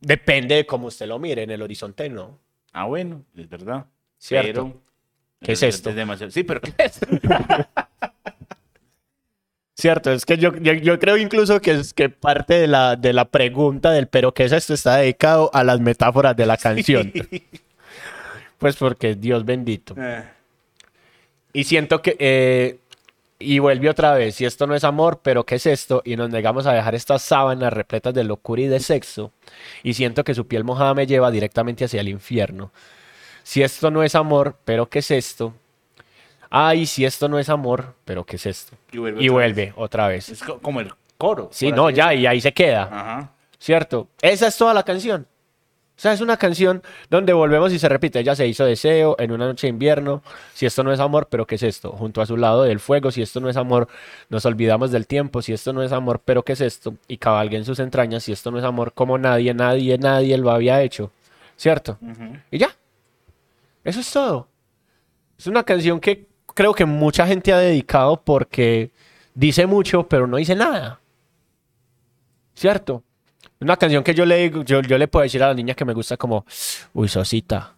Depende 0.00 0.54
de 0.54 0.64
cómo 0.66 0.86
usted 0.86 1.06
lo 1.08 1.18
mire, 1.18 1.42
en 1.42 1.50
el 1.50 1.60
horizonte 1.62 2.08
no. 2.08 2.38
Ah, 2.72 2.84
bueno, 2.84 3.24
es 3.36 3.48
verdad. 3.48 3.86
Cierto. 4.18 4.52
Pero- 4.68 4.80
¿Qué 5.42 5.52
es 5.52 5.62
esto? 5.64 5.92
demasiado- 5.92 6.30
Sí, 6.30 6.44
pero 6.44 6.60
¿qué 6.60 6.72
es? 6.78 7.00
Cierto, 9.84 10.10
es 10.12 10.24
que 10.24 10.38
yo, 10.38 10.56
yo, 10.56 10.72
yo 10.72 10.98
creo 10.98 11.18
incluso 11.18 11.60
que 11.60 11.72
es 11.72 11.92
que 11.92 12.08
parte 12.08 12.54
de 12.54 12.66
la, 12.66 12.96
de 12.96 13.12
la 13.12 13.26
pregunta 13.26 13.90
del 13.90 14.06
pero 14.06 14.32
qué 14.32 14.44
es 14.44 14.52
esto 14.52 14.72
está 14.72 14.96
dedicado 14.96 15.50
a 15.52 15.62
las 15.62 15.78
metáforas 15.78 16.34
de 16.34 16.46
la 16.46 16.56
canción. 16.66 17.12
Pues 18.56 18.76
porque 18.76 19.14
Dios 19.14 19.44
bendito. 19.44 19.94
Eh, 19.98 20.24
Y 21.52 21.64
siento 21.64 22.00
que 22.00 22.16
eh, 22.18 22.78
Y 23.38 23.58
vuelve 23.58 23.90
otra 23.90 24.14
vez, 24.14 24.36
si 24.36 24.46
esto 24.46 24.66
no 24.66 24.74
es 24.74 24.84
amor, 24.84 25.20
pero 25.22 25.44
¿qué 25.44 25.56
es 25.56 25.66
esto? 25.66 26.00
Y 26.06 26.16
nos 26.16 26.30
negamos 26.30 26.64
a 26.66 26.72
dejar 26.72 26.94
estas 26.94 27.20
sábanas 27.20 27.70
repletas 27.70 28.14
de 28.14 28.24
locura 28.24 28.62
y 28.62 28.68
de 28.68 28.80
sexo. 28.80 29.32
Y 29.82 29.92
siento 29.92 30.24
que 30.24 30.34
su 30.34 30.46
piel 30.46 30.64
mojada 30.64 30.94
me 30.94 31.06
lleva 31.06 31.30
directamente 31.30 31.84
hacia 31.84 32.00
el 32.00 32.08
infierno. 32.08 32.72
Si 33.42 33.62
esto 33.62 33.90
no 33.90 34.02
es 34.02 34.14
amor, 34.14 34.56
pero 34.64 34.88
¿qué 34.88 35.00
es 35.00 35.10
esto? 35.10 35.52
Ay, 36.56 36.86
si 36.86 37.04
esto 37.04 37.28
no 37.28 37.38
es 37.40 37.48
amor, 37.48 37.94
pero 38.04 38.24
¿qué 38.24 38.36
es 38.36 38.46
esto? 38.46 38.76
Y 38.92 38.98
vuelve 38.98 39.22
Y 39.22 39.28
otra 39.28 39.34
vuelve 39.34 39.72
otra 39.76 40.08
vez. 40.08 40.28
Es 40.28 40.40
co- 40.42 40.60
como 40.60 40.80
el 40.80 40.92
coro. 41.18 41.48
Sí, 41.52 41.72
no, 41.72 41.90
ya, 41.90 42.14
y 42.14 42.26
ahí 42.26 42.40
se 42.40 42.52
queda. 42.52 42.84
Ajá. 42.84 43.30
¿Cierto? 43.58 44.06
Esa 44.22 44.46
es 44.46 44.56
toda 44.56 44.72
la 44.72 44.84
canción. 44.84 45.26
O 45.96 46.00
sea, 46.00 46.12
es 46.12 46.20
una 46.20 46.36
canción 46.36 46.82
donde 47.10 47.32
volvemos 47.32 47.72
y 47.72 47.78
se 47.78 47.88
repite. 47.88 48.20
Ella 48.20 48.34
se 48.36 48.46
hizo 48.46 48.64
deseo 48.64 49.16
en 49.18 49.32
una 49.32 49.46
noche 49.46 49.66
de 49.66 49.70
invierno. 49.70 50.22
Si 50.52 50.64
esto 50.66 50.82
no 50.84 50.92
es 50.92 51.00
amor, 51.00 51.28
pero 51.30 51.46
¿qué 51.46 51.54
es 51.56 51.62
esto? 51.64 51.90
Junto 51.92 52.20
a 52.20 52.26
su 52.26 52.36
lado 52.36 52.62
del 52.64 52.78
fuego. 52.80 53.10
Si 53.10 53.22
esto 53.22 53.40
no 53.40 53.48
es 53.48 53.56
amor, 53.56 53.88
nos 54.28 54.44
olvidamos 54.44 54.90
del 54.92 55.06
tiempo. 55.08 55.40
Si 55.42 55.52
esto 55.52 55.72
no 55.72 55.82
es 55.82 55.90
amor, 55.92 56.20
pero 56.24 56.44
¿qué 56.44 56.52
es 56.52 56.60
esto? 56.60 56.94
Y 57.08 57.16
cabalga 57.16 57.56
en 57.56 57.64
sus 57.64 57.78
entrañas. 57.80 58.22
Si 58.24 58.32
esto 58.32 58.50
no 58.52 58.58
es 58.58 58.64
amor, 58.64 58.92
como 58.92 59.18
nadie, 59.18 59.54
nadie, 59.54 59.96
nadie 59.98 60.36
lo 60.38 60.50
había 60.50 60.82
hecho. 60.82 61.10
¿Cierto? 61.56 61.96
Y 62.50 62.58
ya. 62.58 62.70
Eso 63.84 64.00
es 64.00 64.12
todo. 64.12 64.48
Es 65.38 65.46
una 65.46 65.62
canción 65.64 66.00
que 66.00 66.26
creo 66.54 66.72
que 66.72 66.84
mucha 66.84 67.26
gente 67.26 67.52
ha 67.52 67.58
dedicado 67.58 68.22
porque 68.22 68.92
dice 69.34 69.66
mucho, 69.66 70.08
pero 70.08 70.26
no 70.26 70.36
dice 70.36 70.54
nada. 70.54 71.00
¿Cierto? 72.54 73.02
Una 73.60 73.76
canción 73.76 74.04
que 74.04 74.14
yo 74.14 74.24
le 74.24 74.36
digo, 74.36 74.62
yo, 74.62 74.80
yo 74.82 74.96
le 74.96 75.08
puedo 75.08 75.24
decir 75.24 75.42
a 75.42 75.48
la 75.48 75.54
niña 75.54 75.74
que 75.74 75.84
me 75.84 75.92
gusta 75.92 76.16
como, 76.16 76.46
uy, 76.92 77.08
Sosita, 77.08 77.74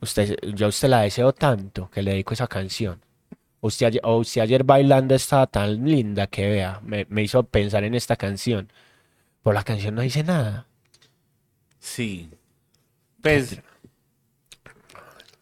usted, 0.00 0.36
yo 0.54 0.66
a 0.66 0.68
usted 0.68 0.88
la 0.88 1.02
deseo 1.02 1.32
tanto 1.32 1.90
que 1.90 2.02
le 2.02 2.12
dedico 2.12 2.34
esa 2.34 2.46
canción. 2.46 3.00
Usted 3.62 3.98
o 4.02 4.18
usted 4.18 4.40
ayer 4.40 4.64
bailando 4.64 5.14
estaba 5.14 5.46
tan 5.46 5.84
linda 5.84 6.26
que 6.26 6.48
vea, 6.48 6.80
me, 6.82 7.06
me 7.10 7.22
hizo 7.22 7.42
pensar 7.42 7.84
en 7.84 7.94
esta 7.94 8.16
canción. 8.16 8.72
Pero 9.42 9.54
la 9.54 9.62
canción 9.62 9.94
no 9.94 10.02
dice 10.02 10.22
nada. 10.22 10.66
Sí. 11.78 12.30
Pues 13.22 13.60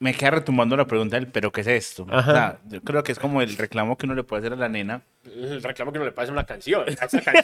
me 0.01 0.15
queda 0.15 0.31
retumbando 0.31 0.77
la 0.77 0.87
pregunta 0.87 1.17
del 1.17 1.27
pero 1.27 1.51
¿qué 1.51 1.63
es 1.63 1.67
esto? 1.67 2.07
Ajá. 2.11 2.31
O 2.31 2.35
sea, 2.35 2.59
yo 2.69 2.83
creo 2.83 3.03
que 3.03 3.13
es 3.13 3.19
como 3.19 3.43
el 3.43 3.57
reclamo 3.57 3.97
que 3.97 4.07
uno 4.07 4.15
le 4.15 4.25
puede 4.25 4.41
hacer 4.41 4.53
a 4.53 4.57
la 4.57 4.69
nena. 4.69 5.03
El 5.25 5.63
reclamo 5.63 5.93
que 5.93 5.99
no 5.99 6.05
le 6.05 6.13
pase 6.13 6.31
una 6.31 6.45
canción. 6.45 6.85
Esa 6.87 7.09
canción. 7.21 7.35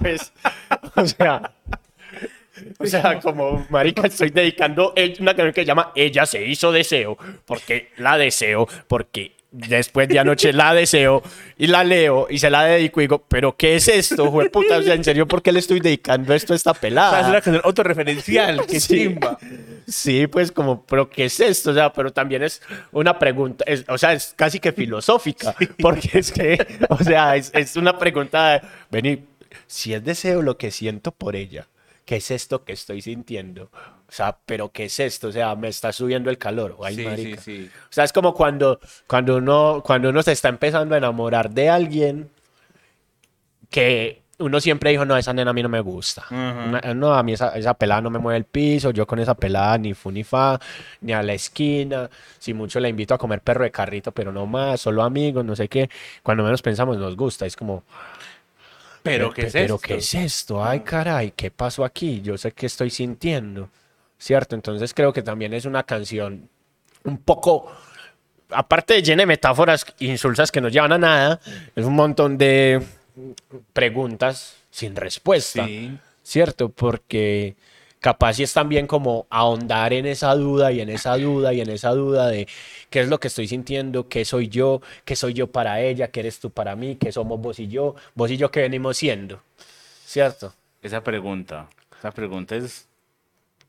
pues, 0.00 0.32
o 0.94 1.06
sea. 1.06 1.52
O 2.78 2.86
sea, 2.86 3.18
como 3.20 3.66
marica, 3.68 4.06
estoy 4.06 4.30
dedicando 4.30 4.94
una 5.18 5.34
canción 5.34 5.52
que 5.52 5.62
se 5.62 5.66
llama 5.66 5.90
Ella 5.96 6.24
se 6.24 6.46
hizo 6.46 6.70
deseo, 6.70 7.18
porque 7.44 7.90
la 7.96 8.16
deseo, 8.16 8.68
porque 8.86 9.34
después 9.56 10.08
de 10.08 10.18
anoche 10.18 10.52
la 10.52 10.74
deseo 10.74 11.22
y 11.56 11.68
la 11.68 11.84
leo 11.84 12.26
y 12.28 12.38
se 12.38 12.50
la 12.50 12.64
dedico 12.64 13.00
y 13.00 13.04
digo, 13.04 13.24
pero 13.28 13.56
¿qué 13.56 13.76
es 13.76 13.86
esto, 13.88 14.30
puta? 14.50 14.78
O 14.78 14.82
sea, 14.82 14.94
en 14.94 15.04
serio, 15.04 15.28
¿por 15.28 15.42
qué 15.42 15.52
le 15.52 15.60
estoy 15.60 15.78
dedicando 15.78 16.34
esto 16.34 16.52
a 16.52 16.56
esta 16.56 16.72
O 16.72 16.74
sea, 16.74 16.78
es 16.78 16.90
pelada? 16.90 17.28
una 17.28 17.40
canción 17.40 17.62
autorreferencial, 17.64 18.66
que 18.66 18.80
Sí. 18.80 18.94
chimba. 18.96 19.38
Sí, 19.86 20.26
pues 20.26 20.50
como, 20.50 20.84
pero 20.86 21.08
¿qué 21.08 21.26
es 21.26 21.38
esto? 21.40 21.70
O 21.70 21.74
sea, 21.74 21.92
pero 21.92 22.12
también 22.12 22.42
es 22.42 22.62
una 22.90 23.18
pregunta, 23.18 23.64
es- 23.68 23.84
o 23.88 23.96
sea, 23.96 24.12
es 24.12 24.32
casi 24.36 24.58
que 24.58 24.72
filosófica, 24.72 25.54
porque 25.80 26.10
es 26.18 26.32
que, 26.32 26.58
o 26.88 26.98
sea, 27.04 27.36
es, 27.36 27.50
es 27.54 27.76
una 27.76 27.96
pregunta 27.98 28.52
de, 28.54 28.60
vení, 28.90 29.24
si 29.68 29.94
es 29.94 30.02
deseo 30.04 30.42
lo 30.42 30.58
que 30.58 30.70
siento 30.72 31.12
por 31.12 31.36
ella, 31.36 31.68
¿qué 32.04 32.16
es 32.16 32.30
esto 32.30 32.64
que 32.64 32.72
estoy 32.72 33.02
sintiendo? 33.02 33.70
O 34.06 34.12
sea, 34.12 34.38
pero 34.46 34.70
¿qué 34.70 34.84
es 34.84 35.00
esto? 35.00 35.28
O 35.28 35.32
sea, 35.32 35.54
me 35.56 35.68
está 35.68 35.92
subiendo 35.92 36.30
el 36.30 36.38
calor, 36.38 36.76
ay, 36.84 36.94
Sí, 36.96 37.00
sí, 37.02 37.08
marica. 37.08 37.40
sí. 37.40 37.70
O 37.84 37.92
sea, 37.92 38.04
es 38.04 38.12
como 38.12 38.34
cuando, 38.34 38.78
cuando, 39.06 39.36
uno, 39.36 39.82
cuando 39.84 40.10
uno 40.10 40.22
se 40.22 40.32
está 40.32 40.48
empezando 40.48 40.94
a 40.94 40.98
enamorar 40.98 41.50
de 41.50 41.68
alguien 41.68 42.30
que 43.70 44.22
uno 44.38 44.60
siempre 44.60 44.90
dijo, 44.90 45.04
no, 45.04 45.16
esa 45.16 45.32
nena 45.32 45.50
a 45.52 45.54
mí 45.54 45.62
no 45.62 45.68
me 45.68 45.80
gusta. 45.80 46.24
No, 46.94 47.14
a 47.14 47.22
mí 47.22 47.32
esa, 47.32 47.50
esa 47.56 47.74
pelada 47.74 48.00
no 48.02 48.10
me 48.10 48.18
mueve 48.18 48.38
el 48.38 48.44
piso, 48.44 48.90
yo 48.90 49.06
con 49.06 49.18
esa 49.20 49.34
pelada 49.34 49.78
ni 49.78 49.94
fu 49.94 50.10
ni 50.10 50.24
fa, 50.24 50.60
ni 51.00 51.12
a 51.12 51.22
la 51.22 51.34
esquina. 51.34 52.10
Si 52.38 52.52
mucho 52.52 52.80
la 52.80 52.88
invito 52.88 53.14
a 53.14 53.18
comer 53.18 53.40
perro 53.40 53.64
de 53.64 53.70
carrito, 53.70 54.12
pero 54.12 54.32
no 54.32 54.46
más, 54.46 54.80
solo 54.80 55.02
amigos, 55.02 55.44
no 55.44 55.54
sé 55.54 55.68
qué. 55.68 55.88
Cuando 56.22 56.42
menos 56.42 56.62
pensamos 56.62 56.98
nos 56.98 57.16
gusta, 57.16 57.46
es 57.46 57.54
como, 57.56 57.84
Pero 59.04 59.32
¿qué 59.34 59.42
es 59.42 59.52
pero 59.52 59.74
esto? 59.74 59.86
¿qué 59.86 59.94
es 59.96 60.14
esto? 60.14 60.64
Ay, 60.64 60.80
caray, 60.80 61.32
¿qué 61.36 61.50
pasó 61.50 61.84
aquí? 61.84 62.22
Yo 62.22 62.38
sé 62.38 62.52
qué 62.52 62.64
estoy 62.64 62.88
sintiendo, 62.88 63.68
¿cierto? 64.18 64.54
Entonces 64.56 64.94
creo 64.94 65.12
que 65.12 65.22
también 65.22 65.52
es 65.52 65.66
una 65.66 65.82
canción 65.82 66.48
un 67.04 67.18
poco, 67.18 67.70
aparte 68.48 68.94
de 68.94 69.02
llena 69.02 69.20
de 69.22 69.26
metáforas 69.26 69.84
insulsas 69.98 70.50
que 70.50 70.62
no 70.62 70.70
llevan 70.70 70.92
a 70.92 70.98
nada, 70.98 71.40
es 71.76 71.84
un 71.84 71.94
montón 71.94 72.38
de 72.38 72.80
preguntas 73.74 74.56
sin 74.70 74.96
respuesta, 74.96 75.66
Sí. 75.66 75.98
¿cierto? 76.22 76.70
Porque 76.70 77.56
capaz 78.04 78.34
sí 78.34 78.42
es 78.42 78.52
también 78.52 78.86
como 78.86 79.26
ahondar 79.30 79.94
en 79.94 80.04
esa 80.04 80.34
duda 80.34 80.70
y 80.72 80.82
en 80.82 80.90
esa 80.90 81.16
duda 81.16 81.54
y 81.54 81.62
en 81.62 81.70
esa 81.70 81.88
duda 81.92 82.28
de 82.28 82.46
qué 82.90 83.00
es 83.00 83.08
lo 83.08 83.18
que 83.18 83.28
estoy 83.28 83.48
sintiendo, 83.48 84.10
qué 84.10 84.26
soy 84.26 84.48
yo, 84.48 84.82
qué 85.06 85.16
soy 85.16 85.32
yo 85.32 85.46
para 85.46 85.80
ella, 85.80 86.08
qué 86.08 86.20
eres 86.20 86.38
tú 86.38 86.50
para 86.50 86.76
mí, 86.76 86.96
qué 86.96 87.12
somos 87.12 87.40
vos 87.40 87.58
y 87.58 87.68
yo, 87.68 87.94
vos 88.14 88.30
y 88.30 88.36
yo 88.36 88.50
qué 88.50 88.60
venimos 88.60 88.98
siendo, 88.98 89.40
¿cierto? 90.04 90.52
Esa 90.82 91.02
pregunta, 91.02 91.66
esa 91.98 92.10
pregunta 92.10 92.54
es, 92.56 92.86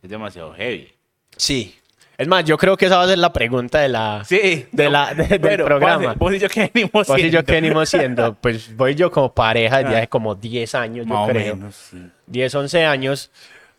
es 0.04 0.10
demasiado 0.10 0.54
heavy. 0.54 0.91
Sí. 1.38 1.74
Es 2.17 2.28
más, 2.28 2.43
yo 2.43 2.58
creo 2.58 2.76
que 2.76 2.88
esa 2.88 2.98
va 2.98 3.04
a 3.04 3.08
ser 3.08 3.17
la 3.17 3.32
pregunta 3.32 3.80
de 3.80 3.88
la, 3.89 4.24
Sí. 4.26 4.65
de 4.71 4.89
la, 4.89 5.13
de- 5.13 5.39
del 5.39 5.63
programa. 5.63 6.13
Vos, 6.13 6.34
y 6.34 6.39
yo 6.39 6.50
qué 6.50 6.69
venimos 6.74 7.08
Vos 7.08 7.19
y 7.19 7.24
yo 7.24 7.30
siendo? 7.30 7.43
qué 7.45 7.52
venimos 7.54 7.89
siendo, 7.89 8.34
pues 8.36 8.76
voy 8.76 8.95
yo 8.95 9.10
como 9.12 9.34
pareja 9.34 9.78
desde 9.80 9.95
Ah. 9.95 9.98
hace 10.00 10.08
como 10.10 10.36
10 10.36 10.76
años, 10.76 11.06
yo 11.08 11.13
Más 11.13 11.30
o 11.30 11.32
creo. 11.32 11.56
menos, 11.56 11.76
sí. 11.76 11.98
10, 12.28 12.54
11 12.56 12.84
años. 12.86 13.32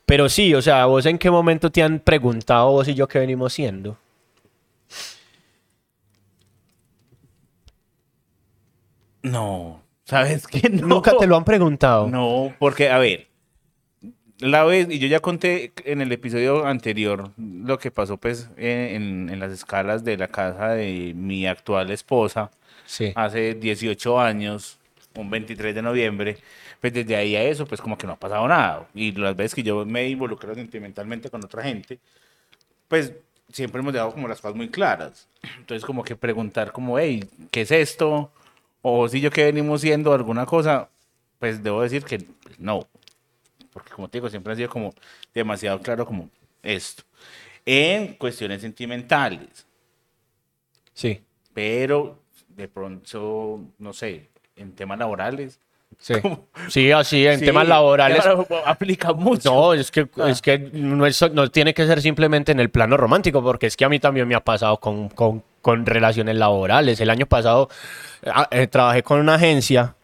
Pero 0.07 0.29
sí, 0.29 0.55
o 0.55 0.63
sea, 0.63 0.87
¿vos 0.87 1.05
en 1.07 1.19
qué 1.19 1.31
momento 1.31 1.71
te 1.71 1.83
han 1.83 1.99
preguntado 1.99 2.71
vos 2.71 2.87
y 2.89 2.95
yo 2.95 3.09
qué 3.09 3.19
venimos 3.19 3.53
siendo? 3.53 3.99
No, 9.23 9.83
¿sabes 10.05 10.47
qué? 10.47 10.69
No. 10.71 10.87
Nunca 10.87 11.17
te 11.17 11.27
lo 11.27 11.37
han 11.37 11.45
preguntado. 11.45 12.09
No, 12.09 12.55
porque, 12.59 12.91
a 12.91 12.99
ver, 12.99 13.27
la 14.39 14.65
vez, 14.65 14.89
y 14.91 14.99
yo 14.99 15.09
ya 15.09 15.21
conté 15.21 15.73
en 15.85 16.01
el 16.01 16.13
episodio 16.13 16.67
anterior 16.67 17.31
lo 17.37 17.79
que 17.79 17.91
pasó, 17.91 18.17
pues, 18.17 18.49
en, 18.57 19.29
en 19.31 19.41
las 19.41 19.51
escalas 19.53 20.05
de 20.05 20.17
la 20.17 20.29
casa 20.29 20.69
de 20.71 21.13
mi 21.15 21.47
actual 21.47 21.91
esposa 21.91 22.51
Sí. 22.85 23.13
hace 23.17 23.55
18 23.55 24.21
años, 24.21 24.79
un 25.17 25.29
23 25.31 25.75
de 25.75 25.83
noviembre. 25.83 26.39
Pues 26.87 26.95
desde 26.95 27.17
ahí 27.17 27.35
a 27.35 27.43
eso, 27.43 27.67
pues, 27.67 27.81
como 27.81 27.99
que 27.99 28.07
no 28.07 28.13
ha 28.13 28.17
pasado 28.17 28.47
nada. 28.47 28.87
Y 28.95 29.11
las 29.11 29.35
veces 29.35 29.57
que 29.57 29.65
yo 29.65 29.85
me 29.85 30.03
he 30.03 30.11
involucrado 30.11 30.55
sentimentalmente 30.55 31.29
con 31.29 31.45
otra 31.45 31.65
gente, 31.65 31.99
pues, 32.87 33.13
siempre 33.51 33.81
hemos 33.81 33.93
dejado 33.93 34.13
como 34.13 34.29
las 34.29 34.41
cosas 34.41 34.57
muy 34.57 34.69
claras. 34.69 35.29
Entonces, 35.59 35.85
como 35.85 36.05
que 36.05 36.15
preguntar, 36.15 36.71
como, 36.71 36.97
hey, 36.97 37.29
¿qué 37.51 37.63
es 37.63 37.73
esto? 37.73 38.31
O 38.83 39.09
si 39.09 39.21
yo 39.21 39.33
que 39.33 39.47
venimos 39.47 39.81
siendo 39.81 40.13
alguna 40.13 40.47
cosa, 40.47 40.89
pues 41.41 41.61
debo 41.61 41.83
decir 41.83 42.05
que 42.05 42.21
pues, 42.21 42.61
no. 42.61 42.87
Porque 43.73 43.91
como 43.91 44.09
te 44.09 44.19
digo, 44.19 44.31
siempre 44.31 44.53
ha 44.53 44.57
sido 44.57 44.69
como 44.69 44.95
demasiado 45.35 45.81
claro 45.81 46.07
como 46.07 46.31
esto. 46.63 47.03
En 47.65 48.15
cuestiones 48.15 48.61
sentimentales. 48.61 49.67
Sí. 50.95 51.21
Pero 51.53 52.23
de 52.47 52.69
pronto, 52.69 53.61
no 53.77 53.93
sé, 53.93 54.29
en 54.55 54.71
temas 54.71 55.01
laborales. 55.01 55.59
Sí. 55.99 56.15
Sí, 56.69 56.91
así, 56.91 57.27
en 57.27 57.39
Sí, 57.39 57.45
temas 57.47 57.67
laborales. 57.69 58.21
claro, 58.23 58.47
aplica 58.65 59.13
mucho. 59.13 59.51
No, 59.53 59.73
es 59.75 59.91
que, 59.91 60.09
Ah. 60.19 60.29
es 60.31 60.43
que 60.43 60.59
no, 60.59 61.07
es- 61.07 61.31
no 61.33 61.49
tiene 61.51 61.73
que 61.75 61.87
ser 61.87 62.01
simplemente 62.03 62.51
en 62.53 62.61
el 62.61 62.71
plano 62.71 62.97
romántico, 62.97 63.43
porque 63.43 63.67
es 63.67 63.77
que 63.77 63.85
a 63.85 63.89
mí 63.89 63.99
también 64.01 64.27
me 64.27 64.35
ha 64.35 64.41
pasado 64.45 64.79
con, 64.79 65.09
con- 65.11 65.43
con 65.63 65.87
relaciones 65.87 66.37
laborales. 66.37 67.01
El 67.01 67.11
año 67.11 67.27
pasado 67.27 67.69
ah, 68.27 68.49
eh, 68.51 68.67
trabajé 68.67 69.03
con 69.03 69.21
una 69.21 69.35
agencia 69.37 69.95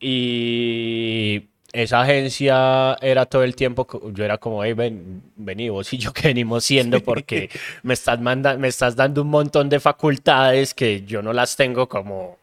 y 0.00 1.48
esa 1.72 2.02
agencia 2.02 2.96
era 3.02 3.26
todo 3.26 3.42
el 3.42 3.54
tiempo, 3.56 3.86
yo 4.12 4.24
era 4.24 4.38
como, 4.38 4.62
hey, 4.64 4.72
ven, 4.72 5.22
vení 5.36 5.68
vos 5.68 5.92
y 5.92 5.98
yo 5.98 6.12
que 6.12 6.28
venimos 6.28 6.64
siendo, 6.64 7.00
porque 7.00 7.50
me 7.82 7.94
estás, 7.94 8.20
manda- 8.20 8.56
me 8.56 8.68
estás 8.68 8.96
dando 8.96 9.22
un 9.22 9.28
montón 9.28 9.68
de 9.68 9.80
facultades 9.80 10.72
que 10.74 11.02
yo 11.04 11.22
no 11.22 11.32
las 11.32 11.56
tengo 11.56 11.88
como 11.88 12.38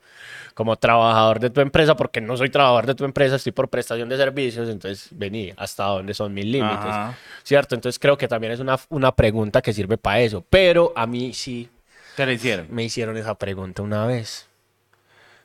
como 0.53 0.75
trabajador 0.75 1.39
de 1.39 1.49
tu 1.49 1.61
empresa, 1.61 1.95
porque 1.95 2.21
no 2.21 2.37
soy 2.37 2.49
trabajador 2.49 2.85
de 2.85 2.95
tu 2.95 3.05
empresa, 3.05 3.35
estoy 3.37 3.51
por 3.51 3.69
prestación 3.69 4.07
de 4.09 4.17
servicios, 4.17 4.69
entonces 4.69 5.07
vení, 5.11 5.51
hasta 5.57 5.85
dónde 5.85 6.13
son 6.13 6.33
mis 6.33 6.45
límites, 6.45 6.77
Ajá. 6.85 7.17
¿cierto? 7.43 7.75
Entonces 7.75 7.99
creo 7.99 8.17
que 8.17 8.27
también 8.27 8.53
es 8.53 8.59
una, 8.59 8.77
una 8.89 9.15
pregunta 9.15 9.61
que 9.61 9.73
sirve 9.73 9.97
para 9.97 10.21
eso, 10.21 10.43
pero 10.49 10.93
a 10.95 11.05
mí 11.07 11.33
sí 11.33 11.69
Te 12.15 12.25
la 12.25 12.33
hicieron. 12.33 12.67
me 12.69 12.83
hicieron 12.83 13.17
esa 13.17 13.35
pregunta 13.35 13.81
una 13.81 14.05
vez. 14.05 14.47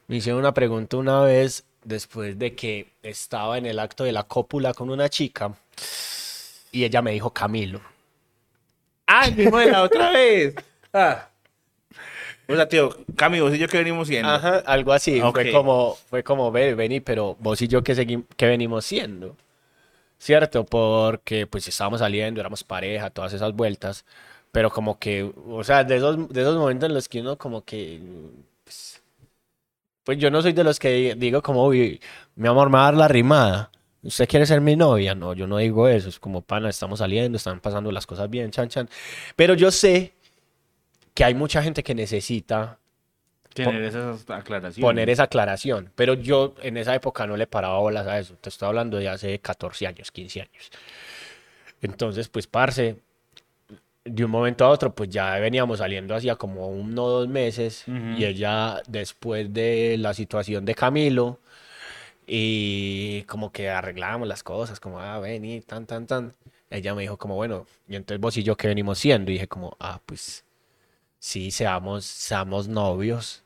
Me 0.06 0.16
hicieron 0.16 0.40
una 0.40 0.54
pregunta 0.54 0.96
una 0.96 1.20
vez 1.22 1.64
después 1.84 2.38
de 2.38 2.54
que 2.54 2.88
estaba 3.02 3.58
en 3.58 3.66
el 3.66 3.78
acto 3.78 4.04
de 4.04 4.12
la 4.12 4.24
cópula 4.24 4.74
con 4.74 4.90
una 4.90 5.08
chica 5.08 5.52
y 6.72 6.84
ella 6.84 7.02
me 7.02 7.12
dijo 7.12 7.30
Camilo. 7.30 7.80
¡Ah, 9.06 9.30
mismo 9.30 9.56
de 9.58 9.70
la 9.70 9.82
otra 9.82 10.10
vez! 10.10 10.54
Ah, 10.92 11.28
O 12.48 12.54
sea, 12.54 12.66
tío, 12.66 12.90
Cami, 13.14 13.40
vos 13.40 13.54
y 13.54 13.58
yo 13.58 13.68
que 13.68 13.76
venimos 13.76 14.08
siendo. 14.08 14.30
Ajá, 14.30 14.62
algo 14.66 14.92
así. 14.92 15.20
Ok. 15.20 15.34
Fue 15.34 15.52
como, 15.52 15.94
fue 16.08 16.22
como, 16.24 16.50
ve, 16.50 16.74
vení, 16.74 17.00
pero 17.00 17.36
vos 17.40 17.60
y 17.60 17.68
yo 17.68 17.82
que 17.82 18.24
que 18.36 18.46
venimos 18.46 18.86
siendo. 18.86 19.36
¿Cierto? 20.18 20.64
Porque 20.64 21.46
pues 21.46 21.68
estábamos 21.68 22.00
saliendo, 22.00 22.40
éramos 22.40 22.64
pareja, 22.64 23.10
todas 23.10 23.32
esas 23.34 23.52
vueltas. 23.52 24.04
Pero 24.50 24.70
como 24.70 24.98
que, 24.98 25.30
o 25.48 25.62
sea, 25.62 25.84
de 25.84 25.96
esos, 25.96 26.28
de 26.30 26.40
esos 26.40 26.56
momentos 26.56 26.88
en 26.88 26.94
los 26.94 27.08
que 27.08 27.20
uno 27.20 27.36
como 27.36 27.64
que, 27.64 28.00
pues, 28.64 29.02
pues 30.04 30.18
yo 30.18 30.30
no 30.30 30.40
soy 30.42 30.52
de 30.54 30.64
los 30.64 30.78
que 30.78 31.14
digo 31.16 31.42
como, 31.42 31.66
uy, 31.66 32.00
mi 32.34 32.48
amor, 32.48 32.70
me 32.70 32.78
va 32.78 32.82
a 32.82 32.84
dar 32.86 32.94
la 32.94 33.08
rimada. 33.08 33.70
¿Usted 34.02 34.28
quiere 34.28 34.46
ser 34.46 34.60
mi 34.60 34.74
novia? 34.74 35.14
No, 35.14 35.34
yo 35.34 35.46
no 35.46 35.58
digo 35.58 35.86
eso. 35.88 36.08
Es 36.08 36.18
como, 36.18 36.40
pana, 36.40 36.70
estamos 36.70 37.00
saliendo, 37.00 37.36
están 37.36 37.60
pasando 37.60 37.92
las 37.92 38.06
cosas 38.06 38.30
bien, 38.30 38.50
chan, 38.50 38.68
chan. 38.68 38.88
Pero 39.36 39.54
yo 39.54 39.70
sé 39.70 40.14
que 41.18 41.24
hay 41.24 41.34
mucha 41.34 41.60
gente 41.64 41.82
que 41.82 41.96
necesita 41.96 42.78
Tener 43.52 43.82
esas 43.82 44.30
aclaraciones. 44.30 44.86
poner 44.88 45.10
esa 45.10 45.24
aclaración. 45.24 45.90
Pero 45.96 46.14
yo 46.14 46.54
en 46.62 46.76
esa 46.76 46.94
época 46.94 47.26
no 47.26 47.36
le 47.36 47.48
paraba 47.48 47.80
bolas 47.80 48.06
a 48.06 48.20
eso. 48.20 48.36
Te 48.40 48.50
estoy 48.50 48.68
hablando 48.68 48.98
de 48.98 49.08
hace 49.08 49.40
14 49.40 49.88
años, 49.88 50.12
15 50.12 50.42
años. 50.42 50.70
Entonces, 51.82 52.28
pues, 52.28 52.46
parce, 52.46 52.98
de 54.04 54.24
un 54.24 54.30
momento 54.30 54.64
a 54.64 54.68
otro, 54.68 54.94
pues 54.94 55.08
ya 55.10 55.36
veníamos 55.40 55.78
saliendo 55.78 56.14
hacía 56.14 56.36
como 56.36 56.68
uno 56.68 57.06
o 57.06 57.10
dos 57.10 57.28
meses. 57.28 57.82
Ujú. 57.88 58.16
Y 58.16 58.24
ella, 58.24 58.80
después 58.86 59.52
de 59.52 59.96
la 59.98 60.14
situación 60.14 60.64
de 60.64 60.76
Camilo, 60.76 61.40
y 62.28 63.22
como 63.22 63.50
que 63.50 63.70
arreglábamos 63.70 64.28
las 64.28 64.44
cosas, 64.44 64.78
como, 64.78 65.00
ah, 65.00 65.18
vení, 65.18 65.62
tan, 65.62 65.84
tan, 65.84 66.06
tan. 66.06 66.34
Ella 66.70 66.94
me 66.94 67.02
dijo 67.02 67.16
como, 67.16 67.34
bueno, 67.34 67.66
y 67.88 67.96
entonces 67.96 68.20
vos 68.20 68.36
y 68.36 68.44
yo 68.44 68.56
qué 68.56 68.68
venimos 68.68 69.00
siendo. 69.00 69.32
Y 69.32 69.34
dije 69.34 69.48
como, 69.48 69.76
ah, 69.80 70.00
pues, 70.06 70.44
sí, 71.18 71.50
seamos, 71.50 72.04
seamos 72.04 72.68
novios. 72.68 73.42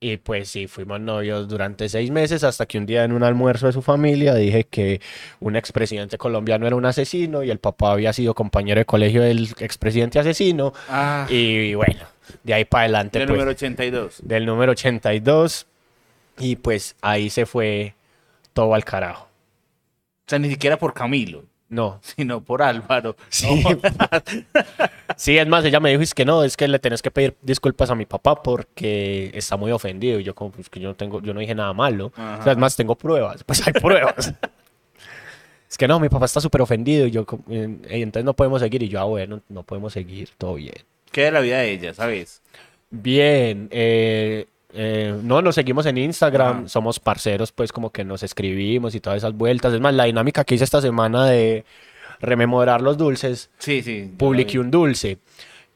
Y 0.00 0.18
pues 0.18 0.50
sí, 0.50 0.66
fuimos 0.66 1.00
novios 1.00 1.48
durante 1.48 1.88
seis 1.88 2.10
meses 2.10 2.44
hasta 2.44 2.66
que 2.66 2.76
un 2.76 2.84
día 2.84 3.04
en 3.04 3.12
un 3.12 3.22
almuerzo 3.22 3.66
de 3.66 3.72
su 3.72 3.80
familia 3.80 4.34
dije 4.34 4.64
que 4.64 5.00
un 5.40 5.56
expresidente 5.56 6.18
colombiano 6.18 6.66
era 6.66 6.76
un 6.76 6.84
asesino 6.84 7.42
y 7.42 7.50
el 7.50 7.58
papá 7.58 7.92
había 7.92 8.12
sido 8.12 8.34
compañero 8.34 8.80
de 8.80 8.84
colegio 8.84 9.22
del 9.22 9.48
expresidente 9.60 10.18
asesino. 10.18 10.74
Ah, 10.90 11.26
Y 11.30 11.74
bueno, 11.74 12.00
de 12.42 12.52
ahí 12.52 12.64
para 12.66 12.82
adelante, 12.84 13.18
del 13.18 13.28
pues, 13.28 13.38
número 13.38 13.50
82. 13.52 14.16
del 14.22 14.44
número 14.44 14.72
82. 14.72 15.66
Y 16.38 16.56
pues 16.56 16.96
ahí 17.00 17.30
se 17.30 17.46
fue 17.46 17.94
todo 18.52 18.74
al 18.74 18.84
carajo. 18.84 19.24
O 19.24 20.28
sea, 20.28 20.38
ni 20.38 20.50
siquiera 20.50 20.76
por 20.78 20.92
Camilo, 20.92 21.44
No. 21.68 21.98
sino 22.16 22.42
por 22.42 22.62
Álvaro. 22.62 23.16
Sí. 23.28 23.62
sí, 25.16 25.38
es 25.38 25.46
más, 25.48 25.64
ella 25.64 25.80
me 25.80 25.90
dijo, 25.90 26.02
es 26.02 26.14
que 26.14 26.24
no, 26.24 26.44
es 26.44 26.56
que 26.56 26.68
le 26.68 26.78
tenés 26.78 27.02
que 27.02 27.10
pedir 27.10 27.36
disculpas 27.42 27.90
a 27.90 27.94
mi 27.94 28.06
papá 28.06 28.42
porque 28.42 29.30
está 29.34 29.56
muy 29.56 29.72
ofendido. 29.72 30.20
Y 30.20 30.24
yo 30.24 30.34
como, 30.34 30.50
pues 30.50 30.68
que 30.68 30.80
yo 30.80 30.88
no 30.88 30.94
tengo, 30.94 31.20
yo 31.20 31.34
no 31.34 31.40
dije 31.40 31.54
nada 31.54 31.72
malo. 31.72 32.06
O 32.16 32.42
sea, 32.42 32.52
es 32.52 32.58
más, 32.58 32.76
tengo 32.76 32.94
pruebas. 32.94 33.44
Pues 33.44 33.66
hay 33.66 33.72
pruebas. 33.72 34.32
es 35.70 35.78
que 35.78 35.88
no, 35.88 35.98
mi 35.98 36.08
papá 36.08 36.26
está 36.26 36.40
súper 36.40 36.62
ofendido. 36.62 37.06
Y 37.06 37.10
yo, 37.10 37.26
eh, 37.48 37.78
entonces 37.88 38.24
no 38.24 38.34
podemos 38.34 38.60
seguir. 38.60 38.82
Y 38.82 38.88
yo, 38.88 39.00
ah, 39.00 39.04
bueno, 39.04 39.40
no 39.48 39.62
podemos 39.62 39.92
seguir, 39.92 40.30
todo 40.38 40.54
bien. 40.54 40.74
¿Qué 41.10 41.22
de 41.22 41.30
la 41.30 41.40
vida 41.40 41.58
de 41.58 41.70
ella, 41.70 41.94
sabes? 41.94 42.42
Bien, 42.90 43.68
eh, 43.70 44.46
eh, 44.74 45.18
no, 45.22 45.40
nos 45.42 45.54
seguimos 45.54 45.86
en 45.86 45.98
Instagram, 45.98 46.58
Ajá. 46.58 46.68
somos 46.68 46.98
parceros, 47.00 47.52
pues 47.52 47.72
como 47.72 47.90
que 47.90 48.04
nos 48.04 48.22
escribimos 48.22 48.94
y 48.94 49.00
todas 49.00 49.18
esas 49.18 49.32
vueltas. 49.34 49.72
Es 49.72 49.80
más, 49.80 49.94
la 49.94 50.04
dinámica 50.04 50.44
que 50.44 50.54
hice 50.56 50.64
esta 50.64 50.80
semana 50.80 51.26
de 51.26 51.64
rememorar 52.20 52.80
los 52.80 52.96
dulces, 52.96 53.50
Sí, 53.58 53.82
sí. 53.82 54.10
publiqué 54.16 54.58
un 54.58 54.70
dulce 54.70 55.18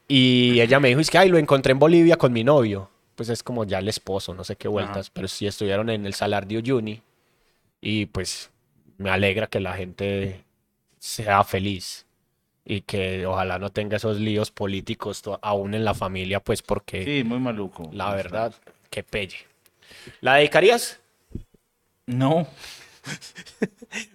y 0.07 0.59
ella 0.61 0.79
me 0.79 0.87
dijo, 0.89 0.99
es 0.99 1.09
que, 1.09 1.17
ay, 1.17 1.29
lo 1.29 1.37
encontré 1.37 1.71
en 1.71 1.79
Bolivia 1.79 2.15
con 2.17 2.33
mi 2.33 2.43
novio. 2.43 2.89
Pues 3.15 3.29
es 3.29 3.43
como 3.43 3.65
ya 3.65 3.79
el 3.79 3.87
esposo, 3.89 4.33
no 4.33 4.43
sé 4.45 4.55
qué 4.55 4.67
vueltas, 4.69 5.09
pero 5.09 5.27
sí 5.27 5.45
estuvieron 5.45 5.89
en 5.89 6.05
el 6.05 6.13
Salar 6.13 6.47
de 6.47 6.57
Uyuni 6.57 7.01
y 7.81 8.05
pues 8.05 8.49
me 8.97 9.09
alegra 9.09 9.47
que 9.47 9.59
la 9.59 9.73
gente 9.73 10.43
sea 10.99 11.43
feliz 11.43 12.05
y 12.65 12.81
que 12.81 13.25
ojalá 13.25 13.59
no 13.59 13.71
tenga 13.71 13.97
esos 13.97 14.19
líos 14.19 14.51
políticos 14.51 15.21
aún 15.41 15.73
en 15.73 15.83
la 15.83 15.93
familia, 15.93 16.39
pues 16.39 16.61
porque... 16.61 17.03
Sí, 17.03 17.23
muy 17.25 17.39
maluco. 17.39 17.89
La 17.91 18.13
verdad, 18.15 18.53
qué 18.89 19.03
pelle. 19.03 19.37
¿La 20.21 20.35
dedicarías? 20.35 20.99
No. 22.05 22.39
o 22.39 22.47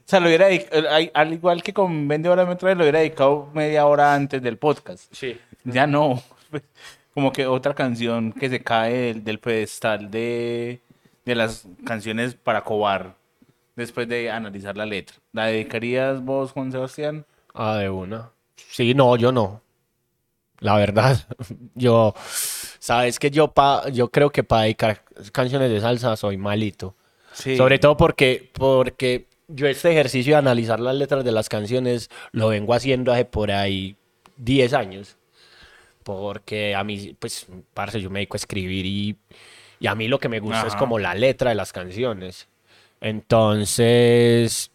sea, 0.04 0.20
lo 0.20 0.26
hubiera 0.26 0.48
dedic- 0.50 0.68
eh, 0.72 1.10
al 1.14 1.32
igual 1.32 1.62
que 1.62 1.72
con 1.72 2.06
20 2.08 2.28
horas 2.28 2.48
metros, 2.48 2.76
lo 2.76 2.82
hubiera 2.84 2.98
dedicado 3.00 3.50
media 3.54 3.86
hora 3.86 4.14
antes 4.14 4.42
del 4.42 4.58
podcast. 4.58 5.12
Sí. 5.12 5.38
Ya 5.64 5.86
no. 5.86 6.22
Como 7.14 7.32
que 7.32 7.46
otra 7.46 7.74
canción 7.74 8.32
que 8.32 8.48
se 8.48 8.62
cae 8.62 8.92
del, 8.92 9.24
del 9.24 9.38
pedestal 9.38 10.10
de, 10.10 10.80
de 11.24 11.34
las 11.34 11.66
canciones 11.84 12.34
para 12.34 12.62
cobar 12.64 13.14
después 13.76 14.08
de 14.08 14.30
analizar 14.30 14.76
la 14.76 14.86
letra. 14.86 15.16
¿La 15.32 15.46
dedicarías 15.46 16.24
vos, 16.24 16.52
Juan 16.52 16.72
Sebastián? 16.72 17.24
Ah, 17.54 17.76
de 17.76 17.88
una. 17.88 18.30
Sí, 18.56 18.94
no, 18.94 19.16
yo 19.16 19.30
no. 19.30 19.62
La 20.58 20.76
verdad, 20.76 21.16
yo, 21.74 22.14
sabes 22.84 23.18
que 23.18 23.30
yo 23.30 23.48
pa, 23.48 23.88
yo 23.88 24.10
creo 24.10 24.28
que 24.28 24.44
para 24.44 24.64
dedicar 24.64 25.00
canciones 25.32 25.70
de 25.70 25.80
salsa 25.80 26.14
soy 26.16 26.36
malito. 26.36 26.94
Sí. 27.32 27.56
Sobre 27.56 27.78
todo 27.78 27.96
porque, 27.96 28.50
porque 28.52 29.26
yo 29.48 29.66
este 29.66 29.90
ejercicio 29.90 30.34
de 30.34 30.40
analizar 30.40 30.80
las 30.80 30.94
letras 30.94 31.24
de 31.24 31.32
las 31.32 31.48
canciones 31.48 32.10
lo 32.32 32.48
vengo 32.48 32.74
haciendo 32.74 33.10
hace 33.10 33.24
por 33.24 33.50
ahí 33.50 33.96
10 34.36 34.74
años. 34.74 35.16
Porque 36.02 36.74
a 36.74 36.84
mí, 36.84 37.16
pues, 37.18 37.46
parce, 37.72 38.02
yo 38.02 38.10
me 38.10 38.18
dedico 38.18 38.34
a 38.34 38.42
escribir 38.44 38.84
y, 38.84 39.16
y 39.80 39.86
a 39.86 39.94
mí 39.94 40.06
lo 40.06 40.18
que 40.18 40.28
me 40.28 40.40
gusta 40.40 40.66
es 40.66 40.76
como 40.76 40.98
la 40.98 41.14
letra 41.14 41.48
de 41.48 41.54
las 41.54 41.72
canciones. 41.72 42.48
Entonces, 43.00 44.70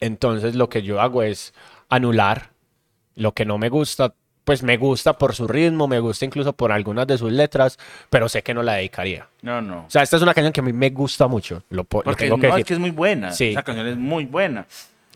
entonces 0.00 0.56
lo 0.56 0.68
que 0.68 0.82
yo 0.82 1.00
hago 1.00 1.22
es 1.22 1.54
anular 1.88 2.50
lo 3.14 3.34
que 3.34 3.44
no 3.44 3.56
me 3.56 3.68
gusta. 3.68 4.14
Pues 4.48 4.62
me 4.62 4.78
gusta 4.78 5.12
por 5.12 5.34
su 5.34 5.46
ritmo, 5.46 5.86
me 5.88 6.00
gusta 6.00 6.24
incluso 6.24 6.54
por 6.54 6.72
algunas 6.72 7.06
de 7.06 7.18
sus 7.18 7.30
letras, 7.30 7.78
pero 8.08 8.30
sé 8.30 8.42
que 8.42 8.54
no 8.54 8.62
la 8.62 8.76
dedicaría. 8.76 9.28
No, 9.42 9.60
no. 9.60 9.84
O 9.86 9.90
sea, 9.90 10.02
esta 10.02 10.16
es 10.16 10.22
una 10.22 10.32
canción 10.32 10.54
que 10.54 10.60
a 10.60 10.62
mí 10.62 10.72
me 10.72 10.88
gusta 10.88 11.28
mucho. 11.28 11.62
Lo, 11.68 11.84
po- 11.84 11.98
lo 11.98 12.04
Porque 12.04 12.24
tengo 12.24 12.38
no, 12.38 12.54
que 12.54 12.60
es 12.60 12.66
que 12.66 12.72
es 12.72 12.80
muy 12.80 12.90
buena. 12.90 13.30
Sí. 13.30 13.48
Esa 13.50 13.62
canción 13.62 13.86
es 13.86 13.98
muy 13.98 14.24
buena. 14.24 14.66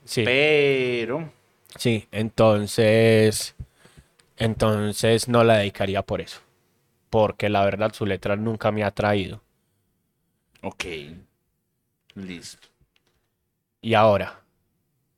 Sí, 0.04 0.22
Pero... 0.22 1.30
sí. 1.76 2.06
Entonces, 2.12 3.54
entonces 4.36 5.28
no 5.28 5.44
la 5.44 5.56
dedicaría 5.56 6.02
por 6.02 6.20
eso. 6.20 6.40
Porque 7.08 7.48
la 7.48 7.64
verdad 7.64 7.94
su 7.94 8.04
letra 8.04 8.36
nunca 8.36 8.70
me 8.70 8.84
ha 8.84 8.90
traído. 8.90 9.40
Ok. 10.60 10.84
Listo. 12.16 12.68
Y 13.80 13.94
ahora, 13.94 14.40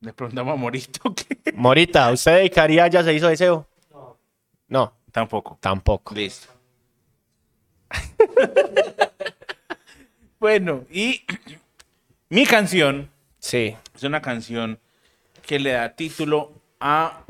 Le 0.00 0.12
preguntamos 0.12 0.54
a 0.54 0.56
Morito 0.56 1.12
que... 1.16 1.52
Morita, 1.52 2.12
¿usted 2.12 2.36
dedicaría 2.36 2.86
Ya 2.86 3.02
se 3.02 3.12
hizo 3.12 3.26
deseo? 3.26 3.66
No. 4.68 4.94
Tampoco. 5.12 5.58
tampoco. 5.60 6.14
Listo. 6.14 6.48
bueno, 10.40 10.84
y 10.90 11.22
mi 12.28 12.46
canción 12.46 13.08
Sí, 13.44 13.76
es 13.94 14.02
una 14.04 14.22
canción 14.22 14.78
que 15.46 15.58
le 15.58 15.72
da 15.72 15.94
título 15.94 16.62
a 16.80 17.26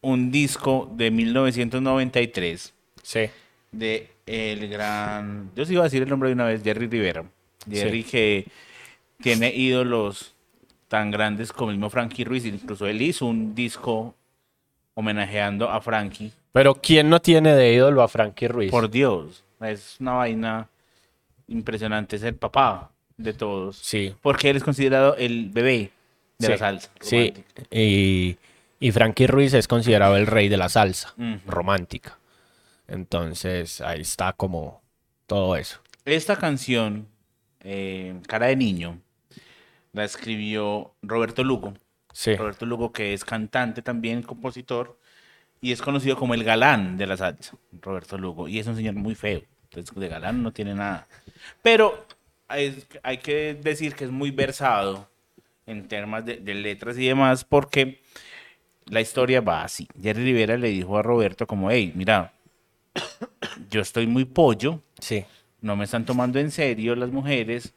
un 0.00 0.32
disco 0.32 0.90
de 0.92 1.12
1993 1.12 2.74
sí. 3.00 3.30
de 3.70 4.10
el 4.26 4.68
gran, 4.68 5.52
yo 5.54 5.64
sí 5.64 5.74
iba 5.74 5.82
a 5.82 5.84
decir 5.84 6.02
el 6.02 6.08
nombre 6.08 6.30
de 6.30 6.32
una 6.32 6.46
vez, 6.46 6.64
Jerry 6.64 6.88
Rivera. 6.88 7.24
Jerry 7.70 8.02
que 8.02 8.48
tiene 9.22 9.54
ídolos 9.54 10.34
tan 10.88 11.12
grandes 11.12 11.52
como 11.52 11.70
el 11.70 11.76
mismo 11.76 11.90
Frankie 11.90 12.24
Ruiz, 12.24 12.44
incluso 12.44 12.88
él 12.88 13.00
hizo 13.00 13.26
un 13.26 13.54
disco 13.54 14.16
homenajeando 14.94 15.70
a 15.70 15.80
Frankie. 15.80 16.32
Pero 16.52 16.74
¿quién 16.74 17.08
no 17.08 17.20
tiene 17.20 17.54
de 17.54 17.72
ídolo 17.72 18.02
a 18.02 18.08
Frankie 18.08 18.48
Ruiz? 18.48 18.70
Por 18.70 18.90
Dios, 18.90 19.42
es 19.60 19.96
una 20.00 20.12
vaina 20.12 20.68
impresionante, 21.48 22.16
es 22.16 22.22
el 22.22 22.34
papá 22.34 22.90
de 23.16 23.32
todos. 23.32 23.76
Sí, 23.76 24.14
Porque 24.20 24.50
él 24.50 24.56
es 24.56 24.64
considerado 24.64 25.16
el 25.16 25.50
bebé 25.50 25.90
de 26.38 26.48
la 26.48 26.58
salsa. 26.58 26.90
Sí, 27.00 27.32
y, 27.70 28.36
y 28.80 28.92
Frankie 28.92 29.26
Ruiz 29.26 29.54
es 29.54 29.68
considerado 29.68 30.16
el 30.16 30.26
rey 30.26 30.48
de 30.48 30.56
la 30.56 30.68
salsa 30.68 31.14
romántica. 31.46 32.18
Entonces 32.88 33.80
ahí 33.80 34.00
está 34.02 34.32
como 34.32 34.82
todo 35.26 35.56
eso. 35.56 35.80
Esta 36.04 36.36
canción, 36.36 37.06
eh, 37.60 38.20
Cara 38.26 38.48
de 38.48 38.56
Niño, 38.56 38.98
la 39.92 40.04
escribió 40.04 40.92
Roberto 41.02 41.44
Lugo. 41.44 41.74
Sí, 42.12 42.34
Roberto 42.34 42.66
Lugo, 42.66 42.92
que 42.92 43.14
es 43.14 43.24
cantante 43.24 43.80
también, 43.80 44.22
compositor, 44.22 44.98
y 45.62 45.72
es 45.72 45.80
conocido 45.80 46.16
como 46.16 46.34
el 46.34 46.44
galán 46.44 46.98
de 46.98 47.06
la 47.06 47.16
salsa, 47.16 47.56
Roberto 47.80 48.18
Lugo. 48.18 48.48
Y 48.48 48.58
es 48.58 48.66
un 48.66 48.76
señor 48.76 48.94
muy 48.96 49.14
feo, 49.14 49.40
entonces 49.64 49.94
de 49.94 50.08
galán 50.08 50.42
no 50.42 50.52
tiene 50.52 50.74
nada. 50.74 51.06
Pero 51.62 52.06
hay, 52.48 52.84
hay 53.02 53.16
que 53.18 53.54
decir 53.54 53.94
que 53.94 54.04
es 54.04 54.10
muy 54.10 54.30
versado 54.30 55.08
en 55.64 55.88
temas 55.88 56.26
de, 56.26 56.36
de 56.36 56.54
letras 56.54 56.98
y 56.98 57.06
demás, 57.06 57.44
porque 57.44 58.02
la 58.86 59.00
historia 59.00 59.40
va 59.40 59.62
así. 59.62 59.88
Jerry 60.00 60.24
Rivera 60.24 60.56
le 60.58 60.68
dijo 60.68 60.98
a 60.98 61.02
Roberto 61.02 61.46
como, 61.46 61.70
hey, 61.70 61.92
mira, 61.94 62.32
yo 63.70 63.80
estoy 63.80 64.06
muy 64.06 64.24
pollo, 64.24 64.82
Sí. 64.98 65.24
no 65.60 65.76
me 65.76 65.84
están 65.84 66.04
tomando 66.04 66.38
en 66.40 66.50
serio 66.50 66.94
las 66.96 67.10
mujeres 67.10 67.74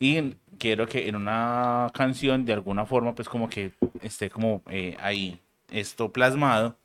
y 0.00 0.34
quiero 0.58 0.86
que 0.88 1.08
en 1.08 1.16
una 1.16 1.90
canción 1.94 2.44
de 2.44 2.52
alguna 2.54 2.84
forma 2.86 3.14
pues 3.14 3.28
como 3.28 3.48
que 3.48 3.72
esté 4.02 4.30
como 4.30 4.62
eh, 4.70 4.96
ahí 5.00 5.38
esto 5.70 6.10
plasmado. 6.10 6.76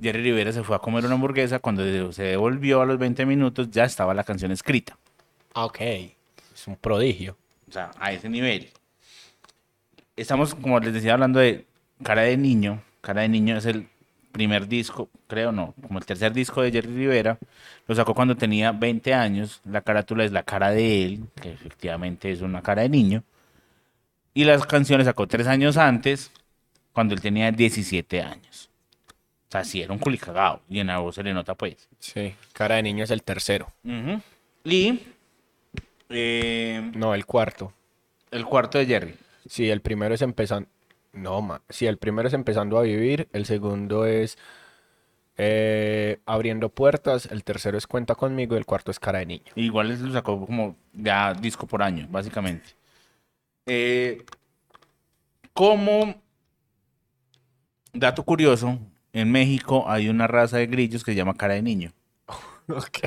Jerry 0.00 0.22
Rivera 0.22 0.52
se 0.52 0.62
fue 0.62 0.76
a 0.76 0.78
comer 0.78 1.04
una 1.04 1.14
hamburguesa, 1.14 1.58
cuando 1.58 2.12
se 2.12 2.22
devolvió 2.22 2.82
a 2.82 2.86
los 2.86 2.98
20 2.98 3.26
minutos 3.26 3.70
ya 3.70 3.84
estaba 3.84 4.14
la 4.14 4.24
canción 4.24 4.50
escrita. 4.52 4.96
Ah, 5.54 5.66
ok. 5.66 5.80
Es 5.80 6.66
un 6.66 6.76
prodigio. 6.76 7.36
O 7.68 7.72
sea, 7.72 7.90
a 7.98 8.12
ese 8.12 8.28
nivel. 8.28 8.70
Estamos, 10.16 10.54
como 10.54 10.78
les 10.80 10.92
decía, 10.92 11.14
hablando 11.14 11.40
de 11.40 11.66
Cara 12.02 12.22
de 12.22 12.36
Niño. 12.36 12.82
Cara 13.00 13.22
de 13.22 13.28
Niño 13.28 13.56
es 13.56 13.66
el 13.66 13.88
primer 14.32 14.66
disco, 14.66 15.10
creo 15.26 15.52
no, 15.52 15.74
como 15.82 15.98
el 15.98 16.06
tercer 16.06 16.32
disco 16.32 16.62
de 16.62 16.72
Jerry 16.72 16.94
Rivera. 16.94 17.38
Lo 17.86 17.94
sacó 17.94 18.14
cuando 18.14 18.36
tenía 18.36 18.72
20 18.72 19.14
años. 19.14 19.60
La 19.64 19.82
carátula 19.82 20.24
es 20.24 20.32
la 20.32 20.42
cara 20.42 20.70
de 20.70 21.04
él, 21.04 21.24
que 21.40 21.52
efectivamente 21.52 22.30
es 22.30 22.40
una 22.40 22.62
cara 22.62 22.82
de 22.82 22.88
niño. 22.88 23.22
Y 24.34 24.44
las 24.44 24.66
canciones 24.66 25.06
sacó 25.06 25.26
tres 25.26 25.46
años 25.46 25.76
antes, 25.76 26.32
cuando 26.92 27.14
él 27.14 27.20
tenía 27.20 27.50
17 27.52 28.22
años. 28.22 28.70
Sea, 29.52 29.64
sí, 29.64 29.82
era 29.82 29.92
un 29.92 29.98
culicagado. 29.98 30.62
Y 30.70 30.78
en 30.80 30.86
la 30.86 30.98
voz 30.98 31.14
se 31.16 31.22
le 31.22 31.34
nota, 31.34 31.54
pues. 31.54 31.88
Sí. 31.98 32.34
Cara 32.54 32.76
de 32.76 32.82
niño 32.82 33.04
es 33.04 33.10
el 33.10 33.22
tercero. 33.22 33.66
Ujú. 33.84 34.22
Y 34.64 35.00
eh, 36.08 36.90
No, 36.94 37.14
el 37.14 37.26
cuarto. 37.26 37.72
el 38.30 38.46
cuarto 38.46 38.78
de 38.78 38.86
Jerry. 38.86 39.14
Sí, 39.46 39.68
el 39.68 39.82
primero 39.82 40.14
es 40.14 40.22
empezando. 40.22 40.68
No, 41.12 41.42
ma. 41.42 41.60
Sí, 41.68 41.86
el 41.86 41.98
primero 41.98 42.28
es 42.28 42.34
empezando 42.34 42.78
a 42.78 42.82
vivir. 42.82 43.28
El 43.34 43.44
segundo 43.44 44.06
es 44.06 44.38
eh, 45.36 46.18
abriendo 46.24 46.70
puertas. 46.70 47.26
El 47.26 47.44
tercero 47.44 47.76
es 47.76 47.86
cuenta 47.86 48.14
conmigo. 48.14 48.54
Y 48.54 48.58
el 48.58 48.64
cuarto 48.64 48.90
es 48.90 48.98
cara 48.98 49.18
de 49.18 49.26
niño. 49.26 49.52
Igual 49.54 50.02
lo 50.02 50.12
sacó 50.12 50.46
como 50.46 50.76
ya 50.94 51.34
disco 51.34 51.66
por 51.66 51.82
año, 51.82 52.06
básicamente. 52.10 52.70
Eh, 53.66 54.24
como 55.52 56.14
dato 57.92 58.22
curioso, 58.22 58.78
en 59.12 59.30
México 59.30 59.84
hay 59.88 60.08
una 60.08 60.26
raza 60.26 60.58
de 60.58 60.66
grillos 60.66 61.04
que 61.04 61.12
se 61.12 61.16
llama 61.16 61.34
cara 61.34 61.54
de 61.54 61.62
niño. 61.62 61.92
Ok. 62.68 62.98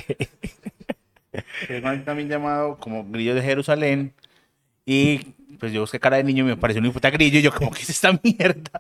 Es 1.70 2.06
también 2.06 2.30
llamado 2.30 2.78
como 2.78 3.04
grillo 3.06 3.34
de 3.36 3.42
Jerusalén. 3.42 4.14
Y 4.86 5.20
pues 5.60 5.72
yo 5.72 5.82
busqué 5.82 6.00
cara 6.00 6.18
de 6.18 6.24
niño 6.24 6.44
y 6.44 6.48
me 6.48 6.58
pareció 6.58 6.82
un 6.82 6.92
puta 6.92 7.10
grillo. 7.10 7.40
Y 7.40 7.42
yo, 7.42 7.52
como, 7.54 7.72
¿qué 7.72 7.82
es 7.82 7.90
esta 7.90 8.12
mierda? 8.22 8.80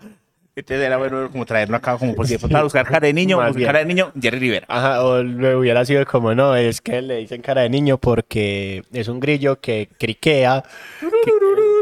Entonces 0.58 0.86
era 0.86 0.96
bueno 0.98 1.30
como 1.32 1.46
traerlo 1.46 1.76
acá, 1.76 1.98
como 1.98 2.16
por 2.16 2.28
si 2.28 2.38
para 2.38 2.64
buscar 2.64 2.86
cara 2.86 3.08
de 3.08 3.14
niño, 3.14 3.40
bien. 3.54 3.66
cara 3.66 3.80
de 3.80 3.86
niño, 3.86 4.12
Jerry 4.22 4.40
Rivera. 4.40 4.66
Ajá, 4.70 5.04
o 5.04 5.22
me 5.22 5.54
hubiera 5.56 5.84
sido 5.84 6.06
como 6.06 6.34
no, 6.34 6.56
es 6.56 6.80
que 6.80 7.02
le 7.02 7.18
dicen 7.18 7.42
cara 7.42 7.62
de 7.64 7.70
niño 7.70 7.98
porque 7.98 8.84
es 8.94 9.10
un 9.10 9.20
grillo 9.20 9.60
que 9.60 9.90
criquea 9.98 10.64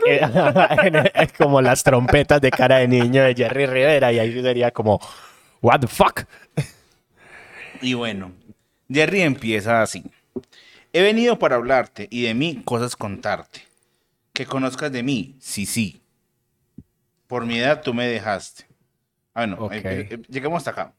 que- 0.05 0.19
que- 1.13 1.27
como 1.37 1.61
las 1.61 1.83
trompetas 1.83 2.41
de 2.41 2.49
cara 2.49 2.77
de 2.77 2.87
niño 2.87 3.23
de 3.23 3.35
Jerry 3.35 3.67
Rivera 3.67 4.11
y 4.11 4.17
ahí 4.17 4.33
sería 4.41 4.71
como 4.71 4.99
what 5.63 5.79
the 5.79 5.87
fuck. 5.87 6.25
Y 7.81 7.95
bueno, 7.95 8.31
Jerry 8.89 9.21
empieza 9.21 9.81
así. 9.81 10.03
He 10.93 11.01
venido 11.01 11.39
para 11.39 11.55
hablarte 11.55 12.07
y 12.11 12.21
de 12.23 12.33
mí 12.35 12.61
cosas 12.63 12.95
contarte. 12.95 13.61
Que 14.31 14.45
conozcas 14.45 14.91
de 14.91 15.01
mí, 15.03 15.35
sí, 15.39 15.65
sí. 15.65 16.01
Por 17.27 17.45
mi 17.45 17.57
edad 17.59 17.81
tú 17.81 17.93
me 17.93 18.05
dejaste. 18.07 18.65
Ah, 19.33 19.45
bueno, 19.47 19.57
Ok. 19.59 19.71
eh, 19.73 20.07
eh, 20.11 20.21
llegamos 20.29 20.59
hasta 20.59 20.71
acá. 20.71 20.93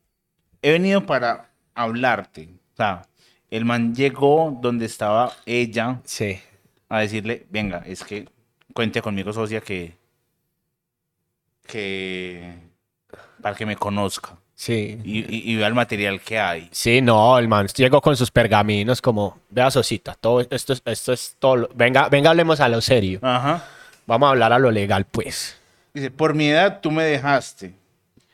He 0.62 0.72
venido 0.72 1.07
para 1.07 1.50
hablarte. 1.74 2.48
O 2.72 2.77
sea, 2.77 3.07
el 3.50 3.64
man 3.64 3.94
llegó 3.94 4.59
donde 4.61 4.87
estaba 4.87 5.33
ella 5.46 6.00
Sí. 6.05 6.40
a 6.88 7.00
decirle, 7.00 7.46
venga, 7.50 7.79
es 7.87 8.03
que 8.03 8.29
cuente 8.72 9.00
conmigo, 9.00 9.33
socia, 9.33 9.61
que... 9.61 9.96
que... 11.66 12.55
para 13.40 13.55
que 13.57 13.66
me 13.66 13.77
conozca. 13.77 14.37
Sí. 14.57 14.99
Y, 15.05 15.19
y- 15.21 15.53
y 15.53 15.57
vea 15.57 15.67
el 15.67 15.75
material 15.75 16.21
que 16.21 16.38
hay. 16.38 16.69
Sí, 16.71 17.01
no, 17.03 17.38
el 17.38 17.49
man 17.49 17.67
llegó 17.75 18.01
con 18.01 18.17
sus 18.17 18.31
pergaminos 18.31 19.03
como, 19.03 19.38
vea 19.51 19.71
Sosita, 19.71 20.14
todo 20.14 20.40
esto, 20.49 20.73
es- 20.73 20.83
esto 20.85 21.12
es 21.12 21.37
todo, 21.38 21.57
lo- 21.57 21.71
venga, 21.75 22.09
venga, 22.09 22.31
hablemos 22.31 22.61
a 22.61 22.69
lo 22.69 22.81
serio. 22.81 23.19
Ajá. 23.23 23.64
Vamos 24.07 24.27
a 24.29 24.31
hablar 24.31 24.53
a 24.53 24.59
lo 24.59 24.71
legal, 24.71 25.07
pues. 25.07 25.57
Dice, 25.93 26.11
por 26.11 26.35
mi 26.35 26.49
edad 26.49 26.81
tú 26.81 26.90
me 26.90 27.03
dejaste, 27.05 27.75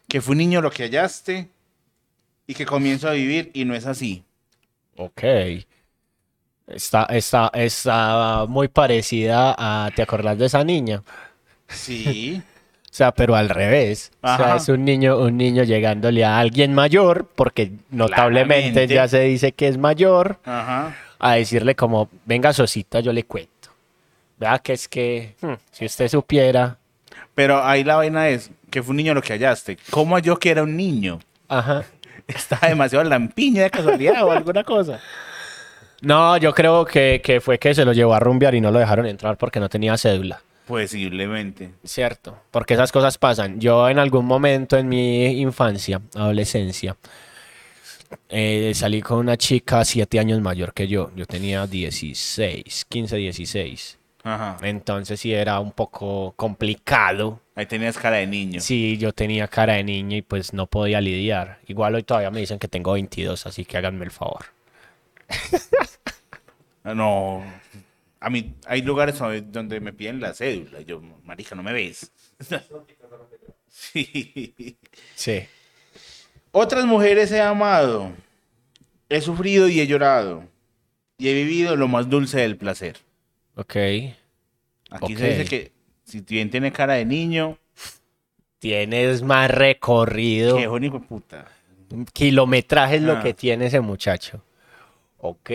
que 0.09 0.21
fue 0.21 0.33
un 0.33 0.39
niño 0.39 0.61
lo 0.61 0.71
que 0.71 0.83
hallaste 0.85 1.49
y 2.47 2.55
que 2.55 2.67
comienzo 2.67 3.09
a 3.09 3.13
vivir 3.13 3.51
y 3.55 3.65
no 3.65 3.75
es 3.75 3.87
así. 3.87 4.23
Ok. 4.97 5.23
Está, 6.67 7.05
está, 7.05 7.51
está 7.55 8.45
muy 8.49 8.69
parecida 8.69 9.55
a, 9.59 9.91
¿te 9.95 10.03
acordás 10.03 10.39
de 10.39 10.47
esa 10.47 10.63
niña? 10.65 11.03
Sí. 11.69 12.43
O 12.91 12.93
sea, 12.93 13.13
pero 13.13 13.37
al 13.37 13.49
revés. 13.49 14.11
O 14.21 14.37
sea, 14.37 14.57
es 14.57 14.69
un 14.69 14.85
niño, 14.85 15.17
un 15.19 15.37
niño 15.37 15.63
llegándole 15.63 16.25
a 16.25 16.39
alguien 16.41 16.75
mayor, 16.75 17.27
porque 17.37 17.71
notablemente 17.91 18.71
Claramente. 18.87 18.95
ya 18.95 19.07
se 19.09 19.21
dice 19.21 19.53
que 19.53 19.69
es 19.69 19.79
mayor, 19.79 20.39
Ajá. 20.45 20.97
a 21.21 21.35
decirle 21.35 21.77
como, 21.77 22.09
venga 22.25 22.53
Sosita, 22.53 22.99
yo 23.01 23.13
le 23.13 23.23
cuento. 23.25 23.51
Vea 24.39 24.59
que 24.59 24.73
es 24.73 24.89
que, 24.89 25.37
hmm, 25.41 25.53
si 25.71 25.85
usted 25.85 26.09
supiera, 26.09 26.79
Pero 27.35 27.65
ahí 27.65 27.85
la 27.85 27.97
vaina 27.97 28.29
es 28.29 28.51
que 28.71 28.83
fue 28.83 28.91
un 28.91 28.97
niño 28.97 29.15
lo 29.15 29.23
que 29.23 29.35
hallaste. 29.35 29.79
¿Cómo 29.91 30.19
yo 30.19 30.37
que 30.39 30.51
era 30.51 30.63
un 30.65 30.77
niño? 30.77 31.21
ajá. 31.49 31.85
Estaba 32.27 32.69
demasiado 32.69 33.03
lampiña 33.05 33.65
de 33.65 33.71
casualidad 33.71 34.23
o 34.25 34.31
alguna 34.31 34.63
cosa. 34.63 35.01
No, 36.01 36.37
yo 36.37 36.55
creo 36.55 36.85
que, 36.85 37.21
que 37.25 37.41
fue 37.41 37.59
que 37.59 37.75
se 37.75 37.85
lo 37.85 37.93
llevó 37.93 38.15
a 38.15 38.21
rumbear 38.21 38.55
y 38.55 38.61
no 38.61 38.71
lo 38.71 38.79
dejaron 38.79 39.07
entrar 39.07 39.37
porque 39.37 39.59
no 39.61 39.69
tenía 39.69 39.97
cédula. 39.99 40.41
Posiblemente. 40.71 41.73
Cierto, 41.83 42.39
porque 42.53 42.75
esas 42.75 42.93
cosas 42.93 43.19
pasan. 43.19 43.59
Yo 43.59 43.89
en 43.89 43.99
algún 43.99 44.25
momento 44.25 44.77
en 44.79 44.89
mi 44.89 45.41
infancia, 45.41 46.01
adolescencia, 46.15 46.97
eh, 48.29 48.71
salí 48.75 49.03
con 49.03 49.19
una 49.19 49.37
chica 49.37 49.85
siete 49.85 50.21
años 50.21 50.41
mayor 50.41 50.73
que 50.73 50.87
yo. 50.87 51.11
Yo 51.17 51.27
tenía 51.27 51.67
16, 51.67 52.85
15, 52.89 53.17
16. 53.17 53.99
Ajá. 54.23 54.59
Entonces 54.63 55.19
sí 55.19 55.35
era 55.35 55.59
un 55.59 55.73
poco 55.73 56.35
complicado. 56.37 57.41
Ahí 57.57 57.67
tenías 57.67 57.99
cara 57.99 58.19
de 58.19 58.29
niño. 58.29 58.61
Sí, 58.61 58.97
yo 58.97 59.13
tenía 59.13 59.49
cara 59.49 59.73
de 59.73 59.83
niño 59.83 60.19
y 60.19 60.23
pues 60.23 60.53
no 60.53 60.69
podía 60.69 61.01
lidiar. 61.01 61.59
Igual 61.67 61.97
hoy 61.97 62.05
todavía 62.05 62.31
me 62.31 62.39
dicen 62.39 62.61
que 62.61 62.69
tengo 62.69 62.93
22, 62.93 63.45
así 63.47 63.65
que 63.65 63.77
háganme 63.77 64.05
el 64.05 64.13
favor. 64.13 64.47
No. 66.83 67.45
A 68.21 68.29
mí 68.31 68.55
hay 68.67 68.83
lugares 68.83 69.19
donde- 69.19 69.81
me 69.81 69.93
piden 69.93 70.21
la 70.21 70.35
cédula. 70.35 70.81
Yo, 70.83 71.01
marica, 71.25 71.55
no 71.55 71.63
me 71.63 71.73
ves. 71.73 72.13
sí. 73.69 74.77
Sí. 75.15 75.41
Otras 76.53 76.85
mujeres 76.85 77.31
he 77.33 77.41
amado, 77.41 78.13
he 79.09 79.21
sufrido 79.21 79.69
y 79.69 79.81
he 79.81 79.87
llorado, 79.87 80.45
y 81.19 81.29
he 81.29 81.35
vivido 81.35 81.77
lo 81.77 81.87
más 81.89 82.09
dulce 82.09 82.41
del 82.41 82.57
placer. 82.57 82.97
Ok. 83.55 83.77
Aquí 84.91 85.15
se 85.17 85.29
dice 85.29 85.45
que 85.45 85.73
si 86.05 86.21
bien 86.23 86.51
tiene 86.51 86.73
cara 86.73 86.95
de 86.95 87.05
niño, 87.05 87.57
Tienes 88.59 89.23
más 89.23 89.51
recorrido. 89.51 90.59
hijo 90.61 90.79
de 90.81 90.91
puta. 91.01 91.47
Kilometraje 92.13 92.97
es 92.97 93.03
lo 93.03 93.15
Ah. 93.19 93.23
que 93.23 93.33
tiene 93.33 93.67
ese 93.67 93.81
muchacho. 93.81 94.43
Ok. 95.19 95.51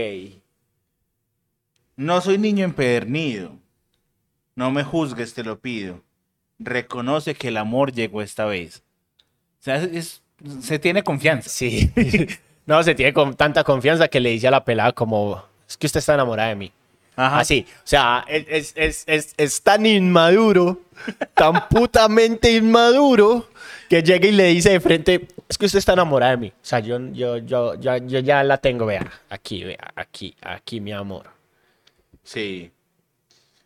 No 1.97 2.19
soy 2.21 2.37
niño 2.37 2.65
empedernido, 2.65 3.51
no 4.55 4.71
me 4.71 4.83
juzgues, 4.83 5.33
te 5.33 5.43
lo 5.43 5.59
pido. 5.59 6.01
Reconoce 6.59 7.35
que 7.35 7.49
el 7.49 7.57
amor 7.57 7.91
llegó 7.93 8.21
esta 8.21 8.45
vez. 8.45 8.83
O 9.61 9.63
sea, 9.63 9.77
es- 9.77 9.93
es- 9.93 10.21
se 10.61 10.79
tiene 10.79 11.03
confianza. 11.03 11.49
Sí. 11.49 11.89
no, 12.65 12.83
se 12.83 12.95
tiene 12.95 13.13
con 13.13 13.35
tanta 13.35 13.63
confianza 13.63 14.07
que 14.07 14.19
le 14.19 14.29
dice 14.31 14.47
a 14.47 14.51
la 14.51 14.63
pelada 14.65 14.91
como, 14.91 15.43
es 15.67 15.77
que 15.77 15.87
usted 15.87 15.99
está 15.99 16.13
enamorada 16.13 16.49
de 16.49 16.55
mí. 16.55 16.71
Ajá. 17.17 17.39
Así, 17.39 17.65
o 17.77 17.81
sea, 17.87 18.25
es, 18.27 18.45
es, 18.49 18.73
es, 18.75 19.03
es, 19.07 19.33
es 19.37 19.61
tan 19.61 19.85
inmaduro, 19.85 20.81
tan 21.33 21.69
putamente 21.69 22.51
inmaduro, 22.51 23.47
que 23.89 24.03
llega 24.03 24.27
y 24.27 24.33
le 24.33 24.47
dice 24.47 24.71
de 24.71 24.79
frente, 24.81 25.27
es 25.47 25.57
que 25.57 25.65
usted 25.65 25.79
está 25.79 25.93
enamorada 25.93 26.31
de 26.31 26.37
mí. 26.37 26.47
O 26.49 26.53
sea, 26.61 26.79
yo, 26.79 26.99
yo, 27.13 27.37
yo, 27.37 27.75
yo, 27.79 27.95
yo 27.97 28.19
ya 28.19 28.43
la 28.43 28.57
tengo, 28.57 28.85
vea, 28.85 29.09
aquí, 29.29 29.63
vea, 29.63 29.93
aquí, 29.95 30.35
aquí, 30.41 30.81
mi 30.81 30.91
amor. 30.91 31.27
Sí. 32.25 32.69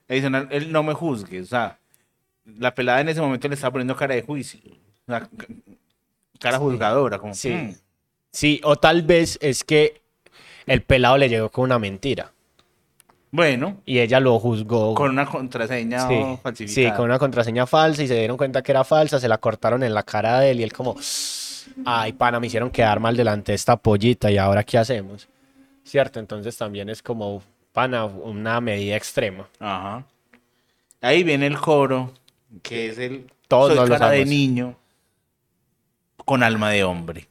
Dicen, 0.08 0.36
él 0.52 0.72
no 0.72 0.84
me 0.84 0.94
juzgue. 0.94 1.42
O 1.42 1.46
sea, 1.46 1.80
la 2.46 2.76
pelada 2.76 3.02
en 3.02 3.10
ese 3.10 3.22
momento 3.22 3.48
le 3.48 3.56
estaba 3.56 3.72
poniendo 3.72 3.96
cara 3.96 4.14
de 4.14 4.22
juicio. 4.22 4.60
O 5.08 5.12
sea, 5.12 5.22
ca- 5.22 5.48
cara 6.40 6.58
juzgadora. 6.60 7.18
Como, 7.18 7.34
Sí. 7.34 7.50
"Mm". 7.50 7.74
Sí, 8.32 8.62
o 8.64 8.76
tal 8.76 9.02
vez 9.02 9.40
es 9.42 9.64
que 9.64 10.02
el 10.68 10.82
pelado 10.84 11.18
le 11.18 11.30
llegó 11.30 11.50
con 11.50 11.64
una 11.64 11.80
mentira 11.80 12.32
Bueno, 13.32 13.82
y 13.86 14.00
ella 14.00 14.20
lo 14.20 14.38
juzgó. 14.40 14.94
con 14.94 15.10
una 15.12 15.26
contraseña 15.26 16.08
Sí, 16.08 16.16
falsificada. 16.44 16.90
sí, 16.92 16.96
con 16.96 17.06
una 17.06 17.18
contraseña 17.20 17.66
falsa 17.66 18.04
y 18.04 18.08
se 18.08 18.16
dieron 18.16 18.38
cuenta 18.38 18.62
que 18.62 18.72
era 18.72 18.84
falsa, 18.84 19.20
se 19.20 19.28
la 19.28 19.38
cortaron 19.40 19.82
en 19.84 19.94
la 19.96 20.04
cara 20.04 20.40
de 20.42 20.52
él 20.52 20.60
y 20.60 20.64
él 20.64 20.74
como, 20.74 20.96
ay, 21.86 22.14
pana, 22.14 22.40
me 22.40 22.48
hicieron 22.48 22.70
quedar 22.72 23.00
mal 23.00 23.16
delante 23.18 23.52
de 23.52 23.56
esta 23.56 23.78
pollita 23.78 24.30
y 24.32 24.38
ahora 24.38 24.64
qué 24.64 24.78
hacemos. 24.78 25.28
¿Cierto? 25.84 26.20
Entonces 26.20 26.56
también 26.58 26.90
es 26.90 27.02
como, 27.02 27.42
una 27.76 28.62
medida 28.62 28.96
extrema. 28.96 29.48
Ajá. 29.60 30.06
Ahí 31.02 31.24
viene 31.24 31.48
el 31.48 31.58
coro, 31.58 32.14
que 32.62 32.90
es 32.90 32.98
el 32.98 33.32
Todos 33.48 33.76
soy 33.76 33.90
cara 33.90 34.10
de 34.10 34.26
niño 34.26 34.76
con 36.26 36.44
alma 36.44 36.72
de 36.72 36.84
hombre. 36.84 37.28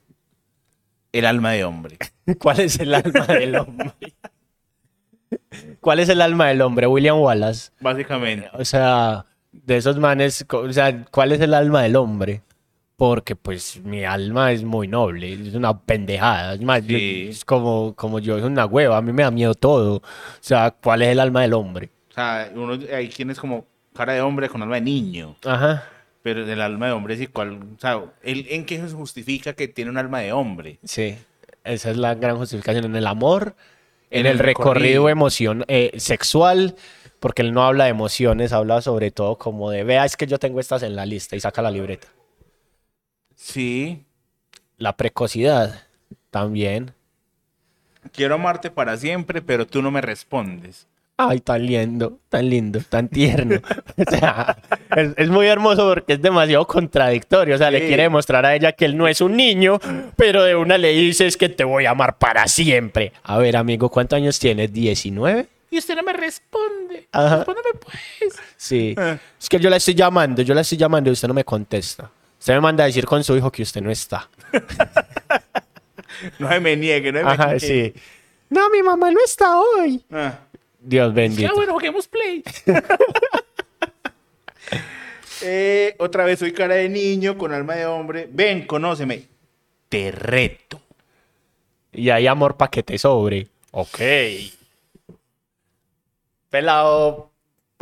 El 1.13 1.27
alma 1.27 1.53
de 1.53 1.65
hombre. 1.65 1.99
¿Cuál 2.39 2.61
es 2.61 2.79
el 2.81 2.95
alma 2.95 3.27
del 3.27 3.57
hombre? 3.57 3.93
¿Cuál 5.81 6.01
es 6.01 6.09
el 6.09 6.23
alma 6.23 6.49
del 6.49 6.63
hombre? 6.63 6.87
William 6.87 7.19
Wallace. 7.21 7.71
Básicamente. 7.81 8.49
O 8.55 8.65
sea, 8.65 9.27
de 9.53 9.77
esos 9.77 9.99
manes, 9.99 10.47
o 10.51 10.73
sea, 10.73 11.05
¿cuál 11.07 11.33
es 11.33 11.41
el 11.41 11.55
alma 11.55 11.83
del 11.83 11.97
hombre? 11.97 12.43
Porque 12.99 13.37
pues 13.37 13.81
mi 13.85 14.03
alma 14.05 14.51
es 14.51 14.65
muy 14.65 14.89
noble, 14.89 15.33
es 15.33 15.55
una 15.55 15.79
pendejada, 15.79 16.55
es, 16.55 16.61
más, 16.63 16.83
Sí. 16.85 17.29
es 17.31 17.45
como, 17.45 17.95
como 17.95 18.19
yo, 18.19 18.37
es 18.37 18.43
una 18.43 18.67
hueva, 18.67 18.97
a 18.97 19.03
mí 19.03 19.13
me 19.13 19.23
da 19.23 19.31
miedo 19.31 19.55
todo. 19.55 19.99
O 19.99 20.03
sea, 20.41 20.73
¿cuál 20.73 21.03
es 21.03 21.09
el 21.11 21.21
alma 21.21 21.43
del 21.43 21.55
hombre? 21.55 21.91
O 22.11 22.15
sea, 22.15 22.51
uno, 22.57 22.77
hay 22.93 23.09
quien 23.09 23.31
es 23.31 23.39
como 23.39 23.67
cara 23.95 24.15
de 24.15 24.21
hombre 24.21 24.49
con 24.49 24.61
alma 24.63 24.75
de 24.75 24.81
niño. 24.81 25.37
Ajá. 25.45 25.85
Pero 26.23 26.45
el 26.45 26.61
alma 26.61 26.87
de 26.87 26.93
hombre 26.93 27.15
es 27.15 27.21
igual. 27.21 27.61
O 27.77 27.81
sea, 27.81 28.03
¿el- 28.25 28.47
¿en 28.51 28.67
qué 28.67 28.79
se 28.81 28.93
justifica 28.93 29.53
que 29.53 29.69
tiene 29.69 29.93
un 29.93 29.97
alma 29.99 30.19
de 30.19 30.33
hombre? 30.33 30.81
Sí, 30.83 31.17
esa 31.63 31.91
es 31.93 31.97
la 31.99 32.17
gran 32.17 32.37
justificación 32.37 32.85
en 32.85 32.97
el 32.97 33.07
amor, 33.07 33.55
en, 34.11 34.21
En 34.23 34.27
el, 34.27 34.33
el 34.33 34.39
recorrido, 34.41 34.75
recorrido. 34.75 35.09
emoción 35.09 35.65
eh, 35.69 35.93
sexual, 35.99 36.75
porque 37.21 37.43
él 37.43 37.53
no 37.53 37.63
habla 37.65 37.85
de 37.85 37.91
emociones, 37.91 38.53
habla 38.53 38.83
sobre 38.83 39.13
todo 39.13 39.39
como 39.39 39.71
de, 39.71 39.85
vea, 39.85 40.05
es 40.05 40.17
que 40.17 40.27
yo 40.27 40.39
tengo 40.41 40.59
estas 40.59 40.83
en 40.83 40.97
la 40.97 41.07
lista 41.07 41.37
y 41.37 41.41
saca 41.41 41.63
la 41.63 41.71
libreta. 41.71 42.09
Sí. 43.39 44.05
La 44.79 44.97
precocidad 44.97 45.87
también. 46.31 46.93
Quiero 48.13 48.35
amarte 48.35 48.71
para 48.71 48.97
siempre, 48.97 49.41
pero 49.41 49.67
tú 49.67 49.81
no 49.81 49.91
me 49.91 50.01
respondes. 50.01 50.87
Ay, 51.17 51.41
tan 51.41 51.65
lindo, 51.65 52.19
tan 52.29 52.49
lindo, 52.51 52.81
tan 52.89 53.09
tierno. 53.09 53.61
O 53.97 54.11
sea, 54.11 54.57
es, 54.97 55.15
es 55.17 55.29
muy 55.29 55.47
hermoso 55.47 55.89
porque 55.89 56.15
es 56.15 56.23
demasiado 56.23 56.67
contradictorio. 56.67 57.55
O 57.55 57.59
sea, 57.59 57.71
le 57.71 57.87
quiere 57.87 58.05
demostrar 58.05 58.45
a 58.45 58.55
ella 58.55 58.73
que 58.73 58.85
él 58.85 58.97
no 58.97 59.09
es 59.09 59.21
un 59.21 59.37
niño, 59.37 59.81
pero 60.17 60.43
de 60.43 60.55
una 60.55 60.79
le 60.79 60.93
dices 60.93 61.37
que 61.37 61.49
te 61.49 61.65
voy 61.65 61.87
a 61.87 61.91
amar 61.91 62.19
para 62.19 62.47
siempre. 62.47 63.13
A 63.23 63.39
ver, 63.39 63.57
amigo, 63.57 63.89
¿cuántos 63.89 64.17
años 64.17 64.39
tienes? 64.39 64.73
¿19? 64.73 65.47
Y 65.71 65.79
usted 65.79 65.97
no 65.97 66.03
me 66.03 66.13
responde. 66.13 67.09
Ajá. 67.13 67.37
Respóndeme 67.37 67.69
pues. 67.81 68.35
Sí. 68.57 68.95
Eh. 68.97 69.19
Es 69.41 69.49
que 69.49 69.59
yo 69.59 69.71
la 69.71 69.77
estoy 69.77 69.95
llamando, 69.95 70.43
yo 70.43 70.55
la 70.55 70.61
estoy 70.61 70.79
llamando 70.79 71.11
y 71.11 71.13
usted 71.13 71.29
no 71.29 71.35
me 71.35 71.45
contesta. 71.45 72.11
Usted 72.39 72.55
me 72.55 72.61
manda 72.61 72.85
a 72.85 72.87
decir 72.87 73.05
con 73.07 73.23
su 73.25 73.37
hijo 73.37 73.51
que 73.51 73.63
usted 73.63 73.81
no 73.83 73.91
está. 73.91 74.29
No 76.41 76.49
se 76.49 76.59
me 76.59 76.75
niegue, 76.77 77.13
no 77.13 77.19
se 77.21 77.25
me 77.25 77.31
Ajá, 77.31 77.47
niegue. 77.53 77.61
sí. 77.61 78.01
No, 78.51 78.69
mi 78.71 78.83
mamá 78.83 79.11
no 79.13 79.21
está 79.25 79.57
hoy. 79.61 80.03
Ah. 80.11 80.39
Dios 80.81 81.11
Ya 81.11 81.15
bendito. 81.15 81.55
bueno, 81.55 81.75
juguemos 81.75 82.09
play. 82.09 82.43
Eh, 85.41 85.95
otra 85.99 86.25
vez 86.25 86.41
soy 86.41 86.53
cara 86.53 86.75
de 86.75 86.89
niño 86.89 87.39
con 87.39 87.53
alma 87.55 87.75
de 87.77 87.87
hombre. 87.87 88.29
Ven, 88.29 88.67
conóceme. 88.67 89.23
Te 89.89 90.11
reto. 90.11 90.81
Y 91.93 92.11
hay 92.11 92.27
amor 92.27 92.57
pa' 92.57 92.69
que 92.71 92.83
te 92.83 92.99
sobre. 92.99 93.47
Ok. 93.71 94.01
Pelado. 96.51 97.31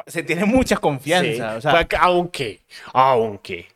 Se 0.07 0.23
tiene 0.23 0.45
mucha 0.45 0.77
confianza. 0.77 1.53
Sí. 1.53 1.57
o 1.57 1.61
sea, 1.63 1.89
Pa- 1.89 1.97
aunque, 2.01 2.61
aunque, 2.93 3.69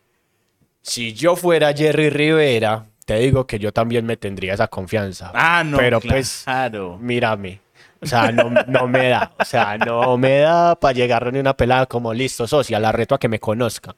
si 0.83 1.12
yo 1.14 1.37
fuera 1.37 1.73
Jerry 1.73 2.11
Rivera, 2.11 2.87
te 3.05 3.16
digo 3.16 3.47
que 3.47 3.59
yo 3.59 3.73
también 3.73 4.07
me 4.07 4.16
tendría 4.16 4.55
esa 4.55 4.69
confianza. 4.69 5.33
ah, 5.35 5.62
no, 5.64 5.77
Pero 5.79 6.01
pues, 6.01 6.43
claro. 6.45 6.97
mírame. 7.01 7.61
O 8.03 8.07
sea, 8.07 8.33
no, 8.33 8.49
no 8.66 8.88
me 8.88 9.09
da. 9.11 9.33
O 9.38 9.45
sea, 9.45 9.77
no 9.77 10.16
me 10.16 10.38
da 10.38 10.75
para 10.75 10.95
llegar 10.95 11.31
ni 11.33 11.38
una 11.38 11.55
pelada 11.55 11.85
como 11.87 12.14
listo, 12.14 12.47
socia, 12.47 12.79
la 12.81 12.93
reto 12.93 13.14
a 13.14 13.19
que 13.19 13.29
me 13.29 13.38
conozca. 13.40 13.95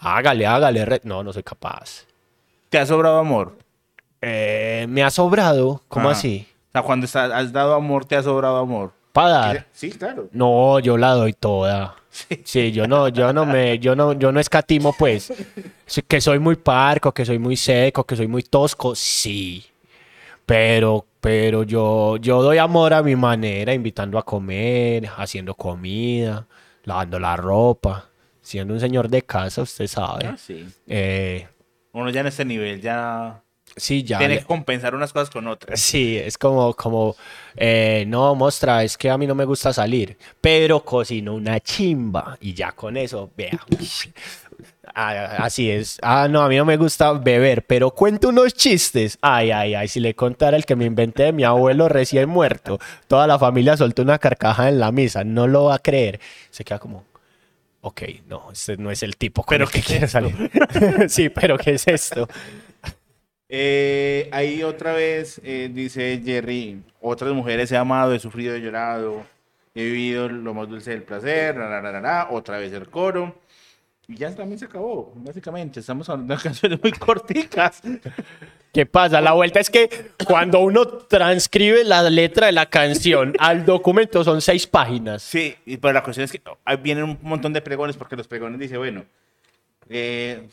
Hágale, 0.00 0.46
hágale. 0.46 0.84
re- 0.84 1.00
No, 1.04 1.22
no 1.22 1.32
soy 1.32 1.42
capaz. 1.42 2.04
¿Te 2.68 2.78
ha 2.78 2.84
sobrado 2.86 3.18
amor? 3.18 3.56
Eh, 4.20 4.84
me 4.88 5.02
ha 5.02 5.10
sobrado. 5.10 5.82
¿Cómo 5.88 6.08
Ah. 6.10 6.12
así? 6.12 6.46
O 6.68 6.72
sea, 6.72 6.82
cuando 6.82 7.06
has 7.06 7.52
dado 7.52 7.74
amor, 7.74 8.04
te 8.04 8.14
ha 8.16 8.22
sobrado 8.22 8.58
amor. 8.58 8.92
Para 9.12 9.28
dar. 9.30 9.66
Sí, 9.72 9.90
claro. 9.90 10.28
No, 10.32 10.78
yo 10.78 10.96
la 10.98 11.12
doy 11.12 11.32
toda. 11.32 11.96
Sí, 12.44 12.72
yo 12.72 12.86
no, 12.86 13.08
yo 13.08 13.32
no 13.32 13.46
me, 13.46 13.78
yo 13.78 13.94
no, 13.94 14.12
yo 14.14 14.32
no 14.32 14.40
escatimo, 14.40 14.92
pues. 14.92 15.32
Que 16.08 16.20
soy 16.20 16.38
muy 16.38 16.56
parco, 16.56 17.12
que 17.12 17.24
soy 17.24 17.38
muy 17.38 17.56
seco, 17.56 18.04
que 18.04 18.16
soy 18.16 18.26
muy 18.26 18.42
tosco, 18.42 18.94
sí. 18.94 19.64
Pero, 20.44 21.06
pero 21.20 21.62
yo, 21.62 22.16
yo 22.16 22.42
doy 22.42 22.58
amor 22.58 22.92
a 22.94 23.02
mi 23.02 23.14
manera, 23.14 23.72
invitando 23.72 24.18
a 24.18 24.24
comer, 24.24 25.08
haciendo 25.16 25.54
comida, 25.54 26.46
lavando 26.84 27.20
la 27.20 27.36
ropa, 27.36 28.08
siendo 28.42 28.74
un 28.74 28.80
señor 28.80 29.08
de 29.08 29.22
casa, 29.22 29.62
usted 29.62 29.86
sabe. 29.86 30.26
Ah, 30.26 30.36
sí. 30.36 30.66
Eh, 30.88 31.46
Uno 31.92 32.10
ya 32.10 32.20
en 32.22 32.26
este 32.26 32.44
nivel 32.44 32.80
ya 32.80 33.42
sí, 33.76 34.02
ya. 34.02 34.18
tiene 34.18 34.34
le- 34.34 34.40
que 34.40 34.46
compensar 34.46 34.94
unas 34.94 35.12
cosas 35.12 35.30
con 35.30 35.46
otras. 35.48 35.80
Sí, 35.80 36.16
es 36.18 36.36
como, 36.38 36.74
como, 36.74 37.16
eh, 37.56 38.04
no, 38.06 38.34
mostra, 38.34 38.82
es 38.84 38.96
que 38.98 39.10
a 39.10 39.16
mí 39.18 39.26
no 39.26 39.34
me 39.34 39.44
gusta 39.44 39.72
salir, 39.72 40.16
pero 40.40 40.84
cocino 40.84 41.34
una 41.34 41.60
chimba 41.60 42.36
y 42.40 42.54
ya 42.54 42.72
con 42.72 42.96
eso, 42.96 43.30
vea. 43.36 43.58
Ah, 44.92 45.44
Así 45.44 45.70
es. 45.70 45.98
Ah, 46.02 46.26
no, 46.28 46.42
a 46.42 46.48
mí 46.48 46.56
no 46.56 46.64
me 46.64 46.76
gusta 46.76 47.12
beber, 47.12 47.64
pero 47.64 47.92
cuento 47.92 48.28
unos 48.30 48.52
chistes. 48.54 49.18
Ay, 49.22 49.52
ay, 49.52 49.74
ay, 49.74 49.86
si 49.88 50.00
le 50.00 50.14
contara 50.14 50.56
el 50.56 50.66
que 50.66 50.74
me 50.74 50.84
inventé 50.84 51.24
de 51.24 51.32
mi 51.32 51.44
abuelo 51.44 51.88
recién 51.88 52.28
muerto, 52.28 52.78
toda 53.06 53.26
la 53.28 53.38
familia 53.38 53.76
soltó 53.76 54.02
una 54.02 54.18
carcajada 54.18 54.68
en 54.68 54.80
la 54.80 54.90
misa, 54.90 55.22
no 55.22 55.46
lo 55.46 55.66
va 55.66 55.76
a 55.76 55.78
creer. 55.78 56.18
Se 56.50 56.64
queda 56.64 56.80
como, 56.80 57.04
ok, 57.82 58.02
no, 58.26 58.50
este 58.52 58.76
no 58.78 58.90
es 58.90 59.02
el 59.04 59.16
tipo 59.16 59.44
con 59.44 59.54
¿Pero 59.54 59.64
el 59.66 59.70
que 59.70 59.80
quiere 59.80 60.08
salir. 60.08 60.50
sí, 61.08 61.28
pero 61.28 61.56
¿qué 61.56 61.72
es 61.74 61.86
esto? 61.86 62.28
Eh, 63.52 64.28
ahí 64.30 64.62
otra 64.62 64.92
vez 64.92 65.40
eh, 65.42 65.68
dice 65.72 66.22
Jerry, 66.24 66.80
otras 67.00 67.32
mujeres 67.32 67.72
he 67.72 67.76
amado, 67.76 68.14
he 68.14 68.20
sufrido, 68.20 68.54
he 68.54 68.60
llorado, 68.60 69.24
he 69.74 69.82
vivido 69.82 70.28
lo 70.28 70.54
más 70.54 70.68
dulce 70.68 70.92
del 70.92 71.02
placer, 71.02 71.56
ra, 71.56 71.68
ra, 71.68 71.80
ra, 71.80 71.90
ra, 71.90 72.00
ra, 72.00 72.28
otra 72.30 72.58
vez 72.58 72.72
el 72.72 72.88
coro. 72.88 73.34
Y 74.06 74.14
ya 74.16 74.32
también 74.34 74.58
se 74.58 74.66
acabó, 74.66 75.12
básicamente. 75.16 75.80
Estamos 75.80 76.08
hablando 76.08 76.36
de 76.36 76.42
canciones 76.44 76.80
muy 76.80 76.92
corticas. 76.92 77.82
¿Qué 78.72 78.86
pasa? 78.86 79.20
La 79.20 79.32
vuelta 79.32 79.58
es 79.58 79.68
que 79.68 80.12
cuando 80.24 80.60
uno 80.60 80.86
transcribe 80.86 81.82
la 81.82 82.08
letra 82.08 82.46
de 82.46 82.52
la 82.52 82.66
canción 82.66 83.34
al 83.40 83.64
documento 83.64 84.22
son 84.22 84.40
seis 84.40 84.66
páginas. 84.68 85.22
Sí, 85.22 85.56
pero 85.80 85.92
la 85.92 86.04
cuestión 86.04 86.24
es 86.24 86.30
que 86.30 86.40
ahí 86.64 86.76
vienen 86.76 87.04
un 87.04 87.18
montón 87.22 87.52
de 87.52 87.60
pregones, 87.62 87.96
porque 87.96 88.14
los 88.14 88.28
pregones 88.28 88.60
dicen, 88.60 88.78
bueno, 88.78 89.04
eh, 89.88 90.48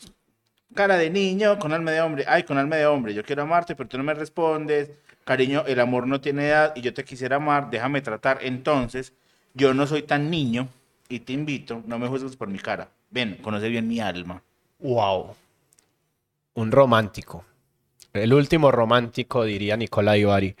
cara 0.74 0.96
de 0.96 1.10
niño 1.10 1.58
con 1.58 1.72
alma 1.72 1.90
de 1.90 2.00
hombre, 2.00 2.24
ay, 2.26 2.42
con 2.42 2.58
alma 2.58 2.76
de 2.76 2.86
hombre, 2.86 3.14
yo 3.14 3.24
quiero 3.24 3.42
amarte, 3.42 3.74
pero 3.74 3.88
tú 3.88 3.98
no 3.98 4.04
me 4.04 4.14
respondes, 4.14 4.90
cariño, 5.24 5.64
el 5.66 5.80
amor 5.80 6.06
no 6.06 6.20
tiene 6.20 6.48
edad 6.48 6.72
y 6.76 6.80
yo 6.80 6.94
te 6.94 7.04
quisiera 7.04 7.36
amar, 7.36 7.70
déjame 7.70 8.00
tratar, 8.00 8.38
entonces, 8.42 9.12
yo 9.54 9.74
no 9.74 9.86
soy 9.86 10.02
tan 10.02 10.30
niño 10.30 10.68
y 11.08 11.20
te 11.20 11.32
invito, 11.32 11.82
no 11.86 11.98
me 11.98 12.08
juzgues 12.08 12.36
por 12.36 12.48
mi 12.48 12.58
cara, 12.58 12.88
ven, 13.10 13.38
conoce 13.42 13.68
bien 13.68 13.88
mi 13.88 14.00
alma. 14.00 14.42
Wow. 14.78 15.34
Un 16.54 16.70
romántico. 16.70 17.44
El 18.12 18.32
último 18.32 18.70
romántico, 18.70 19.44
diría 19.44 19.76
Nicola 19.76 20.16
Ibarri. 20.16 20.54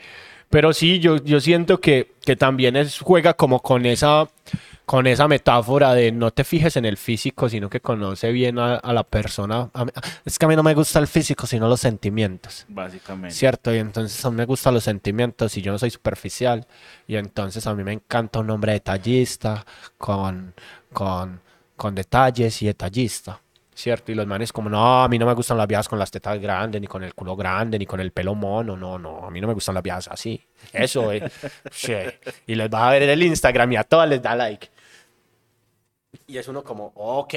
Pero 0.50 0.72
sí, 0.72 0.98
yo, 0.98 1.16
yo 1.16 1.40
siento 1.40 1.80
que, 1.80 2.12
que 2.24 2.36
también 2.36 2.76
es, 2.76 2.98
juega 3.00 3.34
como 3.34 3.60
con 3.60 3.84
esa, 3.84 4.28
con 4.88 5.06
esa 5.06 5.28
metáfora 5.28 5.92
de 5.92 6.12
no 6.12 6.30
te 6.30 6.44
fijes 6.44 6.78
en 6.78 6.86
el 6.86 6.96
físico, 6.96 7.50
sino 7.50 7.68
que 7.68 7.80
conoce 7.82 8.32
bien 8.32 8.58
a, 8.58 8.76
a 8.76 8.94
la 8.94 9.04
persona. 9.04 9.68
A 9.74 9.84
mí- 9.84 9.90
es 10.24 10.38
que 10.38 10.46
a 10.46 10.48
mí 10.48 10.56
no 10.56 10.62
me 10.62 10.72
gusta 10.72 10.98
el 10.98 11.06
físico, 11.06 11.46
sino 11.46 11.68
los 11.68 11.78
sentimientos. 11.80 12.64
Básicamente. 12.68 13.34
Cierto, 13.36 13.74
y 13.74 13.76
entonces 13.76 14.24
a 14.24 14.30
mí 14.30 14.36
me 14.38 14.46
gustan 14.46 14.72
los 14.72 14.84
sentimientos 14.84 15.54
y 15.58 15.60
yo 15.60 15.72
no 15.72 15.78
soy 15.78 15.90
superficial. 15.90 16.66
Y 17.06 17.16
entonces 17.16 17.66
a 17.66 17.74
mí 17.74 17.84
me 17.84 17.92
encanta 17.92 18.38
un 18.38 18.48
hombre 18.48 18.72
detallista, 18.72 19.62
con, 19.98 20.54
con, 20.90 21.38
con 21.76 21.94
detalles 21.94 22.62
y 22.62 22.66
detallista. 22.68 23.42
Cierto, 23.74 24.10
y 24.10 24.14
los 24.14 24.26
manes 24.26 24.54
como, 24.54 24.70
no, 24.70 25.02
a 25.04 25.08
mí 25.08 25.18
no 25.18 25.26
me 25.26 25.34
gustan 25.34 25.58
las 25.58 25.66
viejas 25.68 25.86
con 25.86 25.98
las 25.98 26.10
tetas 26.10 26.40
grandes, 26.40 26.80
ni 26.80 26.86
con 26.86 27.04
el 27.04 27.12
culo 27.14 27.36
grande, 27.36 27.78
ni 27.78 27.84
con 27.84 28.00
el 28.00 28.10
pelo 28.10 28.34
mono, 28.34 28.74
no, 28.74 28.98
no, 28.98 29.26
a 29.26 29.30
mí 29.30 29.38
no 29.38 29.48
me 29.48 29.52
gustan 29.54 29.74
las 29.74 29.82
viejas 29.84 30.08
así. 30.08 30.42
Eso, 30.72 31.12
eh. 31.12 31.30
sí. 31.70 31.92
Y 32.46 32.54
les 32.54 32.70
va 32.72 32.88
a 32.88 32.92
ver 32.92 33.02
el 33.02 33.22
Instagram 33.22 33.70
y 33.72 33.76
a 33.76 33.84
todas 33.84 34.08
les 34.08 34.22
da 34.22 34.34
like. 34.34 34.68
Y 36.26 36.38
es 36.38 36.48
uno 36.48 36.62
como, 36.64 36.92
ok, 36.94 37.34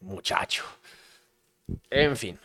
muchacho. 0.00 0.64
En 1.90 2.16
fin. 2.16 2.38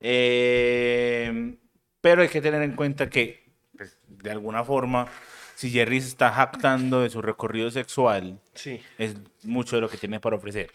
Eh, 0.00 1.56
pero 2.00 2.22
hay 2.22 2.28
que 2.28 2.40
tener 2.40 2.62
en 2.62 2.74
cuenta 2.74 3.08
que, 3.08 3.44
pues, 3.76 3.98
de 4.08 4.30
alguna 4.30 4.64
forma, 4.64 5.06
si 5.54 5.70
Jerry 5.70 6.00
se 6.00 6.08
está 6.08 6.30
jactando 6.32 7.00
de 7.02 7.10
su 7.10 7.22
recorrido 7.22 7.70
sexual, 7.70 8.40
Sí. 8.54 8.80
es 8.98 9.14
mucho 9.44 9.76
de 9.76 9.82
lo 9.82 9.88
que 9.88 9.96
tiene 9.98 10.20
para 10.20 10.36
ofrecer. 10.36 10.72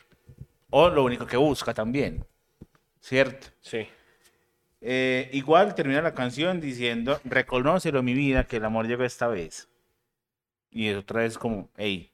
O 0.70 0.90
lo 0.90 1.04
único 1.04 1.26
que 1.26 1.38
busca 1.38 1.74
también. 1.74 2.26
¿Cierto? 3.02 3.48
Sí. 3.62 3.88
Eh, 4.82 5.30
igual 5.34 5.76
termina 5.76 6.02
la 6.02 6.14
canción 6.14 6.62
diciendo, 6.62 7.20
reconócelo 7.24 8.04
mi 8.04 8.14
vida, 8.14 8.46
que 8.46 8.58
el 8.58 8.66
amor 8.66 8.88
llegó 8.88 9.04
esta 9.04 9.28
vez. 9.28 9.68
Y 10.70 10.90
otra 10.92 11.22
vez 11.22 11.38
como, 11.38 11.70
hey, 11.78 12.12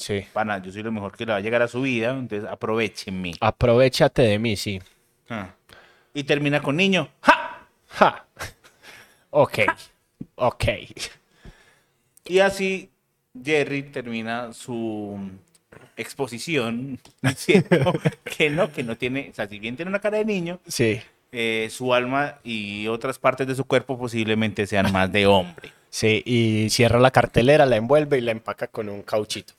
Sí. 0.00 0.24
yo 0.64 0.72
soy 0.72 0.82
lo 0.82 0.90
mejor 0.92 1.14
que 1.14 1.26
le 1.26 1.32
va 1.32 1.38
a 1.38 1.40
llegar 1.42 1.60
a 1.60 1.68
su 1.68 1.82
vida, 1.82 2.10
entonces 2.10 2.48
aprovechenme. 2.48 3.34
Aprovechate 3.40 4.22
de 4.22 4.38
mí, 4.38 4.56
sí. 4.56 4.80
Ah. 5.28 5.50
Y 6.14 6.24
termina 6.24 6.62
con 6.62 6.76
niño. 6.76 7.08
¡Ja! 7.20 7.66
Ja. 7.88 8.24
Ok. 9.28 9.58
Ok. 10.36 10.64
Y 12.24 12.38
así 12.38 12.88
Jerry 13.44 13.82
termina 13.82 14.52
su 14.54 15.18
exposición 15.96 16.98
diciendo 17.22 17.92
que 18.24 18.48
no, 18.50 18.72
que 18.72 18.82
no 18.82 18.96
tiene, 18.96 19.28
o 19.30 19.34
sea, 19.34 19.46
si 19.48 19.58
bien 19.58 19.76
tiene 19.76 19.90
una 19.90 20.00
cara 20.00 20.16
de 20.18 20.24
niño, 20.24 20.60
Sí. 20.66 21.00
eh, 21.32 21.68
su 21.70 21.92
alma 21.92 22.38
y 22.42 22.86
otras 22.88 23.18
partes 23.18 23.46
de 23.46 23.54
su 23.54 23.64
cuerpo 23.66 23.98
posiblemente 23.98 24.66
sean 24.66 24.90
más 24.92 25.12
de 25.12 25.26
hombre. 25.26 25.72
Sí, 25.90 26.22
y 26.24 26.70
cierra 26.70 26.98
la 27.00 27.10
cartelera, 27.10 27.66
la 27.66 27.76
envuelve 27.76 28.16
y 28.18 28.20
la 28.22 28.30
empaca 28.30 28.66
con 28.68 28.88
un 28.88 29.02
cauchito. 29.02 29.54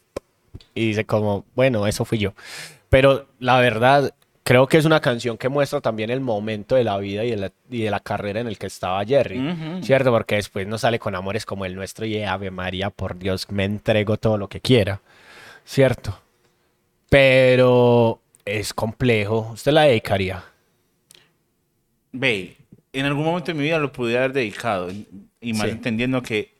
Y 0.73 0.87
dice 0.87 1.05
como, 1.05 1.45
bueno, 1.55 1.87
eso 1.87 2.05
fui 2.05 2.17
yo. 2.17 2.33
Pero 2.89 3.27
la 3.39 3.59
verdad, 3.59 4.13
creo 4.43 4.67
que 4.67 4.77
es 4.77 4.85
una 4.85 4.99
canción 4.99 5.37
que 5.37 5.49
muestra 5.49 5.81
también 5.81 6.09
el 6.09 6.19
momento 6.19 6.75
de 6.75 6.83
la 6.83 6.97
vida 6.97 7.23
y 7.23 7.31
de 7.31 7.37
la, 7.37 7.51
y 7.69 7.81
de 7.83 7.91
la 7.91 7.99
carrera 7.99 8.39
en 8.41 8.47
el 8.47 8.57
que 8.57 8.67
estaba 8.67 9.03
Jerry. 9.05 9.81
¿Cierto? 9.83 10.11
Porque 10.11 10.35
después 10.35 10.67
no 10.67 10.77
sale 10.77 10.99
con 10.99 11.15
amores 11.15 11.45
como 11.45 11.65
el 11.65 11.75
nuestro 11.75 12.05
y 12.05 12.21
Ave 12.23 12.51
María, 12.51 12.89
por 12.89 13.17
Dios, 13.17 13.49
me 13.49 13.63
entrego 13.65 14.17
todo 14.17 14.37
lo 14.37 14.49
que 14.49 14.59
quiera. 14.61 15.01
¿Cierto? 15.65 16.19
Pero 17.09 18.21
es 18.45 18.73
complejo. 18.73 19.51
¿Usted 19.53 19.71
la 19.73 19.83
dedicaría? 19.83 20.43
Ve, 22.11 22.57
en 22.93 23.05
algún 23.05 23.23
momento 23.25 23.47
de 23.51 23.53
mi 23.57 23.63
vida 23.63 23.77
lo 23.79 23.91
pude 23.91 24.17
haber 24.17 24.33
dedicado, 24.33 24.89
y 24.91 25.53
más 25.53 25.67
Sí. 25.67 25.71
entendiendo 25.71 26.21
que 26.21 26.53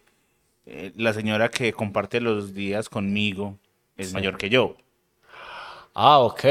eh, 0.66 0.92
la 0.96 1.12
señora 1.14 1.50
que 1.50 1.74
comparte 1.74 2.22
los 2.22 2.54
días 2.54 2.88
conmigo 2.88 3.58
es 4.04 4.14
mayor 4.14 4.38
que 4.38 4.50
yo. 4.50 4.76
Ah, 5.94 6.20
ok. 6.20 6.44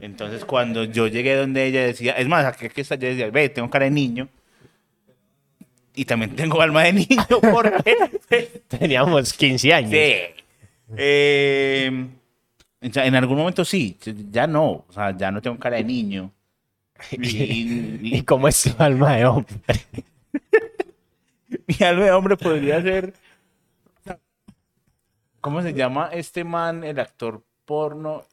Entonces, 0.00 0.44
cuando 0.44 0.84
yo 0.84 1.06
llegué 1.06 1.36
donde 1.36 1.66
ella 1.66 1.82
decía, 1.86 2.12
es 2.12 2.26
más, 2.26 2.44
aquí 2.44 2.68
que 2.68 2.80
está, 2.80 2.96
yo 2.96 3.08
decía, 3.08 3.30
ve, 3.30 3.48
tengo 3.48 3.70
cara 3.70 3.84
de 3.84 3.90
niño. 3.90 4.28
Y 5.94 6.04
también 6.04 6.34
tengo 6.36 6.60
alma 6.60 6.84
de 6.84 6.92
niño, 6.92 7.26
porque. 7.52 8.60
Teníamos 8.68 9.32
15 9.32 9.72
años. 9.72 9.90
sí. 9.90 10.12
Eh, 10.94 12.08
sea, 12.92 13.06
en 13.06 13.14
algún 13.14 13.38
momento 13.38 13.64
sí, 13.64 13.96
ya 14.30 14.46
no, 14.46 14.84
o 14.88 14.92
sea, 14.92 15.16
ya 15.16 15.30
no 15.30 15.40
tengo 15.40 15.58
cara 15.58 15.76
de 15.76 15.84
niño. 15.84 16.32
Y, 17.10 18.16
¿Y 18.16 18.22
cómo 18.22 18.46
es 18.46 18.62
tu 18.62 18.80
alma 18.80 19.16
de 19.16 19.26
hombre? 19.26 19.56
mi 21.66 21.84
alma 21.84 22.04
de 22.04 22.10
hombre 22.12 22.36
podría 22.36 22.80
ser. 22.80 23.12
¿Cómo 25.42 25.60
se 25.60 25.74
llama 25.74 26.08
este 26.12 26.44
man, 26.44 26.84
el 26.84 27.00
actor 27.00 27.42
porno? 27.64 28.24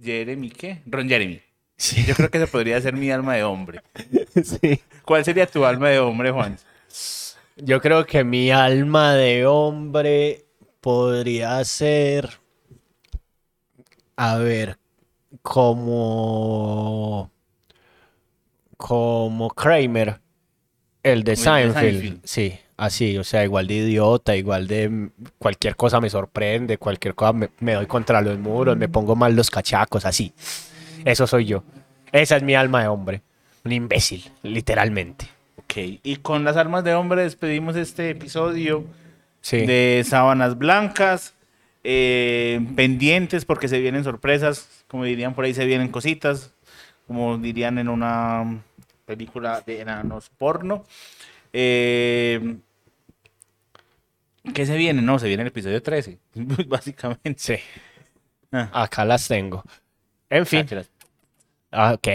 Jeremy, 0.00 0.50
¿qué? 0.50 0.82
Ron 0.86 1.08
Jeremy. 1.08 1.42
Sí. 1.76 2.04
Yo 2.06 2.14
creo 2.14 2.30
que 2.30 2.38
ese 2.38 2.46
podría 2.46 2.80
ser 2.80 2.94
mi 2.94 3.10
alma 3.10 3.34
de 3.34 3.42
hombre. 3.42 3.82
sí. 4.44 4.80
¿Cuál 5.04 5.24
sería 5.24 5.48
tu 5.48 5.64
alma 5.64 5.88
de 5.88 5.98
hombre, 5.98 6.30
Juan? 6.30 6.56
Yo 7.56 7.80
creo 7.80 8.06
que 8.06 8.22
mi 8.22 8.52
alma 8.52 9.14
de 9.14 9.46
hombre 9.46 10.44
podría 10.80 11.64
ser, 11.64 12.30
a 14.14 14.36
ver, 14.36 14.78
como, 15.42 17.32
como 18.76 19.50
Kramer, 19.50 20.20
el 21.02 21.24
de 21.24 21.32
de 21.32 21.36
Seinfeld. 21.36 22.00
Seinfeld. 22.00 22.20
Sí, 22.22 22.60
así, 22.78 23.18
o 23.18 23.24
sea, 23.24 23.44
igual 23.44 23.66
de 23.66 23.74
idiota, 23.74 24.34
igual 24.36 24.66
de 24.66 24.88
mm, 24.88 25.10
cualquier 25.38 25.76
cosa 25.76 26.00
me 26.00 26.08
sorprende, 26.08 26.78
cualquier 26.78 27.14
cosa 27.14 27.34
me, 27.34 27.50
me 27.60 27.74
doy 27.74 27.84
contra 27.86 28.22
los 28.22 28.38
muros, 28.38 28.76
me 28.78 28.88
pongo 28.88 29.14
mal 29.14 29.36
los 29.36 29.50
cachacos, 29.50 30.06
así. 30.06 30.32
Eso 31.04 31.26
soy 31.26 31.44
yo. 31.44 31.62
Esa 32.12 32.36
es 32.38 32.42
mi 32.42 32.54
alma 32.54 32.80
de 32.80 32.88
hombre. 32.88 33.20
Un 33.64 33.72
imbécil, 33.72 34.24
literalmente. 34.42 35.26
Ok, 35.58 35.74
y 36.02 36.16
con 36.16 36.44
las 36.44 36.56
armas 36.56 36.82
de 36.84 36.94
hombre 36.94 37.22
despedimos 37.24 37.76
este 37.76 38.10
episodio 38.10 38.84
Sí. 39.42 39.66
de 39.66 40.02
Sábanas 40.06 40.56
Blancas. 40.56 41.34
eh, 41.84 42.60
pendientes 42.76 43.44
porque 43.44 43.68
se 43.68 43.78
vienen 43.80 44.04
sorpresas, 44.04 44.84
como 44.88 45.04
dirían 45.04 45.34
por 45.34 45.44
ahí, 45.44 45.54
se 45.54 45.64
vienen 45.64 45.88
cositas, 45.88 46.52
como 47.06 47.38
dirían 47.38 47.78
en 47.78 47.88
una 47.88 48.60
película 49.06 49.62
de 49.64 49.80
enanos 49.80 50.28
porno. 50.36 50.84
Eh, 51.52 52.56
¿Qué 54.54 54.66
se 54.66 54.76
viene? 54.76 55.02
No, 55.02 55.18
se 55.18 55.28
viene 55.28 55.42
el 55.42 55.48
episodio 55.48 55.82
13, 55.82 56.18
básicamente. 56.66 57.34
Sí. 57.36 57.54
Ah. 58.52 58.68
Acá 58.72 59.04
las 59.04 59.26
tengo. 59.28 59.62
En 60.30 60.46
fin. 60.46 60.66
Ah, 60.72 60.82
Ah, 61.70 61.92
ok. 61.92 62.08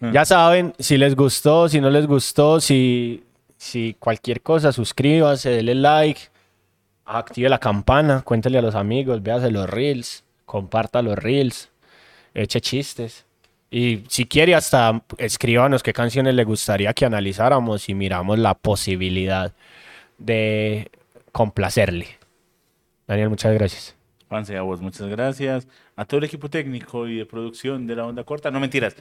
Ah. 0.00 0.10
Ya 0.12 0.24
saben, 0.24 0.74
si 0.78 0.96
les 0.96 1.14
gustó, 1.14 1.68
si 1.68 1.80
no 1.80 1.88
les 1.88 2.06
gustó, 2.06 2.60
si, 2.60 3.22
si 3.56 3.94
cualquier 3.98 4.42
cosa, 4.42 4.72
suscríbase, 4.72 5.50
denle 5.50 5.76
like, 5.76 6.20
active 7.04 7.48
la 7.48 7.58
campana, 7.58 8.22
cuéntele 8.22 8.58
a 8.58 8.62
los 8.62 8.74
amigos, 8.74 9.22
véase 9.22 9.50
los 9.50 9.70
reels, 9.70 10.24
comparta 10.44 11.00
los 11.00 11.16
reels, 11.16 11.70
eche 12.34 12.60
chistes. 12.60 13.24
Y 13.70 14.02
si 14.08 14.24
quiere, 14.26 14.54
hasta 14.54 15.02
escríbanos 15.18 15.82
qué 15.82 15.92
canciones 15.92 16.34
le 16.34 16.44
gustaría 16.44 16.92
que 16.92 17.04
analizáramos 17.04 17.88
y 17.88 17.94
miramos 17.94 18.38
la 18.38 18.54
posibilidad 18.54 19.52
de 20.16 20.90
complacerle. 21.38 22.08
Daniel, 23.06 23.28
muchas 23.30 23.54
gracias. 23.54 23.94
Juanse, 24.28 24.56
a 24.56 24.62
vos, 24.62 24.80
muchas 24.80 25.06
gracias. 25.06 25.68
A 25.94 26.04
todo 26.04 26.18
el 26.18 26.24
equipo 26.24 26.50
técnico 26.50 27.06
y 27.06 27.18
de 27.18 27.26
producción 27.26 27.86
de 27.86 27.94
la 27.94 28.06
onda 28.06 28.24
corta. 28.24 28.50
No 28.50 28.58
mentiras. 28.58 28.96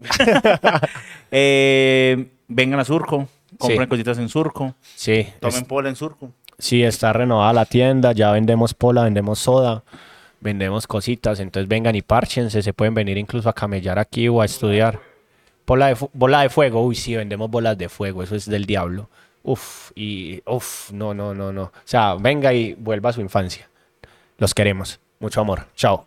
Eh, 1.30 2.30
vengan 2.46 2.80
a 2.80 2.84
Surco, 2.84 3.28
compren 3.58 3.82
Sí. 3.82 3.86
cositas 3.88 4.18
en 4.18 4.28
Surco, 4.30 4.74
Sí, 4.94 5.26
tomen 5.40 5.64
pola 5.66 5.90
en 5.90 5.96
Surco. 5.96 6.30
Sí, 6.58 6.82
está 6.82 7.12
renovada 7.12 7.52
la 7.52 7.66
tienda, 7.66 8.12
ya 8.12 8.32
vendemos 8.32 8.72
pola, 8.72 9.02
vendemos 9.04 9.38
soda, 9.40 9.82
vendemos 10.40 10.86
cositas, 10.86 11.40
entonces 11.40 11.68
vengan 11.68 11.94
y 11.94 12.00
párchense, 12.02 12.62
se 12.62 12.72
pueden 12.72 12.94
venir 12.94 13.18
incluso 13.18 13.48
a 13.50 13.52
camellar 13.52 13.98
aquí 13.98 14.28
o 14.28 14.40
a 14.40 14.46
estudiar. 14.46 15.00
Bola 15.66 15.88
de, 15.88 15.96
bola 16.14 16.40
de 16.42 16.48
fuego, 16.48 16.82
uy, 16.82 16.94
sí, 16.94 17.14
vendemos 17.14 17.50
bolas 17.50 17.76
de 17.76 17.90
fuego, 17.90 18.22
eso 18.22 18.34
es 18.36 18.46
del 18.46 18.64
diablo. 18.64 19.10
Uf, 19.48 19.92
y 19.94 20.42
uf, 20.44 20.92
no, 20.92 21.14
no, 21.14 21.32
no, 21.32 21.50
no. 21.54 21.62
O 21.62 21.72
sea, 21.86 22.16
venga 22.16 22.52
y 22.52 22.74
vuelva 22.74 23.08
a 23.08 23.12
su 23.14 23.22
infancia. 23.22 23.66
Los 24.36 24.52
queremos. 24.52 25.00
Mucho 25.20 25.40
amor. 25.40 25.68
Chao. 25.74 26.06